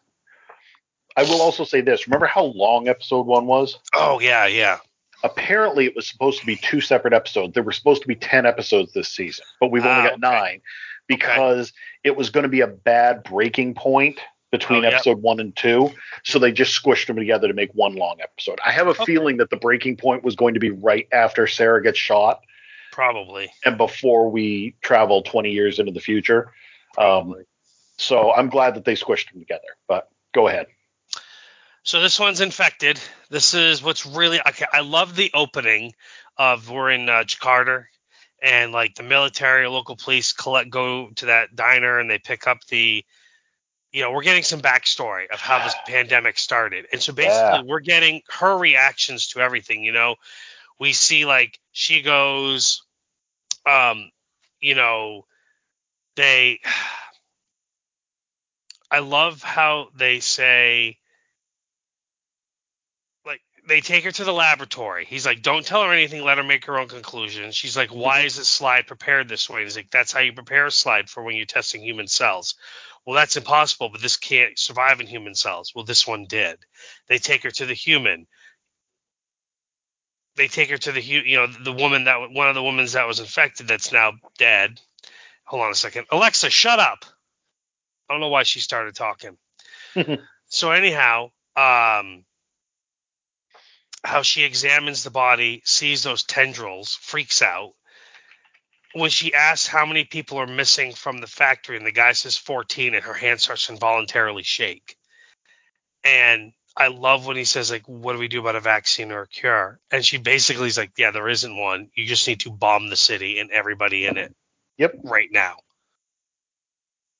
[1.18, 4.77] i will also say this remember how long episode one was Oh yeah, yeah.
[5.23, 7.53] Apparently it was supposed to be two separate episodes.
[7.53, 10.19] There were supposed to be 10 episodes this season, but we've only Ah, got okay.
[10.22, 10.61] nine
[11.07, 11.73] because
[12.03, 14.19] it was going to be a bad breaking point
[14.52, 14.93] between Oh, yep.
[14.95, 15.91] episode one and two.
[16.23, 18.60] So they just squished them together to make one long episode.
[18.65, 19.06] I have a Okay.
[19.06, 22.41] feeling that the breaking point was going to be right after Sarah gets shot
[22.91, 23.52] Probably.
[23.65, 26.52] and before we travel 20 years into the future.
[26.98, 27.35] Um,
[27.98, 30.68] so I'm glad that they squished them together, but go ahead.
[31.84, 32.99] So this one's infected.
[33.30, 34.66] This is what's really okay.
[34.72, 35.94] I love the opening
[36.38, 37.86] of we're in uh, Jakarta,
[38.41, 42.60] and like the military, local police collect go to that diner and they pick up
[42.70, 43.03] the,
[43.91, 47.64] you know, we're getting some backstory of how this pandemic started, and so basically Yeah.
[47.66, 49.84] we're getting her reactions to everything.
[49.84, 50.16] You know,
[50.80, 52.84] we see like she goes,
[53.66, 54.12] um,
[54.60, 55.26] you know,
[56.16, 56.60] they.
[58.94, 60.98] I love how they say
[63.72, 65.06] they take her to the laboratory.
[65.06, 66.26] He's like, "Don't tell her anything.
[66.26, 69.64] Let her make her own conclusions." She's like, "Why is this slide prepared this way?"
[69.64, 72.56] He's like, "That's how you prepare a slide for when you're testing human cells."
[73.06, 75.72] Well, that's impossible, but this can't survive in human cells.
[75.73, 76.60] Well, this one did.
[77.07, 78.27] They take her to the human.
[80.35, 83.07] They take her to the you know the woman that one of the women that
[83.07, 84.81] was infected that's now dead.
[85.45, 87.06] Hold on a second, Alexa, shut up.
[88.10, 89.38] I don't know why she started talking.
[90.48, 92.26] so anyhow, um,
[94.03, 97.73] how she examines the body, sees those tendrils, freaks out.
[98.94, 102.38] When she asks how many people are missing from the factory, and the guy says
[102.38, 104.98] 14, and her hand starts to involuntarily shake.
[106.06, 109.23] And I love when he says, like, what do we do about a vaccine or
[109.23, 109.80] a cure?
[109.91, 111.90] And she basically is like, yeah, there isn't one.
[111.95, 114.34] You just need to bomb the city and everybody in it
[114.78, 114.95] Yep.
[115.03, 115.57] right now.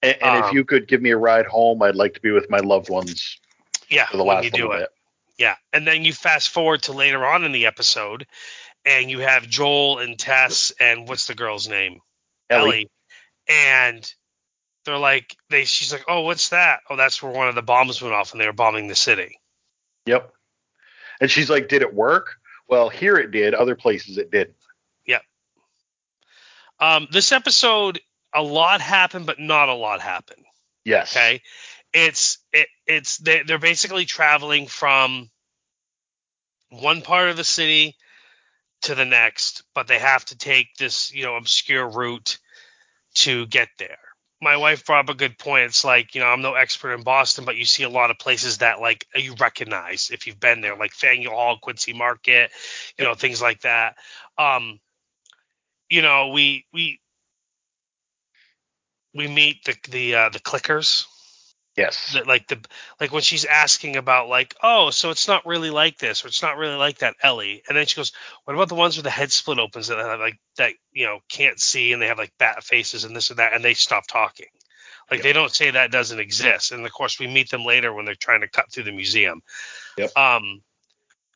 [0.04, 2.32] And, and if Um, you could give me a ride home, I'd like to be
[2.32, 3.40] with my loved ones
[3.90, 4.90] Yeah, for the last little it.
[5.38, 8.28] Yeah, and then you fast forward to later on in the episode,
[8.86, 12.00] and you have Joel and Tess and what's the girl's name?
[12.50, 12.90] Ellie.
[13.50, 14.14] And
[14.86, 16.82] they're like, they she's like, oh, what's that?
[16.90, 19.40] Oh, that's where one of the bombs went off, and they were bombing the city.
[20.06, 20.32] Yep.
[21.20, 22.36] And she's like, "Did it work?"
[22.68, 23.54] Well, here it did.
[23.54, 24.56] Other places it didn't.
[25.06, 25.22] Yep.
[26.80, 28.00] Um, this episode,
[28.34, 30.46] a lot happened, but not a lot happened.
[30.84, 31.16] Yes.
[31.16, 31.44] Okay,
[31.94, 35.30] it's it it's they, they're basically traveling from
[36.72, 37.96] one part of the city
[38.84, 42.38] to the next, but they have to take this you know obscure route
[43.16, 43.98] to get there.
[44.42, 45.66] my wife brought up a good point.
[45.66, 48.20] It's like, you know, I'm no expert in Boston, but you see a lot of
[48.20, 52.52] places that like you recognize if you've been there, like Faneuil Hall, Quincy Market,
[52.98, 53.96] you know, things like that.
[54.38, 54.80] Um,
[55.90, 57.00] you know, we we
[59.14, 61.06] we meet the the uh, the clickers.
[61.78, 62.14] Yes.
[62.14, 62.60] That, like the
[63.00, 66.42] like when she's asking about like oh so it's not really like this or it's
[66.42, 68.12] not really like that Ellie and then she goes
[68.44, 71.20] what about the ones where the head split opens that have like that you know
[71.30, 74.06] can't see and they have like bat faces and this and that and they stop
[74.06, 74.48] talking
[75.10, 75.24] like Yep.
[75.24, 78.16] they don't say that doesn't exist and of course we meet them later when they're
[78.16, 79.42] trying to cut through the museum
[79.98, 80.18] Yep.
[80.18, 80.62] um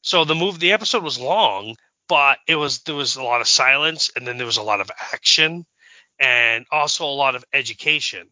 [0.01, 1.77] so the move the episode was long
[2.09, 4.81] but it was there was a lot of silence and then there was a lot
[4.81, 5.65] of action
[6.19, 8.27] and also a lot of education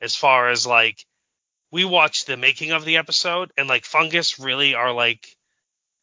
[0.00, 1.04] as far as like
[1.72, 5.26] we watched the making of the episode and like fungus really are like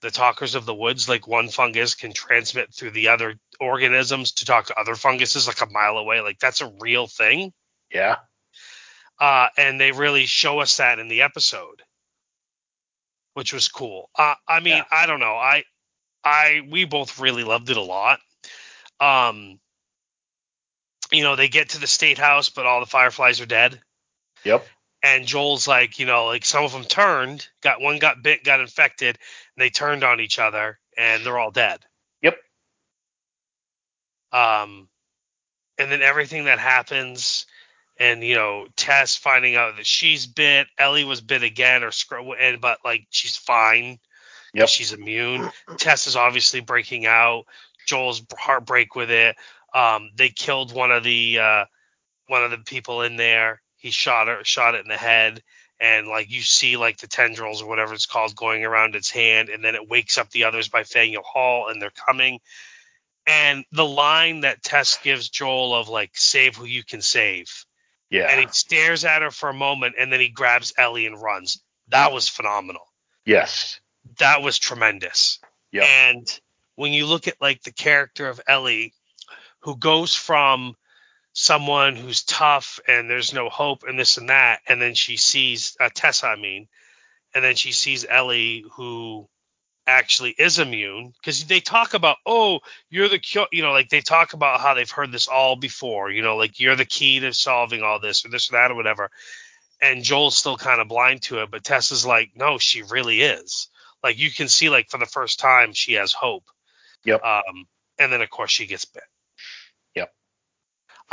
[0.01, 4.45] the talkers of the woods like one fungus can transmit through the other organisms to
[4.45, 7.53] talk to other funguses like a mile away like that's a real thing
[7.91, 8.17] Yeah.
[9.19, 11.81] uh, and they really show us that in the episode,
[13.35, 14.09] which was cool.
[14.17, 14.83] Uh, I mean, Yeah.
[14.91, 15.35] I don't know.
[15.35, 15.63] I,
[16.23, 18.19] I, we both really loved it a lot.
[18.99, 19.59] Um,
[21.11, 23.79] you know, they get to the state house, but all the fireflies are dead.
[24.43, 24.65] Yep.
[25.03, 28.61] And Joel's like, you know, like some of them turned, got one got bit, got
[28.61, 29.17] infected,
[29.55, 31.81] and they turned on each other, and they're all dead.
[32.21, 32.37] Yep.
[34.31, 34.87] Um,
[35.77, 37.45] and then everything that happens,
[37.99, 42.35] and you know, Tess finding out that she's bit, Ellie was bit again, or scr-
[42.39, 43.99] and but like she's fine.
[44.53, 44.69] Yep.
[44.69, 45.49] she's immune.
[45.77, 47.45] Tess is obviously breaking out.
[47.87, 49.35] Joel's heartbreak with it.
[49.73, 51.65] Um, they killed one of the uh,
[52.27, 53.62] one of the people in there.
[53.83, 55.43] He shot her, shot it in the head,
[55.77, 59.49] and like you see like the tendrils or whatever it's called going around its hand,
[59.49, 62.39] and then it wakes up the others by Faneuil Hall, and they're coming.
[63.27, 67.65] And the line that Tess gives Joel of like "save who you can save,"
[68.09, 68.27] Yeah.
[68.31, 71.61] and he stares at her for a moment, and then he grabs Ellie and runs.
[71.89, 72.85] That was phenomenal.
[73.25, 73.79] yes.
[74.19, 75.39] That was tremendous.
[75.71, 76.27] yeah And
[76.75, 78.93] when you look at like the character of Ellie,
[79.59, 80.75] who goes from
[81.33, 85.75] someone who's tough and there's no hope and this and that, and then she sees
[85.79, 86.67] uh, Tessa, I mean,
[87.35, 89.27] and then she sees Ellie who
[89.85, 93.99] actually is immune because they talk about oh you're the cure you know like they
[93.99, 97.33] talk about how they've heard this all before you know like you're the key to
[97.33, 99.11] solving all this or this or that or whatever
[99.81, 103.67] and joel's still kind of blind to it but tessa's like no she really is
[104.01, 106.45] like you can see like for the first time she has hope
[107.03, 107.21] Yep.
[107.21, 107.65] um
[107.99, 109.03] and then of course she gets bit.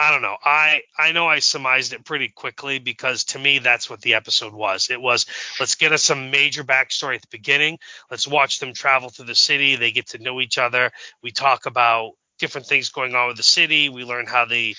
[0.00, 0.36] I don't know.
[0.42, 4.54] I i know i surmised it pretty quickly because to me that's what the episode
[4.54, 4.90] was.
[4.90, 5.26] It was
[5.60, 7.78] let's get us some major backstory at the beginning.
[8.10, 9.76] Let's watch them travel through the city.
[9.76, 10.90] They get to know each other.
[11.22, 13.90] We talk about different things going on with the city.
[13.90, 14.74] We learn how the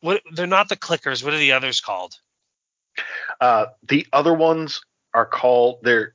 [0.00, 1.24] what they're not the clickers.
[1.24, 2.14] What are the others called?
[3.40, 4.82] Uh, the other ones
[5.14, 5.78] are called.
[5.82, 6.14] They're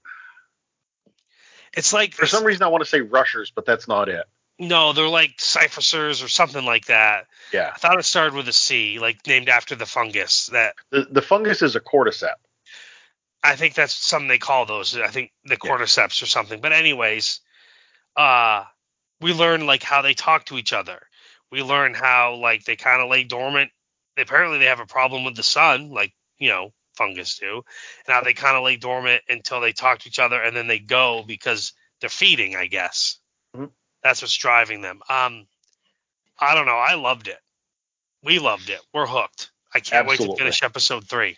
[1.76, 4.26] it's like for some reason I want to say rushers, but that's not it.
[4.60, 7.72] No they're like cyphers or something like that Yeah.
[7.73, 11.22] i thought it started with a c like named after the fungus that The the
[11.22, 12.36] fungus is a cordyceps.
[13.44, 14.98] I think that's something they call those.
[14.98, 15.72] I think the Yeah.
[15.72, 16.60] cordyceps or something.
[16.60, 17.40] But anyways,
[18.15, 18.65] uh,
[19.22, 21.02] we learn like how they talk to each other.
[21.52, 23.72] We learn how like they kind of lay dormant.
[24.18, 27.64] Apparently, they have a problem with the sun, like you know fungus do,
[28.06, 30.68] and how they kind of lay dormant until they talk to each other, and then
[30.68, 32.56] they go because they're feeding.
[32.57, 33.19] I guess
[33.56, 33.72] Mhm.
[34.04, 35.02] That's what's driving them.
[35.10, 35.48] Um,
[36.40, 36.78] I don't know.
[36.78, 37.40] I loved it.
[38.24, 38.80] We loved it.
[38.94, 39.52] We're hooked.
[39.74, 41.38] I can't wait to finish episode three.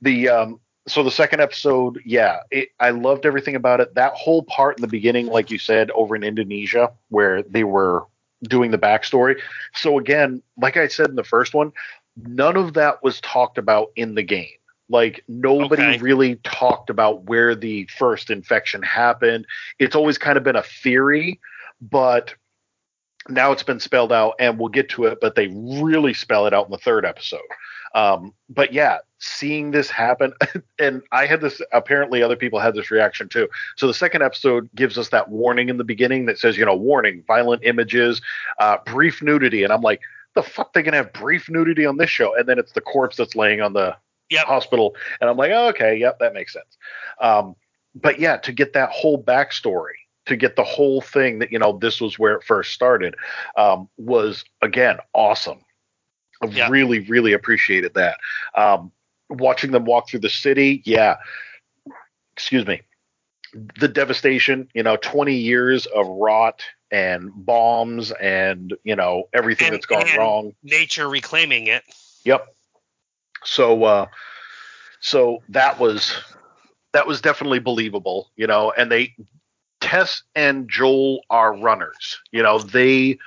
[0.00, 3.94] The um so the second episode, yeah, it, I loved everything about it.
[3.94, 8.06] That whole part in the beginning, like you said, over in Indonesia, where they were
[8.44, 9.38] doing the backstory.
[9.74, 11.72] So again, like I said in the first one,
[12.16, 14.48] none of that was talked about in the game.
[14.88, 15.98] Like nobody Okay.
[15.98, 19.46] really talked about where the first infection happened.
[19.78, 21.38] It's always kind of been a theory,
[21.80, 22.34] but
[23.28, 25.18] now it's been spelled out, and we'll get to it.
[25.20, 27.40] But they really spell it out in the third episode.
[27.94, 30.32] Um, but yeah, seeing this happen,
[30.78, 31.60] and I had this.
[31.72, 33.48] Apparently, other people had this reaction too.
[33.76, 36.76] So the second episode gives us that warning in the beginning that says, you know,
[36.76, 38.20] warning, violent images,
[38.58, 40.00] uh, brief nudity, and I'm like,
[40.34, 42.34] the fuck they gonna have brief nudity on this show?
[42.36, 43.96] And then it's the corpse that's laying on the
[44.30, 44.44] Yep.
[44.44, 46.76] hospital, and I'm like, oh, okay, yep, that makes sense.
[47.18, 47.56] Um,
[47.94, 49.94] but yeah, to get that whole backstory,
[50.28, 53.14] to get the whole thing that you know this was where it first started,
[53.56, 55.58] um, was again awesome.
[56.42, 56.68] I Yeah.
[56.70, 58.18] really, really appreciated that.
[58.54, 58.92] Um,
[59.28, 61.16] watching them walk through the city, yeah.
[62.34, 62.82] Excuse me.
[63.80, 69.74] The devastation, you know, 20 years of rot and bombs and, you know, everything And-
[69.74, 70.54] that's gone wrong.
[70.62, 71.82] Nature reclaiming it.
[72.24, 72.46] Yep.
[73.44, 74.06] So uh,
[75.00, 76.14] so that was
[76.92, 78.72] that was definitely believable, you know.
[78.76, 79.14] And they
[79.88, 82.58] Tess and Joel are runners, you know.
[82.58, 83.18] They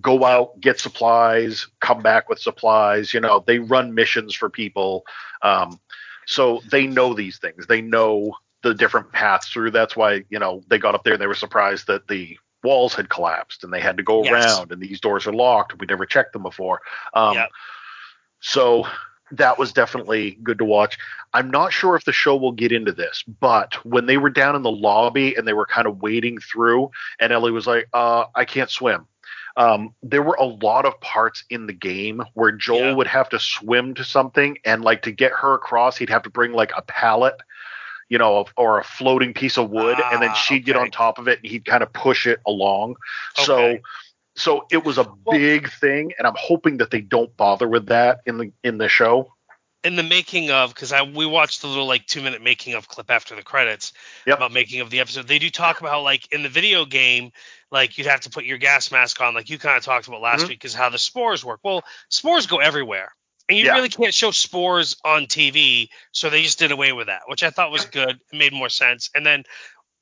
[0.00, 3.14] go out, get supplies, come back with supplies.
[3.14, 5.04] You know, they run missions for people.
[5.42, 5.80] Um,
[6.26, 7.66] so they know these things.
[7.66, 9.70] They know the different paths through.
[9.70, 12.94] That's why, you know, they got up there and they were surprised that the walls
[12.94, 14.32] had collapsed and they had to go Yes.
[14.32, 15.78] around and these doors are locked.
[15.78, 16.82] We never checked them before.
[17.14, 17.48] Um, Yep.
[18.40, 18.86] So
[19.32, 20.98] that was definitely good to watch.
[21.32, 24.56] I'm not sure if the show will get into this, but when they were down
[24.56, 28.24] in the lobby and they were kind of wading through, and Ellie was like, uh,
[28.34, 29.06] I can't swim.
[29.56, 32.94] Um, there were a lot of parts in the game where Joel Yeah.
[32.94, 36.30] would have to swim to something, and like to get her across, he'd have to
[36.30, 37.34] bring like a pallet,
[38.08, 40.90] you know, of- or a floating piece of wood, and then Ah, she'd get on
[40.90, 42.96] top of it, and he'd kind of push it along.
[43.38, 43.44] Okay.
[43.44, 43.78] so
[44.70, 48.38] it was a big thing, and I'm hoping that they don't bother with that in
[48.38, 49.34] the in the show.
[49.82, 52.86] in the making of because I we watched the little like two minute making of
[52.86, 53.92] clip after the credits
[54.26, 54.36] Yep.
[54.36, 55.26] about making of the episode.
[55.26, 57.32] They do talk about how like in the video game,
[57.70, 60.20] like you'd have to put your gas mask on, like you kind of talked about
[60.20, 60.48] last Mhm.
[60.48, 61.60] week, is how the spores work.
[61.62, 63.14] Well, spores go everywhere.
[63.48, 63.74] And you Yeah.
[63.74, 67.50] really can't show spores on TV, so they just did away with that, which I
[67.50, 68.20] thought was good.
[68.32, 69.10] It made more sense.
[69.14, 69.44] And then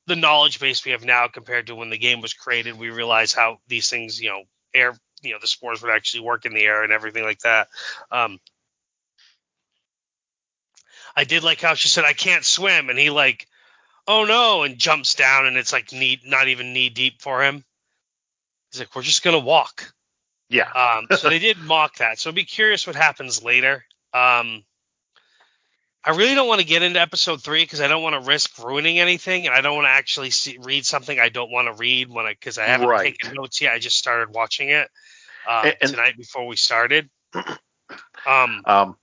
[0.09, 3.31] the knowledge base we have now compared to when the game was created, we realize
[3.31, 6.63] how these things, you know, air, you know, the spores would actually work in the
[6.65, 7.69] air and everything like that.
[8.11, 8.39] Um,
[11.15, 13.47] I did like how she said, "I can't swim," and he like,
[14.07, 17.63] "Oh no!" and jumps down, and it's like knee, not even knee deep for him.
[18.71, 19.93] He's like, "We're just gonna walk."
[20.49, 22.17] Yeah, Um, so they did mock that.
[22.17, 23.85] So I'd be curious what happens later.
[24.13, 24.63] Um,
[26.03, 28.57] I really don't want to get into episode three because I don't want to risk
[28.63, 31.73] ruining anything, and I don't want to actually see, read something I don't want to
[31.73, 33.03] read when I because I haven't Right.
[33.19, 33.73] taken notes yet.
[33.73, 34.89] I just started watching it
[35.47, 37.09] uh, And- and- tonight before we started.
[38.27, 38.97] Um, um,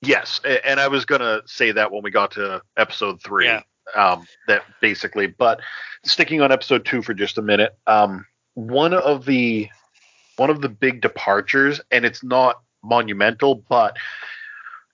[0.00, 3.46] yes, and I was gonna say that when we got to episode three.
[3.46, 3.60] Yeah.
[3.94, 5.60] Um, that basically, but
[6.04, 7.76] sticking on episode two for just a minute.
[7.88, 8.24] Um,
[8.54, 9.68] one of the
[10.36, 13.96] one of the big departures, and it's not monumental, but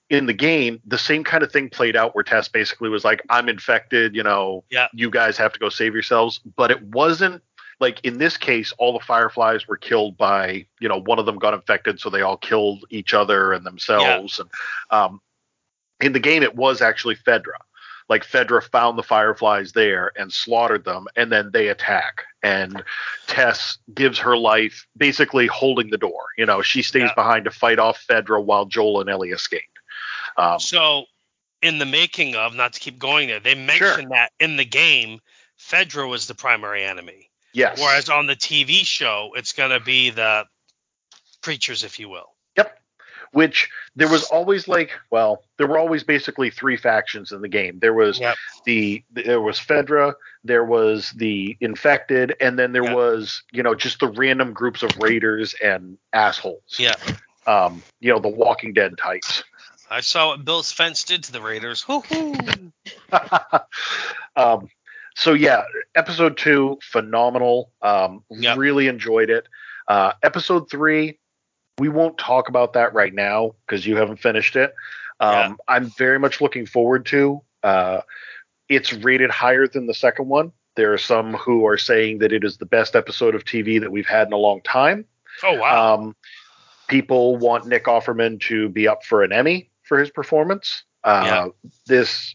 [0.09, 3.21] in the game, the same kind of thing played out where Tess basically was like,
[3.29, 4.87] I'm infected, you know, Yeah.
[4.93, 6.39] you guys have to go save yourselves.
[6.55, 7.43] But it wasn't
[7.79, 11.37] like in this case, all the fireflies were killed by, you know, one of them
[11.37, 14.39] got infected, so they all killed each other and themselves.
[14.39, 14.49] And
[14.89, 15.21] um,
[16.01, 17.59] in the game, it was actually Fedra.
[18.09, 22.23] Like Fedra found the fireflies there and slaughtered them, and then they attack.
[22.41, 22.81] And
[23.27, 26.27] Tess gives her life basically holding the door.
[26.37, 27.13] You know, she stays Yeah.
[27.15, 29.61] behind to fight off Fedra while Joel and Ellie escape.
[30.37, 31.05] Um, So,
[31.61, 35.19] in the making of, not to keep going there, they mentioned that in the game,
[35.59, 37.79] Fedra was the primary enemy, yes.
[37.79, 40.45] whereas on the TV show, it's going to be the
[41.41, 42.35] creatures, if you will.
[42.57, 42.79] Yep.
[43.31, 47.79] Which there was always like, well, there were always basically three factions in the game.
[47.79, 48.35] There was Yep.
[48.65, 52.95] the there was Fedra, there was the infected, and then there Yep.
[52.95, 56.77] was you know just the random groups of raiders and assholes.
[56.77, 56.95] Yeah,
[57.47, 59.43] Um, you know the Walking Dead types.
[59.89, 61.85] I saw what Bill's fence did to the Raiders.
[64.35, 64.69] Um,
[65.15, 65.63] so yeah,
[65.95, 67.71] episode two, phenomenal.
[67.81, 68.57] Um, Yep.
[68.57, 69.47] Really enjoyed it.
[69.87, 71.17] Uh, episode three,
[71.79, 74.75] we won't talk about that right now because you haven't finished it.
[75.19, 75.53] Um, Yeah.
[75.67, 77.41] I'm very much looking forward to.
[77.63, 78.01] Uh,
[78.69, 80.51] it's rated higher than the second one.
[80.75, 83.91] There are some who are saying that it is the best episode of TV that
[83.91, 85.05] we've had in a long time.
[85.41, 85.95] Oh wow!
[85.95, 86.15] Um,
[86.87, 90.83] people want Nick Offerman to be up for an Emmy for his performance.
[91.03, 91.23] Uh,
[91.85, 92.33] This,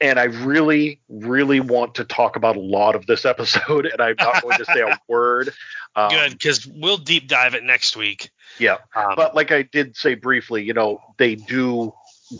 [0.00, 4.16] and I really, really want to talk about a lot of this episode, and I'm
[4.18, 5.52] not going to say a word.
[5.96, 8.30] Um, Good, because we'll deep dive it next week.
[8.58, 11.92] Yeah, Um, but like I did say briefly, you know, they do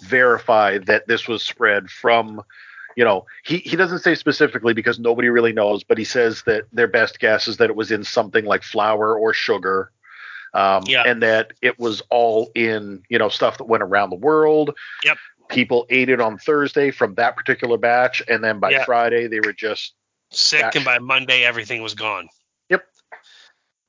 [0.03, 2.43] verify that this was spread from.
[2.97, 6.67] You know, he, he doesn't say specifically because nobody really knows, but he says that
[6.73, 9.91] their best guess is that it was in something like flour or sugar.
[10.55, 11.03] Um, Yeah.
[11.05, 14.77] and that it was all in, you know, stuff that went around the world.
[15.03, 15.19] Yep.
[15.49, 18.85] People ate it on Thursday from that particular batch, and then by Yeah.
[18.85, 19.95] Friday they were just
[20.31, 22.29] sick, Back- and by Monday everything was gone.
[22.71, 22.87] Yep.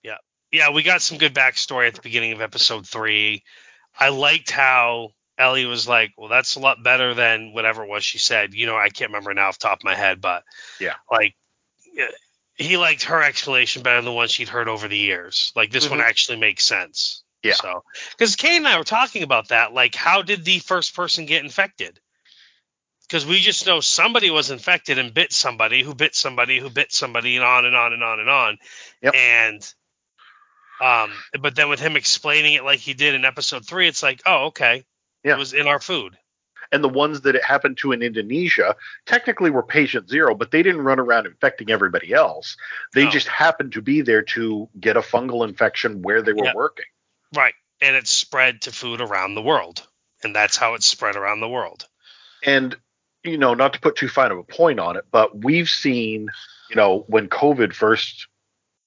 [0.04, 0.18] Yeah,
[0.52, 3.44] yeah, we got some good backstory at the beginning of episode three.
[3.98, 8.04] I liked how Ellie was like, "Well, that's a lot better than whatever it was
[8.04, 10.44] she said." You know, I can't remember now off the top of my head, but
[10.80, 10.96] Yeah.
[11.12, 11.36] like
[12.56, 15.52] he liked her explanation better than the one she'd heard over the years.
[15.56, 16.04] Like this one Mhm.
[16.08, 17.24] actually makes sense.
[17.44, 17.54] Yeah.
[17.54, 21.26] So, because Kane and I were talking about that, like, how did the first person
[21.26, 22.00] get infected?
[23.04, 26.92] Because we just know somebody was infected and bit somebody who bit somebody who bit
[26.92, 28.58] somebody, and on and on and on and on.
[29.04, 29.14] Yep.
[29.14, 29.74] And,
[30.82, 34.24] um, but then with him explaining it like he did in episode three, it's like,
[34.26, 34.86] oh, okay.
[35.24, 35.36] Yeah.
[35.36, 36.18] It was in our food.
[36.72, 38.76] And the ones that it happened to in Indonesia
[39.06, 42.58] technically were patient zero, but they didn't run around infecting everybody else.
[42.94, 43.12] They No.
[43.12, 46.54] just happened to be there to get a fungal infection where they were Yeah.
[46.54, 46.86] working.
[47.34, 47.56] Right.
[47.82, 49.88] And it spread to food around the world.
[50.24, 51.86] And that's how it spread around the world.
[52.44, 52.76] And,
[53.24, 56.30] you know, not to put too fine of a point on it, but we've seen,
[56.70, 58.28] you know, when COVID first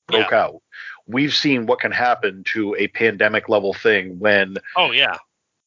[0.06, 0.62] broke out,
[1.06, 5.16] we've seen what can happen to a pandemic level thing when Oh yeah.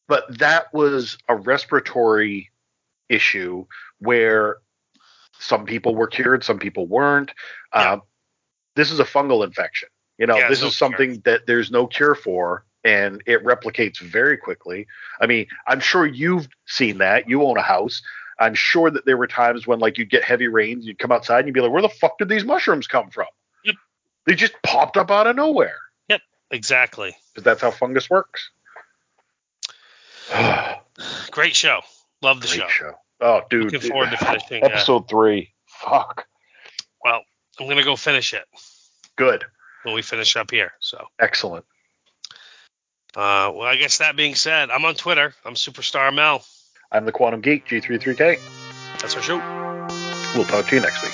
[0.08, 2.52] But that was a respiratory
[3.10, 3.66] issue
[4.00, 4.58] where
[5.40, 7.32] some people were cured, some people weren't.
[7.74, 8.02] Um,
[8.76, 9.90] this is a fungal infection.
[10.18, 14.00] You know, Yeah, this no is something that there's no cure for, and it replicates
[14.00, 14.88] very quickly.
[15.20, 17.28] I mean, I'm sure you've seen that.
[17.28, 18.02] You own a house.
[18.40, 21.40] I'm sure that there were times when, like, you'd get heavy rains, you'd come outside
[21.40, 23.28] and you'd be like, "Where the fuck did these mushrooms come from?"
[23.64, 23.76] Yep.
[24.26, 25.78] They just popped up out of nowhere.
[26.08, 26.22] Yep,
[26.52, 27.16] exactly.
[27.34, 28.50] Because that's how fungus works.
[31.32, 31.82] Great show.
[32.22, 32.68] Love the show.
[32.68, 32.94] show.
[33.20, 33.72] Oh, dude.
[33.72, 34.64] Looking forward to finishing.
[34.64, 35.54] Uh, Episode three.
[35.66, 36.28] Fuck.
[37.04, 37.22] well,
[37.60, 38.44] I'm gonna go finish it
[39.16, 39.46] Good.
[39.84, 40.74] when we finish up here.
[40.80, 41.66] So, Excellent.
[43.16, 45.34] uh, well, I guess that being said, I'm on Twitter.
[45.46, 46.44] I'm Superstar Mel.
[46.92, 48.40] I'm the Quantum Geek, G33K.
[49.00, 49.38] That's our show.
[50.36, 51.14] We'll talk to you next week.